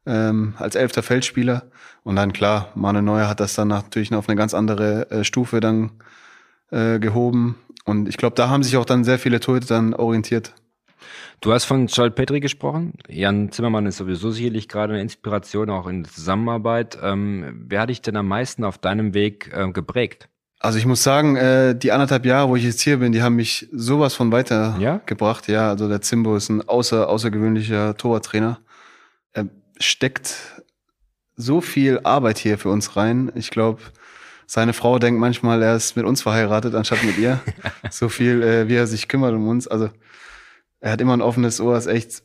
ähm, 0.05 0.53
als 0.57 0.75
elfter 0.75 1.01
Feldspieler. 1.01 1.63
Und 2.03 2.15
dann 2.15 2.31
klar, 2.31 2.71
Manuel 2.75 3.03
Neuer 3.03 3.27
hat 3.27 3.39
das 3.39 3.55
dann 3.55 3.69
natürlich 3.69 4.13
auf 4.13 4.29
eine 4.29 4.35
ganz 4.37 4.53
andere 4.53 5.09
äh, 5.09 5.23
Stufe 5.23 5.59
dann 5.59 5.89
äh, 6.69 6.99
gehoben. 6.99 7.55
Und 7.83 8.07
ich 8.07 8.17
glaube, 8.17 8.35
da 8.35 8.49
haben 8.49 8.61
sich 8.61 8.77
auch 8.77 8.85
dann 8.85 9.03
sehr 9.03 9.17
viele 9.17 9.39
Torhüter 9.39 9.75
dann 9.75 9.95
orientiert. 9.95 10.53
Du 11.41 11.51
hast 11.51 11.65
von 11.65 11.87
Joel 11.87 12.11
Petri 12.11 12.39
gesprochen. 12.39 12.93
Jan 13.09 13.51
Zimmermann 13.51 13.87
ist 13.87 13.97
sowieso 13.97 14.29
sicherlich 14.29 14.69
gerade 14.69 14.93
eine 14.93 15.01
Inspiration 15.01 15.71
auch 15.71 15.87
in 15.87 16.03
der 16.03 16.11
Zusammenarbeit. 16.11 16.99
Ähm, 17.01 17.65
wer 17.67 17.81
hat 17.81 17.89
dich 17.89 18.03
denn 18.03 18.15
am 18.15 18.27
meisten 18.27 18.63
auf 18.63 18.77
deinem 18.77 19.15
Weg 19.15 19.51
äh, 19.51 19.71
geprägt? 19.71 20.29
Also 20.63 20.77
ich 20.77 20.85
muss 20.85 21.01
sagen, 21.01 21.37
äh, 21.37 21.75
die 21.75 21.91
anderthalb 21.91 22.23
Jahre, 22.23 22.49
wo 22.49 22.55
ich 22.55 22.63
jetzt 22.63 22.81
hier 22.81 22.97
bin, 22.97 23.11
die 23.11 23.23
haben 23.23 23.35
mich 23.35 23.67
sowas 23.71 24.13
von 24.13 24.31
weitergebracht. 24.31 25.47
Ja? 25.47 25.53
ja, 25.53 25.69
also 25.69 25.89
der 25.89 26.01
Zimbo 26.01 26.35
ist 26.35 26.49
ein 26.49 26.67
außer, 26.67 27.09
außergewöhnlicher 27.09 27.97
Torwarttrainer. 27.97 28.59
Er 29.33 29.47
steckt 29.79 30.61
so 31.35 31.61
viel 31.61 32.01
Arbeit 32.03 32.37
hier 32.37 32.59
für 32.59 32.69
uns 32.69 32.95
rein. 32.95 33.31
Ich 33.33 33.49
glaube, 33.49 33.81
seine 34.45 34.73
Frau 34.73 34.99
denkt 34.99 35.19
manchmal, 35.19 35.63
er 35.63 35.75
ist 35.75 35.95
mit 35.95 36.05
uns 36.05 36.21
verheiratet, 36.21 36.75
anstatt 36.75 37.03
mit 37.03 37.17
ihr. 37.17 37.39
so 37.89 38.07
viel, 38.07 38.43
äh, 38.43 38.67
wie 38.69 38.75
er 38.75 38.85
sich 38.85 39.07
kümmert 39.07 39.33
um 39.33 39.47
uns. 39.47 39.67
Also 39.67 39.89
er 40.79 40.91
hat 40.91 41.01
immer 41.01 41.17
ein 41.17 41.21
offenes 41.23 41.59
Ohr, 41.59 41.75
ist 41.75 41.87
echt 41.87 42.21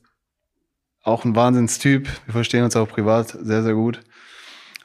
auch 1.02 1.24
ein 1.24 1.36
Wahnsinnstyp. 1.36 2.06
Wir 2.26 2.32
verstehen 2.32 2.64
uns 2.64 2.76
auch 2.76 2.88
privat 2.88 3.28
sehr, 3.28 3.62
sehr 3.62 3.74
gut. 3.74 4.00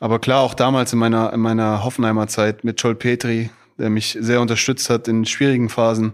Aber 0.01 0.17
klar, 0.17 0.41
auch 0.41 0.55
damals 0.55 0.91
in 0.93 0.99
meiner, 0.99 1.31
in 1.31 1.39
meiner 1.39 1.83
Hoffenheimer 1.83 2.27
Zeit 2.27 2.63
mit 2.63 2.81
Joel 2.81 2.95
Petri, 2.95 3.51
der 3.77 3.91
mich 3.91 4.17
sehr 4.19 4.41
unterstützt 4.41 4.89
hat 4.89 5.07
in 5.07 5.25
schwierigen 5.25 5.69
Phasen 5.69 6.13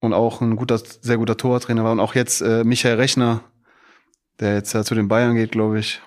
und 0.00 0.14
auch 0.14 0.40
ein 0.40 0.56
guter, 0.56 0.78
sehr 0.78 1.18
guter 1.18 1.36
Tortrainer 1.36 1.84
war. 1.84 1.92
Und 1.92 2.00
auch 2.00 2.14
jetzt 2.14 2.40
äh, 2.40 2.64
Michael 2.64 2.96
Rechner, 2.96 3.42
der 4.40 4.54
jetzt 4.54 4.72
ja 4.72 4.82
zu 4.82 4.94
den 4.94 5.08
Bayern 5.08 5.34
geht, 5.34 5.52
glaube 5.52 5.78
ich. 5.78 6.00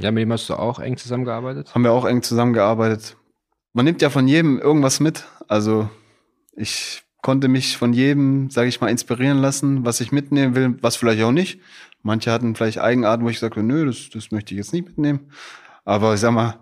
Ja, 0.00 0.12
mit 0.12 0.22
dem 0.22 0.32
hast 0.32 0.48
du 0.50 0.54
auch 0.54 0.78
eng 0.78 0.96
zusammengearbeitet? 0.96 1.74
Haben 1.74 1.82
wir 1.82 1.90
auch 1.90 2.04
eng 2.04 2.22
zusammengearbeitet. 2.22 3.16
Man 3.72 3.84
nimmt 3.84 4.00
ja 4.00 4.08
von 4.08 4.28
jedem 4.28 4.60
irgendwas 4.60 5.00
mit. 5.00 5.24
Also 5.48 5.90
ich 6.54 7.02
konnte 7.22 7.48
mich 7.48 7.76
von 7.76 7.92
jedem, 7.92 8.50
sage 8.50 8.68
ich 8.68 8.80
mal, 8.80 8.88
inspirieren 8.88 9.38
lassen, 9.38 9.84
was 9.84 10.00
ich 10.00 10.12
mitnehmen 10.12 10.54
will, 10.54 10.78
was 10.80 10.94
vielleicht 10.94 11.24
auch 11.24 11.32
nicht. 11.32 11.58
Manche 12.02 12.30
hatten 12.30 12.54
vielleicht 12.54 12.78
Eigenarten, 12.78 13.24
wo 13.24 13.30
ich 13.30 13.40
sagte, 13.40 13.64
nö, 13.64 13.84
das, 13.84 14.10
das 14.10 14.30
möchte 14.30 14.54
ich 14.54 14.58
jetzt 14.58 14.72
nicht 14.72 14.86
mitnehmen. 14.86 15.32
Aber 15.84 16.14
ich 16.14 16.20
sag 16.20 16.32
mal, 16.32 16.58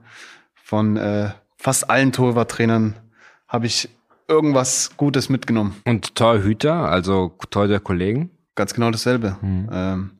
von 0.54 0.96
äh, 0.96 1.30
fast 1.56 1.90
allen 1.90 2.12
Torwarttrainern 2.12 2.96
habe 3.48 3.66
ich 3.66 3.88
irgendwas 4.28 4.96
Gutes 4.96 5.28
mitgenommen. 5.28 5.76
Und 5.84 6.14
Torhüter, 6.14 6.88
also 6.88 7.36
Torhüter-Kollegen? 7.50 8.30
Ganz 8.54 8.72
genau 8.74 8.90
dasselbe. 8.90 9.36
Mhm. 9.42 9.68
Ähm, 9.72 10.10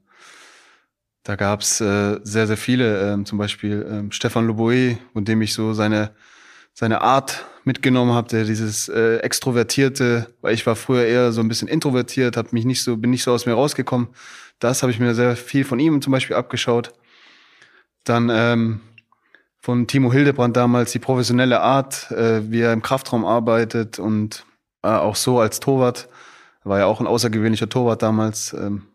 da 1.23 1.37
gab's 1.37 1.81
äh, 1.81 2.19
sehr, 2.25 2.47
sehr 2.47 2.57
viele, 2.57 3.13
ähm, 3.13 3.25
zum 3.25 3.39
Beispiel 3.39 3.87
ähm, 3.89 4.11
Stefan 4.11 4.47
Loboe, 4.47 4.99
von 5.13 5.25
dem 5.25 5.43
ich 5.43 5.55
so 5.55 5.73
seine, 5.75 6.11
seine 6.73 7.03
Art 7.03 7.45
mitgenommen 7.65 8.13
habe, 8.13 8.29
der 8.29 8.45
dieses 8.45 8.89
äh, 8.89 9.19
extrovertierte, 9.19 10.35
weil 10.41 10.55
ich 10.55 10.67
war 10.67 10.77
früher 10.77 11.05
eher 11.05 11.33
so 11.33 11.41
ein 11.41 11.49
bisschen 11.49 11.69
introvertiert, 11.69 12.37
hab 12.37 12.53
mich 12.53 12.65
nicht 12.65 12.83
so, 12.83 12.97
bin 12.97 13.11
nicht 13.11 13.23
so 13.23 13.33
aus 13.33 13.47
mir 13.47 13.53
rausgekommen. 13.53 14.09
Das 14.59 14.83
habe 14.83 14.91
ich 14.91 14.99
mir 14.99 15.15
sehr 15.15 15.37
viel 15.37 15.65
von 15.65 15.79
ihm 15.79 16.03
zum 16.03 16.11
Beispiel 16.11 16.37
abgeschaut. 16.37 16.93
Dann 18.05 18.31
ähm, 18.33 18.81
von 19.61 19.87
Timo 19.87 20.13
Hildebrand 20.13 20.57
damals, 20.57 20.93
die 20.93 20.99
professionelle 20.99 21.61
Art, 21.61 22.11
äh, 22.11 22.51
wie 22.51 22.61
er 22.61 22.73
im 22.73 22.83
Kraftraum 22.83 23.25
arbeitet 23.25 23.99
und 23.99 24.45
äh, 24.83 24.89
auch 24.89 25.17
so 25.17 25.39
als 25.39 25.61
Torwart. 25.61 26.09
War 26.65 26.79
ja 26.79 26.87
auch 26.87 27.01
ein 27.01 27.07
außergewöhnlicher 27.07 27.69
Torwart 27.69 28.03
damals. 28.03 28.53
Ähm, 28.53 28.87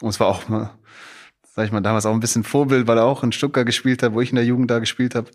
und 0.00 0.08
es 0.08 0.20
war 0.20 0.28
auch 0.28 0.48
mal, 0.48 0.70
sag 1.54 1.66
ich 1.66 1.72
mal, 1.72 1.80
damals 1.80 2.06
auch 2.06 2.12
ein 2.14 2.20
bisschen 2.20 2.44
Vorbild, 2.44 2.86
weil 2.86 2.98
er 2.98 3.04
auch 3.04 3.22
in 3.22 3.32
Stuttgart 3.32 3.66
gespielt 3.66 4.02
hat, 4.02 4.14
wo 4.14 4.20
ich 4.20 4.30
in 4.30 4.36
der 4.36 4.44
Jugend 4.44 4.70
da 4.70 4.78
gespielt 4.78 5.14
habe. 5.14 5.30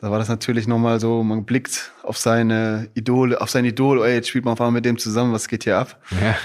Da 0.00 0.12
war 0.12 0.18
das 0.18 0.28
natürlich 0.28 0.68
nochmal 0.68 1.00
so, 1.00 1.24
man 1.24 1.44
blickt 1.44 1.92
auf 2.04 2.18
seine 2.18 2.88
Idole, 2.94 3.40
auf 3.40 3.50
sein 3.50 3.64
Idol, 3.64 4.04
ey, 4.04 4.14
jetzt 4.14 4.28
spielt 4.28 4.44
man 4.44 4.52
auf 4.52 4.60
einmal 4.60 4.72
mit 4.72 4.84
dem 4.84 4.96
zusammen, 4.96 5.32
was 5.32 5.48
geht 5.48 5.64
hier 5.64 5.78
ab? 5.78 6.00
Ja. 6.20 6.36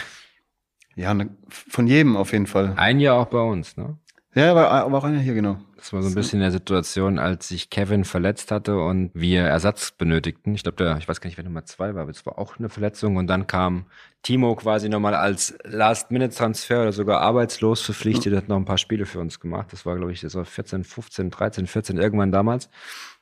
Ja, 0.95 1.13
ne, 1.13 1.29
von 1.49 1.87
jedem 1.87 2.15
auf 2.15 2.33
jeden 2.33 2.45
Fall. 2.47 2.73
Ein 2.77 2.99
Jahr 2.99 3.17
auch 3.17 3.25
bei 3.25 3.39
uns, 3.39 3.77
ne? 3.77 3.97
Ja, 4.35 4.55
war, 4.55 4.91
war 4.91 4.99
auch 4.99 5.03
einer 5.03 5.19
hier, 5.19 5.33
genau. 5.33 5.59
Das 5.83 5.91
war 5.91 6.01
so 6.01 6.07
ein 6.07 6.15
bisschen 6.15 6.39
in 6.39 6.43
der 6.43 6.51
Situation, 6.51 7.19
als 7.19 7.49
sich 7.49 7.69
Kevin 7.69 8.05
verletzt 8.05 8.51
hatte 8.51 8.79
und 8.79 9.11
wir 9.13 9.41
Ersatz 9.41 9.91
benötigten. 9.91 10.55
Ich 10.55 10.63
glaube, 10.63 10.77
der, 10.77 10.97
ich 10.97 11.09
weiß 11.09 11.19
gar 11.19 11.27
nicht, 11.27 11.35
wer 11.35 11.43
Nummer 11.43 11.65
zwei 11.65 11.93
war, 11.93 12.03
aber 12.03 12.11
es 12.11 12.25
war 12.25 12.39
auch 12.39 12.57
eine 12.57 12.69
Verletzung. 12.69 13.17
Und 13.17 13.27
dann 13.27 13.47
kam 13.47 13.87
Timo 14.21 14.55
quasi 14.55 14.87
nochmal 14.87 15.13
als 15.13 15.57
Last-Minute-Transfer 15.65 16.83
oder 16.83 16.93
sogar 16.93 17.19
arbeitslos 17.19 17.81
verpflichtet, 17.81 18.33
hat 18.33 18.47
noch 18.47 18.55
ein 18.55 18.63
paar 18.63 18.77
Spiele 18.77 19.05
für 19.05 19.19
uns 19.19 19.41
gemacht. 19.41 19.73
Das 19.73 19.85
war, 19.85 19.97
glaube 19.97 20.13
ich, 20.13 20.21
das 20.21 20.35
war 20.35 20.45
14, 20.45 20.85
15, 20.85 21.29
13, 21.31 21.67
14, 21.67 21.97
irgendwann 21.97 22.31
damals. 22.31 22.69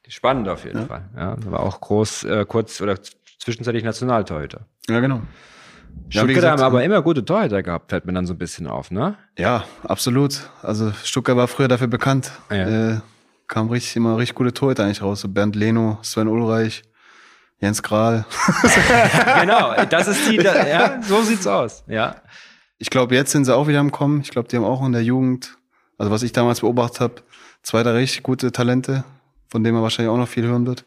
Spannend 0.08 0.47
auf 0.47 0.63
jeden 0.63 0.82
ja. 0.82 0.86
Fall. 0.86 1.10
Ja, 1.15 1.38
war 1.45 1.62
auch 1.62 1.82
groß, 1.82 2.26
äh, 2.26 2.45
kurz 2.47 2.80
oder 2.80 2.95
zwischenzeitlich 3.39 3.84
Nationaltorhüter. 3.84 4.67
Ja, 4.88 5.00
genau. 5.00 5.24
Stuttgart 6.10 6.43
ja, 6.43 6.51
haben 6.51 6.62
aber 6.62 6.84
immer 6.84 7.01
gute 7.01 7.23
Torhüter 7.23 7.63
gehabt, 7.63 7.89
fällt 7.89 8.06
mir 8.06 8.13
dann 8.13 8.25
so 8.25 8.34
ein 8.34 8.38
bisschen 8.38 8.67
auf, 8.67 8.91
ne? 8.91 9.15
Ja, 9.38 9.63
absolut. 9.84 10.49
Also 10.62 10.91
Stuttgart 11.04 11.38
war 11.38 11.47
früher 11.47 11.69
dafür 11.69 11.88
bekannt. 11.88 12.32
Ja. 12.49 12.95
Äh, 12.95 12.99
kam 13.47 13.69
richtig 13.69 13.95
immer 13.95 14.17
richtig 14.17 14.36
gute 14.36 14.54
Torhüter 14.54 14.84
eigentlich 14.84 15.01
raus. 15.01 15.21
So 15.21 15.30
Bernd 15.30 15.56
Leno, 15.56 15.99
Sven 16.01 16.27
Ulreich, 16.27 16.84
Jens 17.60 17.82
Kral. 17.82 18.25
genau, 19.39 19.73
das 19.89 20.08
ist 20.08 20.30
die, 20.30 20.38
da, 20.38 20.67
ja, 20.67 21.01
so 21.01 21.21
sieht's 21.21 21.47
aus, 21.47 21.84
ja. 21.88 22.15
Ich 22.77 22.89
glaube, 22.89 23.13
jetzt 23.15 23.32
sind 23.32 23.45
sie 23.45 23.56
auch 23.56 23.67
wieder 23.67 23.80
am 23.80 23.91
Kommen. 23.91 24.21
Ich 24.21 24.32
glaube, 24.32 24.47
die 24.47 24.56
haben 24.56 24.65
auch 24.65 24.84
in 24.84 24.91
der 24.91 25.04
Jugend, 25.04 25.58
also 25.97 26.12
was 26.12 26.23
ich 26.23 26.32
damals 26.32 26.62
beobachtet 26.62 26.99
habe, 26.99 27.15
zwei 27.62 27.84
da 27.84 27.91
richtig 27.91 28.23
gute 28.23 28.51
Talente, 28.51 29.04
von 29.47 29.63
denen 29.63 29.75
man 29.75 29.84
wahrscheinlich 29.84 30.12
auch 30.12 30.17
noch 30.17 30.27
viel 30.27 30.45
hören 30.45 30.65
wird. 30.65 30.84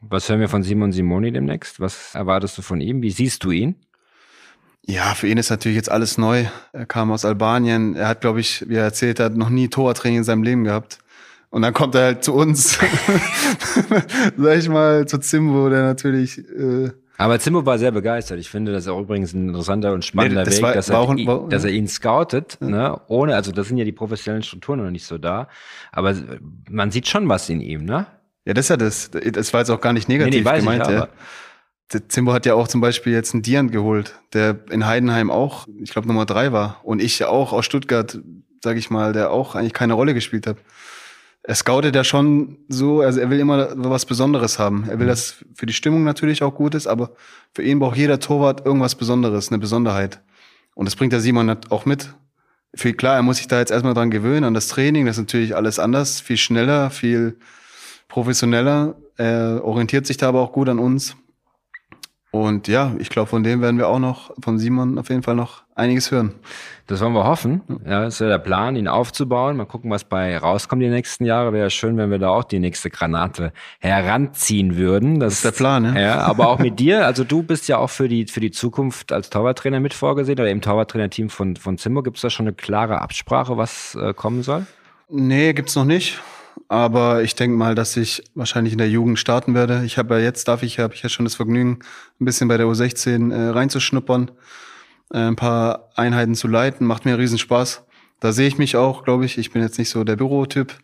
Was 0.00 0.28
hören 0.28 0.40
wir 0.40 0.48
von 0.48 0.62
Simon 0.62 0.92
Simoni 0.92 1.32
demnächst? 1.32 1.80
Was 1.80 2.14
erwartest 2.14 2.58
du 2.58 2.62
von 2.62 2.80
ihm? 2.80 3.02
Wie 3.02 3.10
siehst 3.10 3.44
du 3.44 3.50
ihn? 3.50 3.76
Ja, 4.88 5.14
für 5.14 5.28
ihn 5.28 5.36
ist 5.36 5.50
natürlich 5.50 5.76
jetzt 5.76 5.90
alles 5.90 6.16
neu. 6.16 6.46
Er 6.72 6.86
kam 6.86 7.12
aus 7.12 7.26
Albanien. 7.26 7.94
Er 7.94 8.08
hat, 8.08 8.22
glaube 8.22 8.40
ich, 8.40 8.66
wie 8.70 8.76
er 8.76 8.84
erzählt 8.84 9.20
hat, 9.20 9.36
noch 9.36 9.50
nie 9.50 9.68
Torwarttraining 9.68 10.18
in 10.18 10.24
seinem 10.24 10.42
Leben 10.42 10.64
gehabt. 10.64 10.98
Und 11.50 11.60
dann 11.60 11.74
kommt 11.74 11.94
er 11.94 12.02
halt 12.02 12.24
zu 12.24 12.34
uns, 12.34 12.78
sag 14.38 14.58
ich 14.58 14.68
mal, 14.70 15.06
zu 15.06 15.18
Zimbo, 15.18 15.68
der 15.68 15.82
natürlich. 15.82 16.38
Äh, 16.38 16.90
aber 17.18 17.38
Zimbo 17.38 17.66
war 17.66 17.78
sehr 17.78 17.90
begeistert. 17.90 18.38
Ich 18.38 18.48
finde, 18.48 18.72
das 18.72 18.84
ist 18.84 18.88
auch 18.88 19.00
übrigens 19.00 19.34
ein 19.34 19.48
interessanter 19.48 19.92
und 19.92 20.06
spannender 20.06 20.40
nee, 20.40 20.44
das 20.46 20.56
Weg, 20.56 20.62
war, 20.62 20.72
dass, 20.72 20.88
er, 20.88 20.94
war, 20.96 21.08
war, 21.08 21.48
dass 21.50 21.64
er 21.64 21.70
ihn 21.70 21.86
scoutet, 21.86 22.56
ja. 22.60 22.68
ne? 22.68 23.00
ohne, 23.08 23.34
also 23.34 23.52
das 23.52 23.68
sind 23.68 23.76
ja 23.76 23.84
die 23.84 23.92
professionellen 23.92 24.42
Strukturen 24.42 24.82
noch 24.82 24.90
nicht 24.90 25.04
so 25.04 25.18
da. 25.18 25.48
Aber 25.92 26.14
man 26.70 26.90
sieht 26.90 27.08
schon 27.08 27.28
was 27.28 27.48
in 27.50 27.60
ihm, 27.60 27.84
ne? 27.84 28.06
Ja, 28.46 28.54
das 28.54 28.66
ist 28.66 28.70
ja 28.70 28.76
das. 28.78 29.10
Das 29.10 29.52
war 29.52 29.60
jetzt 29.60 29.70
auch 29.70 29.82
gar 29.82 29.92
nicht 29.92 30.08
negativ 30.08 30.42
nee, 30.44 30.50
nee, 30.50 30.58
gemeint. 30.60 30.86
Ich, 30.86 30.92
ja. 30.92 31.08
Zimbo 31.88 32.32
hat 32.32 32.44
ja 32.44 32.54
auch 32.54 32.68
zum 32.68 32.80
Beispiel 32.80 33.14
jetzt 33.14 33.32
einen 33.32 33.42
Dian 33.42 33.70
geholt, 33.70 34.20
der 34.34 34.58
in 34.70 34.86
Heidenheim 34.86 35.30
auch, 35.30 35.66
ich 35.80 35.90
glaube, 35.90 36.06
Nummer 36.06 36.26
drei 36.26 36.52
war. 36.52 36.80
Und 36.82 37.00
ich 37.00 37.24
auch 37.24 37.52
aus 37.52 37.64
Stuttgart, 37.64 38.18
sag 38.62 38.76
ich 38.76 38.90
mal, 38.90 39.12
der 39.12 39.30
auch 39.30 39.54
eigentlich 39.54 39.72
keine 39.72 39.94
Rolle 39.94 40.12
gespielt 40.12 40.46
hat. 40.46 40.58
Er 41.42 41.54
scoutet 41.54 41.94
ja 41.94 42.04
schon 42.04 42.58
so, 42.68 43.00
also 43.00 43.20
er 43.20 43.30
will 43.30 43.40
immer 43.40 43.72
was 43.74 44.04
Besonderes 44.04 44.58
haben. 44.58 44.84
Er 44.86 44.98
will, 44.98 45.06
mhm. 45.06 45.10
dass 45.10 45.44
für 45.54 45.64
die 45.64 45.72
Stimmung 45.72 46.04
natürlich 46.04 46.42
auch 46.42 46.54
gut 46.54 46.74
ist, 46.74 46.86
aber 46.86 47.12
für 47.54 47.62
ihn 47.62 47.78
braucht 47.78 47.96
jeder 47.96 48.20
Torwart 48.20 48.66
irgendwas 48.66 48.94
Besonderes, 48.94 49.48
eine 49.48 49.58
Besonderheit. 49.58 50.20
Und 50.74 50.84
das 50.84 50.94
bringt 50.94 51.14
der 51.14 51.20
Simon 51.20 51.56
auch 51.70 51.86
mit. 51.86 52.12
Viel 52.74 52.92
klar, 52.92 53.16
er 53.16 53.22
muss 53.22 53.38
sich 53.38 53.48
da 53.48 53.60
jetzt 53.60 53.70
erstmal 53.70 53.94
dran 53.94 54.10
gewöhnen, 54.10 54.44
an 54.44 54.52
das 54.52 54.68
Training. 54.68 55.06
Das 55.06 55.16
ist 55.16 55.22
natürlich 55.22 55.56
alles 55.56 55.78
anders, 55.78 56.20
viel 56.20 56.36
schneller, 56.36 56.90
viel 56.90 57.38
professioneller. 58.08 58.96
Er 59.16 59.62
orientiert 59.64 60.06
sich 60.06 60.18
da 60.18 60.28
aber 60.28 60.42
auch 60.42 60.52
gut 60.52 60.68
an 60.68 60.78
uns. 60.78 61.16
Und 62.30 62.68
ja, 62.68 62.94
ich 62.98 63.08
glaube, 63.08 63.28
von 63.28 63.42
dem 63.42 63.62
werden 63.62 63.78
wir 63.78 63.88
auch 63.88 63.98
noch, 63.98 64.32
von 64.42 64.58
Simon 64.58 64.98
auf 64.98 65.08
jeden 65.08 65.22
Fall 65.22 65.34
noch 65.34 65.62
einiges 65.74 66.10
hören. 66.10 66.34
Das 66.86 67.00
wollen 67.00 67.14
wir 67.14 67.24
hoffen. 67.24 67.62
Ja, 67.86 68.02
das 68.02 68.14
ist 68.14 68.20
ja 68.20 68.28
der 68.28 68.38
Plan, 68.38 68.76
ihn 68.76 68.86
aufzubauen. 68.86 69.56
Mal 69.56 69.64
gucken, 69.64 69.90
was 69.90 70.04
bei 70.04 70.36
rauskommt 70.36 70.82
die 70.82 70.88
nächsten 70.88 71.24
Jahre. 71.24 71.54
Wäre 71.54 71.70
schön, 71.70 71.96
wenn 71.96 72.10
wir 72.10 72.18
da 72.18 72.28
auch 72.28 72.44
die 72.44 72.58
nächste 72.58 72.90
Granate 72.90 73.52
heranziehen 73.78 74.76
würden. 74.76 75.20
Das, 75.20 75.28
das 75.28 75.34
ist 75.36 75.44
der 75.44 75.62
Plan, 75.62 75.84
ja. 75.84 76.00
ja. 76.00 76.18
Aber 76.20 76.48
auch 76.48 76.58
mit 76.58 76.78
dir. 76.78 77.06
Also 77.06 77.24
du 77.24 77.42
bist 77.42 77.66
ja 77.68 77.78
auch 77.78 77.90
für 77.90 78.08
die, 78.08 78.26
für 78.26 78.40
die 78.40 78.50
Zukunft 78.50 79.10
als 79.12 79.30
Torwarttrainer 79.30 79.80
mit 79.80 79.94
vorgesehen 79.94 80.38
oder 80.38 80.50
im 80.50 80.60
Torwarttrainerteam 80.60 81.30
von, 81.30 81.56
von 81.56 81.78
Zimmer. 81.78 82.02
Gibt 82.02 82.16
es 82.16 82.22
da 82.22 82.30
schon 82.30 82.46
eine 82.46 82.54
klare 82.54 83.00
Absprache, 83.00 83.56
was 83.56 83.94
äh, 83.94 84.12
kommen 84.12 84.42
soll? 84.42 84.66
Nee, 85.08 85.54
gibt's 85.54 85.76
noch 85.76 85.86
nicht. 85.86 86.20
Aber 86.68 87.22
ich 87.22 87.34
denke 87.34 87.56
mal, 87.56 87.74
dass 87.74 87.96
ich 87.96 88.22
wahrscheinlich 88.34 88.72
in 88.72 88.78
der 88.78 88.90
Jugend 88.90 89.18
starten 89.18 89.54
werde. 89.54 89.82
Ich 89.84 89.96
habe 89.96 90.16
ja 90.16 90.20
jetzt, 90.20 90.48
darf 90.48 90.62
ich, 90.62 90.78
habe 90.78 90.94
ich 90.94 91.02
ja 91.02 91.08
schon 91.08 91.24
das 91.24 91.34
Vergnügen, 91.34 91.78
ein 92.20 92.24
bisschen 92.24 92.48
bei 92.48 92.58
der 92.58 92.66
U16 92.66 93.32
äh, 93.32 93.48
reinzuschnuppern, 93.50 94.30
äh, 95.12 95.18
ein 95.18 95.36
paar 95.36 95.88
Einheiten 95.96 96.34
zu 96.34 96.46
leiten. 96.46 96.86
Macht 96.86 97.06
mir 97.06 97.16
riesen 97.16 97.38
Spaß. 97.38 97.84
Da 98.20 98.32
sehe 98.32 98.48
ich 98.48 98.58
mich 98.58 98.76
auch, 98.76 99.04
glaube 99.04 99.24
ich. 99.24 99.38
Ich 99.38 99.52
bin 99.52 99.62
jetzt 99.62 99.78
nicht 99.78 99.88
so 99.88 100.04
der 100.04 100.16
Bürotyp, 100.16 100.74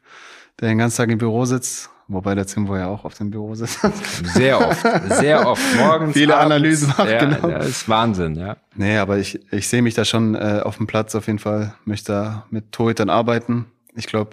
der 0.61 0.69
den 0.69 0.79
ganzen 0.79 0.97
Tag 0.97 1.11
im 1.11 1.19
Büro 1.19 1.45
sitzt. 1.45 1.91
Wobei 2.07 2.35
der 2.35 2.47
Zimbo 2.47 2.77
ja 2.77 2.89
auch 2.89 3.05
auf 3.05 3.15
dem 3.15 3.31
Büro 3.31 3.55
sitzt. 3.55 3.81
Sehr 4.35 4.61
oft, 4.61 4.87
sehr 5.09 5.47
oft. 5.47 5.63
Morgens. 5.77 6.13
Viele 6.13 6.35
abends. 6.35 6.55
Analysen 6.55 6.89
macht, 6.89 7.09
ja, 7.09 7.19
genau. 7.19 7.49
Das 7.49 7.67
ist 7.67 7.89
Wahnsinn, 7.89 8.37
ja. 8.37 8.59
Nee, 8.75 8.99
aber 8.99 9.17
ich, 9.17 9.41
ich 9.51 9.69
sehe 9.69 9.81
mich 9.81 9.95
da 9.95 10.05
schon 10.05 10.35
äh, 10.35 10.61
auf 10.63 10.77
dem 10.77 10.87
Platz 10.87 11.15
auf 11.15 11.29
jeden 11.29 11.39
Fall. 11.39 11.75
Möchte 11.87 12.13
da 12.13 12.47
mit 12.51 12.73
Torhütern 12.73 13.09
arbeiten. 13.09 13.67
Ich 13.95 14.07
glaube, 14.07 14.33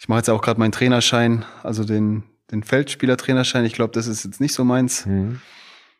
ich 0.00 0.08
mache 0.08 0.20
jetzt 0.20 0.30
auch 0.30 0.40
gerade 0.40 0.58
meinen 0.58 0.72
Trainerschein, 0.72 1.44
also 1.62 1.84
den, 1.84 2.22
den 2.50 2.62
Feldspieler-Trainerschein. 2.62 3.66
Ich 3.66 3.74
glaube, 3.74 3.92
das 3.92 4.06
ist 4.06 4.24
jetzt 4.24 4.40
nicht 4.40 4.54
so 4.54 4.64
meins. 4.64 5.04
Mhm. 5.04 5.42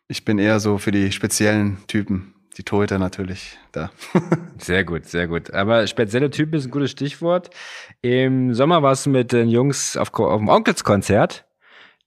Ich 0.07 0.25
bin 0.25 0.39
eher 0.39 0.59
so 0.59 0.79
für 0.79 0.91
die 0.91 1.11
speziellen 1.11 1.77
Typen. 1.85 2.33
Die 2.57 2.63
Torhüter 2.63 2.97
natürlich 2.97 3.59
da. 3.71 3.91
sehr 4.57 4.83
gut, 4.85 5.05
sehr 5.05 5.27
gut. 5.27 5.53
Aber 5.53 5.85
spezielle 5.85 6.31
Typen 6.31 6.55
ist 6.55 6.65
ein 6.65 6.71
gutes 6.71 6.89
Stichwort. 6.89 7.51
Im 8.01 8.55
Sommer 8.55 8.81
warst 8.81 9.05
du 9.05 9.11
mit 9.11 9.33
den 9.33 9.49
Jungs 9.49 9.95
auf, 9.95 10.11
auf 10.15 10.39
dem 10.39 10.49
Onkelskonzert. 10.49 11.45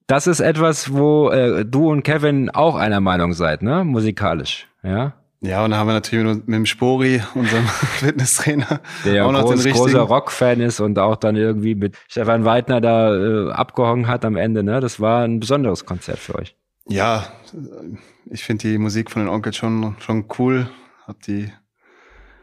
Das 0.08 0.26
ist 0.26 0.40
etwas, 0.40 0.92
wo 0.92 1.30
äh, 1.30 1.64
du 1.64 1.90
und 1.92 2.02
Kevin 2.02 2.50
auch 2.50 2.74
einer 2.74 3.00
Meinung 3.00 3.34
seid, 3.34 3.62
ne? 3.62 3.84
Musikalisch, 3.84 4.66
ja? 4.82 5.14
Ja, 5.44 5.62
und 5.62 5.72
dann 5.72 5.78
haben 5.78 5.88
wir 5.88 5.92
natürlich 5.92 6.24
mit, 6.24 6.48
mit 6.48 6.56
dem 6.56 6.66
Spori, 6.66 7.22
unserem 7.34 7.66
Fitnesstrainer, 7.98 8.80
der 9.04 9.26
auch 9.26 9.32
noch 9.32 9.42
groß, 9.42 9.62
den 9.62 9.74
großer 9.74 10.00
Rock-Fan 10.00 10.60
ist 10.60 10.80
und 10.80 10.98
auch 10.98 11.16
dann 11.16 11.36
irgendwie 11.36 11.74
mit 11.74 11.98
Stefan 12.08 12.46
Weidner 12.46 12.80
da 12.80 13.14
äh, 13.14 13.50
abgehangen 13.52 14.08
hat 14.08 14.24
am 14.24 14.36
Ende. 14.36 14.62
Ne? 14.62 14.80
Das 14.80 15.00
war 15.00 15.24
ein 15.24 15.40
besonderes 15.40 15.84
Konzert 15.84 16.18
für 16.18 16.36
euch. 16.36 16.56
Ja, 16.88 17.26
ich 18.30 18.42
finde 18.42 18.68
die 18.68 18.78
Musik 18.78 19.10
von 19.10 19.22
den 19.22 19.28
Onkels 19.28 19.56
schon, 19.56 19.96
schon 20.00 20.26
cool. 20.38 20.70
Hab 21.06 21.20
die 21.22 21.52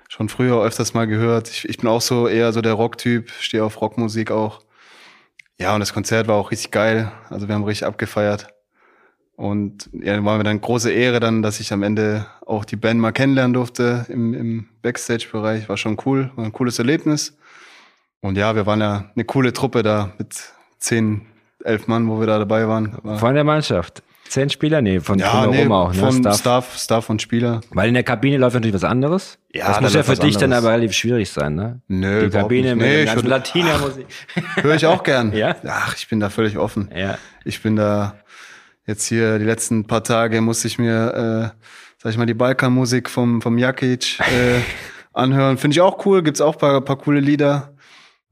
schon 0.07 0.29
früher 0.29 0.61
öfters 0.61 0.93
mal 0.93 1.07
gehört. 1.07 1.49
Ich, 1.49 1.67
ich 1.67 1.77
bin 1.79 1.89
auch 1.89 2.01
so 2.01 2.27
eher 2.27 2.53
so 2.53 2.61
der 2.61 2.73
Rock-Typ, 2.73 3.31
stehe 3.31 3.63
auf 3.63 3.81
Rockmusik 3.81 4.29
auch. 4.29 4.61
Ja, 5.59 5.73
und 5.73 5.79
das 5.79 5.93
Konzert 5.93 6.27
war 6.27 6.35
auch 6.35 6.51
richtig 6.51 6.69
geil. 6.69 7.11
Also 7.29 7.47
wir 7.47 7.55
haben 7.55 7.63
richtig 7.63 7.87
abgefeiert. 7.87 8.53
Und 9.35 9.89
ja, 9.93 10.23
war 10.23 10.37
mir 10.37 10.43
dann 10.43 10.61
große 10.61 10.91
Ehre 10.91 11.19
dann, 11.19 11.41
dass 11.41 11.59
ich 11.59 11.73
am 11.73 11.83
Ende 11.83 12.27
auch 12.45 12.65
die 12.65 12.75
Band 12.75 12.99
mal 12.99 13.11
kennenlernen 13.11 13.53
durfte 13.53 14.05
im, 14.09 14.33
im 14.33 14.69
Backstage-Bereich. 14.81 15.67
War 15.67 15.77
schon 15.77 15.97
cool, 16.05 16.31
war 16.35 16.45
ein 16.45 16.51
cooles 16.51 16.77
Erlebnis. 16.77 17.37
Und 18.21 18.37
ja, 18.37 18.55
wir 18.55 18.65
waren 18.65 18.81
ja 18.81 19.05
eine 19.15 19.25
coole 19.25 19.51
Truppe 19.51 19.81
da 19.81 20.13
mit 20.19 20.35
zehn, 20.77 21.21
elf 21.63 21.87
Mann, 21.87 22.07
wo 22.07 22.19
wir 22.19 22.27
da 22.27 22.37
dabei 22.37 22.67
waren. 22.67 22.97
War 23.01 23.17
von 23.17 23.33
der 23.33 23.43
Mannschaft. 23.43 24.03
Zehn 24.31 24.49
Spieler? 24.49 24.81
Nee, 24.81 25.01
von 25.01 25.19
ja, 25.19 25.45
nee, 25.47 25.67
auch. 25.67 25.91
Ne? 25.93 25.99
Von 25.99 26.13
Staff. 26.13 26.37
Staff, 26.37 26.77
Staff 26.77 27.09
und 27.09 27.21
Spieler. 27.21 27.59
Weil 27.71 27.89
in 27.89 27.95
der 27.95 28.03
Kabine 28.03 28.37
läuft 28.37 28.53
natürlich 28.53 28.75
was 28.75 28.85
anderes. 28.85 29.37
Ja, 29.53 29.67
das 29.67 29.81
muss 29.81 29.93
ja 29.93 30.03
für 30.03 30.11
dich 30.13 30.35
anderes. 30.35 30.37
dann 30.39 30.53
aber 30.53 30.69
relativ 30.69 30.93
schwierig 30.93 31.29
sein, 31.29 31.55
ne? 31.55 31.81
Nö, 31.89 32.23
Die 32.23 32.29
Kabine 32.29 32.75
mit 32.75 32.85
nee, 32.85 33.03
Latina-Musik. 33.03 34.05
Höre 34.61 34.75
ich 34.75 34.85
auch 34.85 35.03
gern. 35.03 35.33
ja? 35.33 35.57
Ach, 35.67 35.97
ich 35.97 36.07
bin 36.07 36.21
da 36.21 36.29
völlig 36.29 36.57
offen. 36.57 36.89
Ja. 36.95 37.17
Ich 37.43 37.61
bin 37.61 37.75
da 37.75 38.15
Jetzt 38.87 39.05
hier 39.05 39.37
die 39.37 39.45
letzten 39.45 39.85
paar 39.85 40.03
Tage 40.03 40.41
musste 40.41 40.67
ich 40.67 40.79
mir, 40.79 41.53
äh, 41.55 41.65
sag 42.01 42.11
ich 42.11 42.17
mal, 42.17 42.25
die 42.25 42.33
Balkanmusik 42.33 43.09
vom, 43.09 43.41
vom 43.41 43.57
Jakic 43.57 44.19
äh, 44.19 44.61
anhören. 45.13 45.57
Finde 45.57 45.75
ich 45.75 45.81
auch 45.81 46.05
cool, 46.05 46.23
gibt's 46.23 46.41
auch 46.41 46.57
paar, 46.57 46.81
paar 46.81 46.97
coole 46.97 47.19
Lieder. 47.19 47.75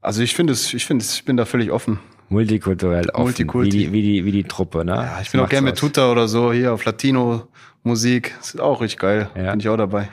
Also 0.00 0.22
ich 0.22 0.34
finde 0.34 0.52
es, 0.52 0.74
ich 0.74 0.86
finde 0.86 1.04
es, 1.04 1.14
ich 1.14 1.24
bin 1.24 1.36
da 1.36 1.44
völlig 1.44 1.70
offen. 1.70 2.00
Multikulturell 2.30 3.10
offen, 3.10 3.24
Multikulti. 3.24 3.72
wie, 3.72 3.78
die, 3.78 3.92
wie, 3.92 4.02
die, 4.02 4.24
wie 4.24 4.32
die 4.32 4.44
Truppe, 4.44 4.84
ne? 4.84 4.92
Ja, 4.92 5.18
ich 5.20 5.32
bin 5.32 5.40
auch 5.40 5.48
gerne 5.48 5.66
mit 5.66 5.76
Tuta 5.78 6.12
oder 6.12 6.28
so 6.28 6.52
hier 6.52 6.72
auf 6.72 6.84
Latino 6.84 7.48
Musik. 7.82 8.36
Ist 8.40 8.60
auch 8.60 8.80
richtig 8.80 9.00
geil. 9.00 9.30
Ja. 9.34 9.50
Bin 9.50 9.58
ich 9.58 9.68
auch 9.68 9.76
dabei. 9.76 10.08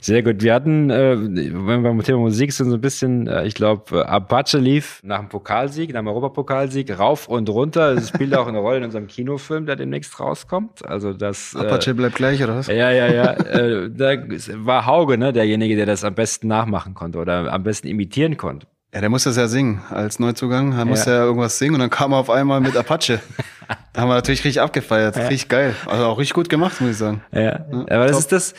Sehr 0.00 0.24
gut. 0.24 0.42
Wir 0.42 0.52
hatten, 0.52 0.90
äh, 0.90 1.16
wenn 1.16 1.82
wir 1.82 1.90
beim 1.90 2.02
Thema 2.02 2.18
Musik 2.18 2.52
sind, 2.52 2.70
so 2.70 2.76
ein 2.76 2.80
bisschen, 2.80 3.28
äh, 3.28 3.46
ich 3.46 3.54
glaube, 3.54 4.08
Apache 4.08 4.58
lief 4.58 5.00
nach 5.04 5.20
dem 5.20 5.28
Pokalsieg, 5.28 5.92
nach 5.92 6.00
dem 6.00 6.08
Europapokalsieg, 6.08 6.98
rauf 6.98 7.28
und 7.28 7.48
runter. 7.50 7.94
Das 7.94 8.08
spielt 8.08 8.34
auch 8.34 8.48
eine 8.48 8.58
Rolle 8.58 8.78
in 8.78 8.84
unserem 8.84 9.06
Kinofilm, 9.06 9.66
der 9.66 9.76
demnächst 9.76 10.18
rauskommt. 10.18 10.84
Also 10.84 11.12
das. 11.12 11.54
Apache 11.54 11.90
äh, 11.90 11.94
bleibt 11.94 12.16
gleich, 12.16 12.42
oder 12.42 12.56
was? 12.56 12.66
Ja, 12.66 12.90
ja, 12.90 13.06
ja. 13.06 13.32
äh, 13.34 13.90
da 13.90 14.16
war 14.64 14.86
Hauge, 14.86 15.18
ne, 15.18 15.32
derjenige, 15.32 15.76
der 15.76 15.86
das 15.86 16.02
am 16.02 16.14
besten 16.14 16.48
nachmachen 16.48 16.94
konnte 16.94 17.18
oder 17.18 17.52
am 17.52 17.62
besten 17.62 17.86
imitieren 17.86 18.38
konnte. 18.38 18.66
Ja, 18.92 19.00
der 19.00 19.08
muss 19.08 19.22
das 19.24 19.36
ja 19.36 19.46
singen 19.46 19.82
als 19.90 20.18
Neuzugang. 20.18 20.72
Er 20.72 20.84
musste 20.84 21.10
ja 21.10 21.24
irgendwas 21.24 21.58
singen 21.58 21.74
und 21.74 21.80
dann 21.80 21.90
kam 21.90 22.12
er 22.12 22.18
auf 22.18 22.30
einmal 22.30 22.60
mit 22.60 22.76
Apache. 22.76 23.20
da 23.92 24.00
haben 24.00 24.08
wir 24.08 24.14
natürlich 24.14 24.44
richtig 24.44 24.60
abgefeiert. 24.60 25.16
Ja. 25.16 25.28
Richtig 25.28 25.48
geil. 25.48 25.76
Also 25.86 26.06
auch 26.06 26.18
richtig 26.18 26.34
gut 26.34 26.48
gemacht, 26.48 26.80
muss 26.80 26.90
ich 26.90 26.96
sagen. 26.96 27.22
Ja, 27.30 27.66
aber 27.70 28.06
das 28.06 28.12
top. 28.12 28.18
ist 28.18 28.32
das, 28.32 28.54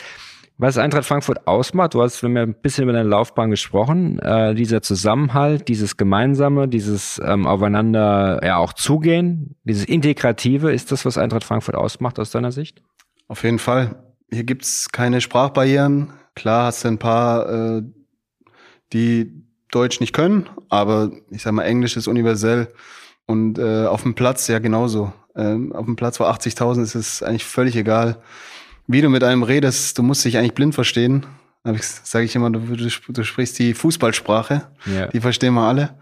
was 0.56 0.78
Eintracht 0.78 1.04
Frankfurt 1.04 1.46
ausmacht. 1.46 1.92
Du 1.92 2.02
hast 2.02 2.22
wir 2.22 2.28
haben 2.28 2.36
ja 2.36 2.42
ein 2.44 2.54
bisschen 2.54 2.84
über 2.84 2.94
deine 2.94 3.08
Laufbahn 3.08 3.50
gesprochen. 3.50 4.20
Äh, 4.20 4.54
dieser 4.54 4.80
Zusammenhalt, 4.80 5.68
dieses 5.68 5.98
Gemeinsame, 5.98 6.66
dieses 6.66 7.20
ähm, 7.22 7.46
Aufeinander 7.46 8.40
ja 8.42 8.56
auch 8.56 8.72
zugehen, 8.72 9.56
dieses 9.64 9.84
Integrative, 9.84 10.72
ist 10.72 10.92
das, 10.92 11.04
was 11.04 11.18
Eintracht 11.18 11.44
Frankfurt 11.44 11.74
ausmacht 11.74 12.18
aus 12.18 12.30
deiner 12.30 12.52
Sicht? 12.52 12.82
Auf 13.28 13.44
jeden 13.44 13.58
Fall. 13.58 13.96
Hier 14.30 14.44
gibt's 14.44 14.88
keine 14.90 15.20
Sprachbarrieren. 15.20 16.14
Klar 16.34 16.66
hast 16.66 16.84
du 16.84 16.88
ein 16.88 16.98
paar, 16.98 17.50
äh, 17.50 17.82
die 18.94 19.41
Deutsch 19.72 19.98
nicht 20.00 20.12
können, 20.12 20.48
aber 20.68 21.10
ich 21.30 21.42
sag 21.42 21.52
mal, 21.52 21.64
Englisch 21.64 21.96
ist 21.96 22.06
universell. 22.06 22.68
Und 23.26 23.58
äh, 23.58 23.86
auf 23.86 24.02
dem 24.02 24.14
Platz 24.14 24.46
ja 24.48 24.58
genauso. 24.58 25.12
Ähm, 25.34 25.72
auf 25.72 25.86
dem 25.86 25.96
Platz 25.96 26.18
vor 26.18 26.30
80.000 26.30 26.82
ist 26.82 26.94
es 26.94 27.22
eigentlich 27.22 27.44
völlig 27.44 27.76
egal, 27.76 28.18
wie 28.86 29.00
du 29.00 29.08
mit 29.08 29.24
einem 29.24 29.42
redest. 29.42 29.98
Du 29.98 30.02
musst 30.02 30.24
dich 30.24 30.36
eigentlich 30.36 30.54
blind 30.54 30.74
verstehen. 30.74 31.26
Sage 31.64 32.24
ich 32.24 32.34
immer, 32.34 32.50
du, 32.50 32.60
du, 32.60 32.88
du 33.08 33.24
sprichst 33.24 33.58
die 33.58 33.74
Fußballsprache. 33.74 34.68
Ja. 34.86 35.06
Die 35.06 35.20
verstehen 35.20 35.54
wir 35.54 35.62
alle. 35.62 35.96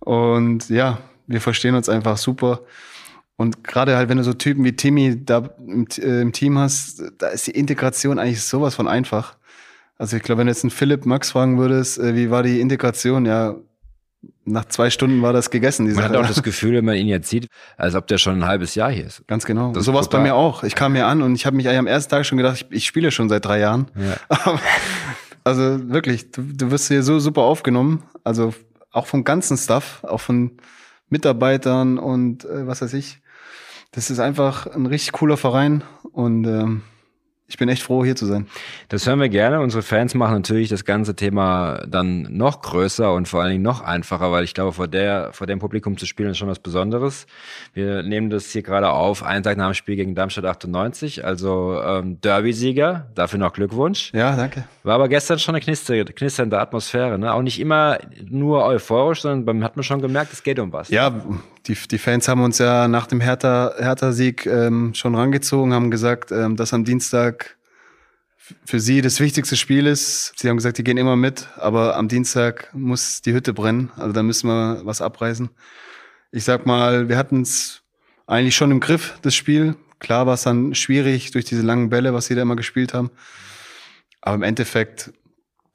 Und 0.00 0.68
ja, 0.68 0.98
wir 1.26 1.40
verstehen 1.40 1.74
uns 1.74 1.88
einfach 1.88 2.16
super. 2.16 2.60
Und 3.36 3.64
gerade 3.64 3.96
halt, 3.96 4.10
wenn 4.10 4.18
du 4.18 4.24
so 4.24 4.34
Typen 4.34 4.64
wie 4.64 4.76
Timmy 4.76 5.24
da 5.24 5.48
im, 5.66 5.86
äh, 5.98 6.20
im 6.20 6.32
Team 6.32 6.58
hast, 6.58 7.02
da 7.16 7.28
ist 7.28 7.46
die 7.46 7.52
Integration 7.52 8.18
eigentlich 8.18 8.42
sowas 8.42 8.74
von 8.74 8.88
einfach. 8.88 9.36
Also 10.00 10.16
ich 10.16 10.22
glaube, 10.22 10.38
wenn 10.38 10.46
du 10.46 10.52
jetzt 10.52 10.64
einen 10.64 10.70
Philipp 10.70 11.04
Max 11.04 11.32
fragen 11.32 11.58
würdest, 11.58 11.98
äh, 11.98 12.14
wie 12.14 12.30
war 12.30 12.42
die 12.42 12.58
Integration? 12.58 13.26
Ja, 13.26 13.56
nach 14.46 14.64
zwei 14.64 14.88
Stunden 14.88 15.20
war 15.20 15.34
das 15.34 15.50
gegessen. 15.50 15.84
Man 15.84 16.02
hat 16.02 16.12
Sache. 16.12 16.20
auch 16.20 16.26
das 16.26 16.42
Gefühl, 16.42 16.74
wenn 16.76 16.86
man 16.86 16.96
ihn 16.96 17.06
jetzt 17.06 17.28
sieht, 17.28 17.48
als 17.76 17.94
ob 17.94 18.06
der 18.06 18.16
schon 18.16 18.38
ein 18.38 18.46
halbes 18.46 18.74
Jahr 18.74 18.90
hier 18.90 19.04
ist. 19.04 19.28
Ganz 19.28 19.44
genau. 19.44 19.72
Das 19.72 19.84
so 19.84 19.92
war 19.92 20.00
es 20.00 20.08
bei 20.08 20.18
mir 20.18 20.34
auch. 20.34 20.64
Ich 20.64 20.74
kam 20.74 20.94
hier 20.94 21.06
an 21.06 21.20
und 21.20 21.34
ich 21.34 21.44
habe 21.44 21.54
mich 21.54 21.68
eigentlich 21.68 21.80
am 21.80 21.86
ersten 21.86 22.10
Tag 22.12 22.24
schon 22.24 22.38
gedacht, 22.38 22.56
ich, 22.70 22.74
ich 22.74 22.86
spiele 22.86 23.10
schon 23.10 23.28
seit 23.28 23.44
drei 23.44 23.60
Jahren. 23.60 23.88
Ja. 23.94 24.58
Also 25.42 25.88
wirklich, 25.88 26.32
du, 26.32 26.42
du 26.42 26.70
wirst 26.70 26.88
hier 26.88 27.02
so 27.02 27.18
super 27.18 27.40
aufgenommen. 27.40 28.02
Also 28.24 28.52
auch 28.92 29.06
vom 29.06 29.24
ganzen 29.24 29.56
Stuff, 29.56 30.04
auch 30.04 30.20
von 30.20 30.58
Mitarbeitern 31.08 31.98
und 31.98 32.44
äh, 32.44 32.66
was 32.66 32.82
weiß 32.82 32.92
ich. 32.92 33.20
Das 33.90 34.10
ist 34.10 34.20
einfach 34.20 34.66
ein 34.66 34.84
richtig 34.84 35.12
cooler 35.12 35.38
Verein 35.38 35.82
und 36.12 36.44
ähm, 36.44 36.82
ich 37.50 37.58
bin 37.58 37.68
echt 37.68 37.82
froh, 37.82 38.04
hier 38.04 38.14
zu 38.16 38.26
sein. 38.26 38.46
Das 38.88 39.06
hören 39.06 39.18
wir 39.20 39.28
gerne. 39.28 39.60
Unsere 39.60 39.82
Fans 39.82 40.14
machen 40.14 40.34
natürlich 40.34 40.68
das 40.68 40.84
ganze 40.84 41.16
Thema 41.16 41.82
dann 41.86 42.22
noch 42.30 42.62
größer 42.62 43.12
und 43.12 43.26
vor 43.26 43.42
allen 43.42 43.50
Dingen 43.50 43.62
noch 43.64 43.80
einfacher, 43.80 44.30
weil 44.30 44.44
ich 44.44 44.54
glaube, 44.54 44.72
vor 44.72 44.86
der, 44.86 45.32
vor 45.32 45.46
dem 45.48 45.58
Publikum 45.58 45.98
zu 45.98 46.06
spielen 46.06 46.30
ist 46.30 46.38
schon 46.38 46.48
was 46.48 46.60
Besonderes. 46.60 47.26
Wir 47.74 48.02
nehmen 48.04 48.30
das 48.30 48.50
hier 48.52 48.62
gerade 48.62 48.90
auf, 48.90 49.24
einen 49.24 49.42
Tag 49.42 49.56
nach 49.58 49.66
dem 49.70 49.74
Spiel 49.74 49.96
gegen 49.96 50.14
Darmstadt 50.14 50.44
98, 50.46 51.24
also 51.24 51.80
ähm, 51.84 52.20
Derby-Sieger. 52.20 53.08
Dafür 53.16 53.40
noch 53.40 53.52
Glückwunsch. 53.52 54.12
Ja, 54.14 54.36
danke. 54.36 54.64
War 54.84 54.94
aber 54.94 55.08
gestern 55.08 55.38
schon 55.40 55.54
eine 55.56 55.62
knister, 55.62 56.04
knisternde 56.04 56.58
Atmosphäre, 56.58 57.18
ne? 57.18 57.34
Auch 57.34 57.42
nicht 57.42 57.60
immer 57.60 57.98
nur 58.24 58.64
euphorisch, 58.64 59.22
sondern 59.22 59.44
beim 59.44 59.64
hat 59.64 59.76
man 59.76 59.82
schon 59.82 60.00
gemerkt, 60.00 60.32
es 60.32 60.42
geht 60.42 60.58
um 60.60 60.72
was. 60.72 60.88
Ja, 60.88 61.20
die, 61.66 61.74
die 61.90 61.98
Fans 61.98 62.28
haben 62.28 62.42
uns 62.42 62.58
ja 62.58 62.88
nach 62.88 63.06
dem 63.06 63.20
Hertha- 63.20 63.72
Hertha-Sieg 63.78 64.46
ähm, 64.46 64.94
schon 64.94 65.14
rangezogen, 65.14 65.74
haben 65.74 65.90
gesagt, 65.90 66.32
ähm, 66.32 66.56
dass 66.56 66.72
am 66.72 66.84
Dienstag 66.84 67.39
für 68.64 68.80
sie 68.80 69.00
das 69.00 69.20
wichtigste 69.20 69.56
Spiel 69.56 69.86
ist. 69.86 70.32
Sie 70.36 70.48
haben 70.48 70.56
gesagt, 70.56 70.78
die 70.78 70.84
gehen 70.84 70.96
immer 70.96 71.16
mit, 71.16 71.48
aber 71.56 71.96
am 71.96 72.08
Dienstag 72.08 72.70
muss 72.74 73.22
die 73.22 73.32
Hütte 73.32 73.52
brennen. 73.52 73.90
Also 73.96 74.12
da 74.12 74.22
müssen 74.22 74.48
wir 74.48 74.80
was 74.84 75.00
abreißen. 75.00 75.50
Ich 76.32 76.44
sag 76.44 76.66
mal, 76.66 77.08
wir 77.08 77.16
hatten 77.16 77.42
es 77.42 77.82
eigentlich 78.26 78.56
schon 78.56 78.70
im 78.70 78.80
Griff, 78.80 79.18
das 79.22 79.34
Spiel. 79.34 79.76
Klar 79.98 80.26
war 80.26 80.34
es 80.34 80.42
dann 80.42 80.74
schwierig 80.74 81.30
durch 81.32 81.44
diese 81.44 81.62
langen 81.62 81.90
Bälle, 81.90 82.14
was 82.14 82.26
sie 82.26 82.34
da 82.34 82.42
immer 82.42 82.56
gespielt 82.56 82.94
haben. 82.94 83.10
Aber 84.20 84.36
im 84.36 84.42
Endeffekt 84.42 85.12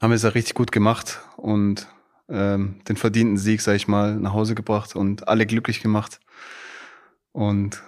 haben 0.01 0.11
wir 0.11 0.15
es 0.15 0.23
ja 0.23 0.29
richtig 0.29 0.55
gut 0.55 0.71
gemacht 0.71 1.19
und 1.37 1.87
ähm, 2.29 2.81
den 2.87 2.97
verdienten 2.97 3.37
Sieg, 3.37 3.61
sag 3.61 3.75
ich 3.75 3.87
mal, 3.87 4.15
nach 4.15 4.33
Hause 4.33 4.55
gebracht 4.55 4.95
und 4.95 5.27
alle 5.27 5.45
glücklich 5.45 5.81
gemacht. 5.81 6.19
Und 7.31 7.83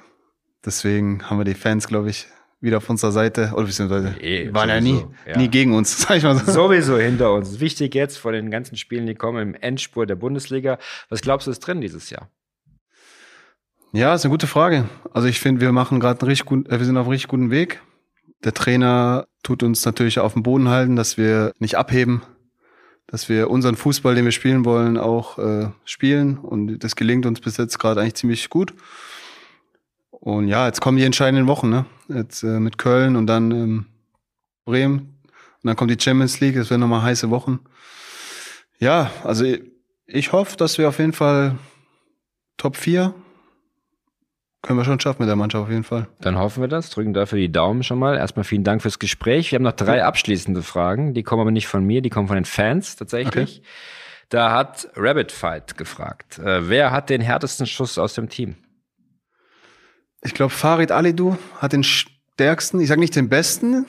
deswegen 0.66 1.30
haben 1.30 1.38
wir 1.38 1.46
die 1.46 1.54
Fans, 1.54 1.88
glaube 1.88 2.10
ich, 2.10 2.28
wieder 2.60 2.78
auf 2.78 2.90
unserer 2.90 3.12
Seite, 3.12 3.52
oder 3.54 3.66
beziehungsweise 3.66 4.16
Eh, 4.20 4.54
waren 4.54 4.70
ja 4.70 4.82
nie, 4.82 5.06
ja. 5.28 5.38
nie 5.38 5.48
gegen 5.48 5.74
uns, 5.74 6.02
sag 6.02 6.18
ich 6.18 6.24
mal 6.24 6.38
so. 6.38 6.52
Sowieso 6.52 6.98
hinter 6.98 7.34
uns. 7.34 7.60
Wichtig 7.60 7.94
jetzt 7.96 8.18
vor 8.18 8.32
den 8.32 8.50
ganzen 8.50 8.78
Spielen, 8.78 9.06
die 9.06 9.16
kommen 9.16 9.42
im 9.42 9.56
Endspur 9.56 10.06
der 10.06 10.16
Bundesliga. 10.16 10.80
Was 11.10 11.22
glaubst 11.22 11.48
du 11.48 11.52
ist 11.52 11.60
drin 11.60 11.82
dieses 11.82 12.10
Jahr? 12.10 12.30
Ja, 13.94 14.14
ist 14.14 14.26
eine 14.26 14.32
gute 14.32 14.48
Frage. 14.48 14.90
Also 15.14 15.28
ich 15.28 15.40
finde, 15.40 15.62
wir 15.62 15.72
machen 15.72 16.00
gerade 16.00 16.20
einen 16.22 16.30
richtig 16.30 16.46
guten, 16.46 16.70
äh, 16.70 16.80
wir 16.80 16.86
sind 16.86 16.98
auf 16.98 17.06
einem 17.06 17.12
richtig 17.12 17.30
guten 17.30 17.52
Weg. 17.52 17.82
Der 18.44 18.54
Trainer 18.54 19.28
tut 19.44 19.64
uns 19.64 19.86
natürlich 19.86 20.20
auf 20.20 20.34
dem 20.34 20.44
Boden 20.44 20.70
halten, 20.70 20.96
dass 20.96 21.18
wir 21.18 21.54
nicht 21.60 21.76
abheben, 21.76 22.22
dass 23.08 23.30
wir 23.30 23.50
unseren 23.50 23.76
Fußball, 23.76 24.14
den 24.16 24.26
wir 24.26 24.32
spielen 24.32 24.66
wollen, 24.66 24.98
auch 24.98 25.40
äh, 25.40 25.70
spielen. 25.86 26.38
Und 26.38 26.80
das 26.80 26.96
gelingt 26.96 27.26
uns 27.26 27.40
bis 27.40 27.58
jetzt 27.58 27.80
gerade 27.80 28.02
eigentlich 28.02 28.16
ziemlich 28.16 28.50
gut. 28.50 28.74
Und 30.28 30.50
ja, 30.50 30.66
jetzt 30.66 30.82
kommen 30.82 30.98
die 30.98 31.06
entscheidenden 31.06 31.48
Wochen, 31.48 31.70
ne? 31.70 31.86
Jetzt 32.10 32.44
äh, 32.44 32.60
mit 32.60 32.78
Köln 32.78 33.16
und 33.16 33.28
dann 33.28 33.50
ähm, 33.52 33.86
Bremen. 34.66 35.22
Und 35.24 35.64
dann 35.64 35.78
kommt 35.78 35.90
die 35.90 36.04
Champions 36.04 36.42
League, 36.42 36.56
das 36.56 36.70
werden 36.70 36.82
nochmal 36.82 37.02
heiße 37.02 37.30
Wochen. 37.30 37.62
Ja, 38.78 39.10
also 39.24 39.46
ich, 39.46 39.62
ich 40.06 40.34
hoffe, 40.34 40.58
dass 40.58 40.78
wir 40.78 40.90
auf 40.90 41.00
jeden 41.00 41.14
Fall 41.14 41.56
Top 42.58 42.76
4 42.76 43.14
können 44.62 44.78
wir 44.78 44.84
schon 44.84 45.00
schaffen 45.00 45.22
mit 45.22 45.30
der 45.30 45.38
Mannschaft 45.38 45.64
auf 45.64 45.70
jeden 45.70 45.86
Fall. 45.86 46.10
Dann 46.20 46.38
hoffen 46.38 46.60
wir 46.60 46.68
das, 46.68 46.90
drücken 46.90 47.14
dafür 47.14 47.40
die 47.40 47.50
Daumen 47.50 47.84
schon 47.84 47.98
mal. 47.98 48.18
Erstmal 48.18 48.44
vielen 48.44 48.66
Dank 48.66 48.82
fürs 48.82 49.00
Gespräch. 49.00 49.54
Wir 49.54 49.56
haben 49.56 49.64
noch 49.64 49.72
drei 49.72 50.04
abschließende 50.04 50.62
Fragen. 50.62 51.14
Die 51.14 51.24
kommen 51.24 51.40
aber 51.40 51.52
nicht 51.52 51.68
von 51.68 51.86
mir, 51.86 52.02
die 52.02 52.10
kommen 52.10 52.28
von 52.28 52.36
den 52.36 52.44
Fans 52.44 52.98
tatsächlich. 52.98 53.62
Da 54.28 54.52
hat 54.52 54.90
Rabbit 54.98 55.32
Fight 55.32 55.78
gefragt. 55.78 56.38
Äh, 56.40 56.68
wer 56.68 56.92
hat 56.92 57.10
den 57.10 57.22
härtesten 57.22 57.66
Schuss 57.66 57.98
aus 57.98 58.14
dem 58.14 58.28
Team? 58.28 58.58
Ich 60.24 60.34
glaube, 60.34 60.52
Farid 60.52 60.92
Alidou 60.92 61.38
hat 61.60 61.74
den 61.74 61.84
stärksten, 61.84 62.80
ich 62.80 62.88
sage 62.88 63.00
nicht 63.00 63.16
den 63.16 63.30
besten, 63.30 63.86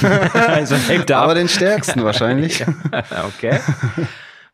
also 0.46 0.74
er 0.88 1.16
aber 1.18 1.34
den 1.34 1.48
stärksten 1.48 2.04
wahrscheinlich. 2.04 2.64
okay. 3.26 3.60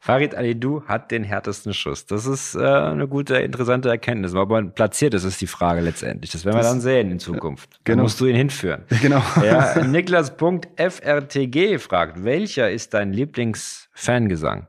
Farid 0.00 0.34
Alidou 0.34 0.84
hat 0.86 1.10
den 1.10 1.24
härtesten 1.24 1.74
Schuss. 1.74 2.06
Das 2.06 2.24
ist 2.24 2.54
äh, 2.54 2.60
eine 2.60 3.08
gute, 3.08 3.36
interessante 3.38 3.88
Erkenntnis. 3.90 4.32
Aber 4.34 4.46
man 4.54 4.72
platziert 4.72 5.12
ist, 5.12 5.24
ist 5.24 5.40
die 5.40 5.48
Frage 5.48 5.80
letztendlich. 5.80 6.30
Das 6.30 6.44
werden 6.44 6.54
wir 6.56 6.62
Das- 6.62 6.70
dann 6.70 6.80
sehen 6.80 7.10
in 7.10 7.18
Zukunft. 7.18 7.72
Dann 7.72 7.80
genau. 7.84 8.02
musst 8.04 8.20
du 8.20 8.26
ihn 8.26 8.36
hinführen. 8.36 8.84
genau. 9.02 9.22
Ja, 9.44 9.84
Niklas.frtg 9.84 11.78
fragt, 11.80 12.24
welcher 12.24 12.70
ist 12.70 12.94
dein 12.94 13.12
Lieblingsfangesang? 13.12 14.68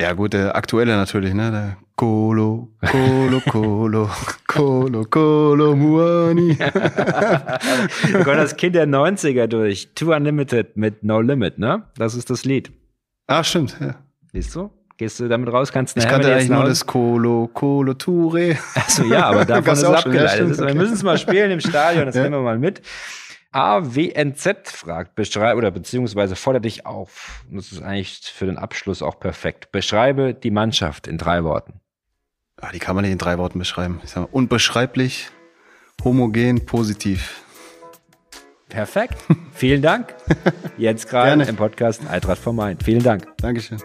Ja, 0.00 0.12
gut, 0.14 0.32
der 0.32 0.56
aktuelle 0.56 0.96
natürlich, 0.96 1.32
ne? 1.32 1.50
Der 1.52 1.76
Colo, 1.96 2.70
Colo, 2.90 3.40
Colo, 3.48 4.10
Colo, 4.46 5.04
Colo, 5.04 5.76
Muani. 5.76 6.58
Wir 6.58 8.24
kommen 8.24 8.38
das 8.38 8.56
Kind 8.56 8.74
der 8.74 8.86
90er 8.88 9.46
durch. 9.46 9.90
Too 9.94 10.12
Unlimited 10.14 10.76
mit 10.76 11.04
No 11.04 11.20
Limit, 11.20 11.58
ne? 11.58 11.84
Das 11.96 12.14
ist 12.14 12.30
das 12.30 12.44
Lied. 12.44 12.72
Ah, 13.26 13.44
stimmt. 13.44 13.76
Ja. 13.80 13.94
Siehst 14.32 14.54
du? 14.56 14.70
Gehst 14.96 15.20
du 15.20 15.28
damit 15.28 15.52
raus? 15.52 15.70
Kannst 15.72 15.96
du 15.96 16.00
Ich 16.00 16.08
kannte 16.08 16.32
eigentlich 16.32 16.48
nur 16.50 16.64
das 16.64 16.86
Colo, 16.86 17.48
Colo, 17.52 17.94
Toure. 17.94 18.56
Achso, 18.74 19.04
ja, 19.04 19.24
aber 19.26 19.44
davon 19.44 19.72
ist 19.72 19.78
es 19.82 19.84
abgeleitet. 19.84 20.32
stimmt, 20.34 20.58
Wir 20.58 20.64
okay. 20.64 20.74
müssen 20.74 20.94
es 20.94 21.02
mal 21.02 21.18
spielen 21.18 21.50
im 21.50 21.60
Stadion, 21.60 22.06
das 22.06 22.14
Ja. 22.16 22.22
nehmen 22.22 22.36
wir 22.36 22.42
mal 22.42 22.58
mit. 22.58 22.82
AWNZ 23.54 24.70
fragt, 24.70 25.14
beschreibe 25.14 25.58
oder 25.58 25.70
beziehungsweise 25.70 26.36
fordert 26.36 26.64
dich 26.64 26.86
auf. 26.86 27.44
Und 27.50 27.56
das 27.58 27.70
ist 27.70 27.82
eigentlich 27.82 28.20
für 28.34 28.46
den 28.46 28.56
Abschluss 28.56 29.02
auch 29.02 29.20
perfekt. 29.20 29.70
Beschreibe 29.72 30.32
die 30.32 30.50
Mannschaft 30.50 31.06
in 31.06 31.18
drei 31.18 31.44
Worten. 31.44 31.74
Ah, 32.62 32.70
die 32.72 32.78
kann 32.78 32.94
man 32.94 33.02
nicht 33.02 33.12
in 33.12 33.18
drei 33.18 33.38
Worten 33.38 33.58
beschreiben. 33.58 34.00
Ich 34.04 34.10
sag 34.10 34.20
mal, 34.22 34.28
unbeschreiblich, 34.30 35.30
homogen, 36.04 36.64
positiv. 36.64 37.42
Perfekt. 38.68 39.18
Vielen 39.52 39.82
Dank. 39.82 40.14
Jetzt 40.78 41.08
gerade 41.08 41.42
im 41.42 41.56
Podcast 41.56 42.08
Eintracht 42.08 42.38
vom 42.38 42.56
Main. 42.56 42.78
Vielen 42.82 43.02
Dank. 43.02 43.26
Dankeschön. 43.38 43.78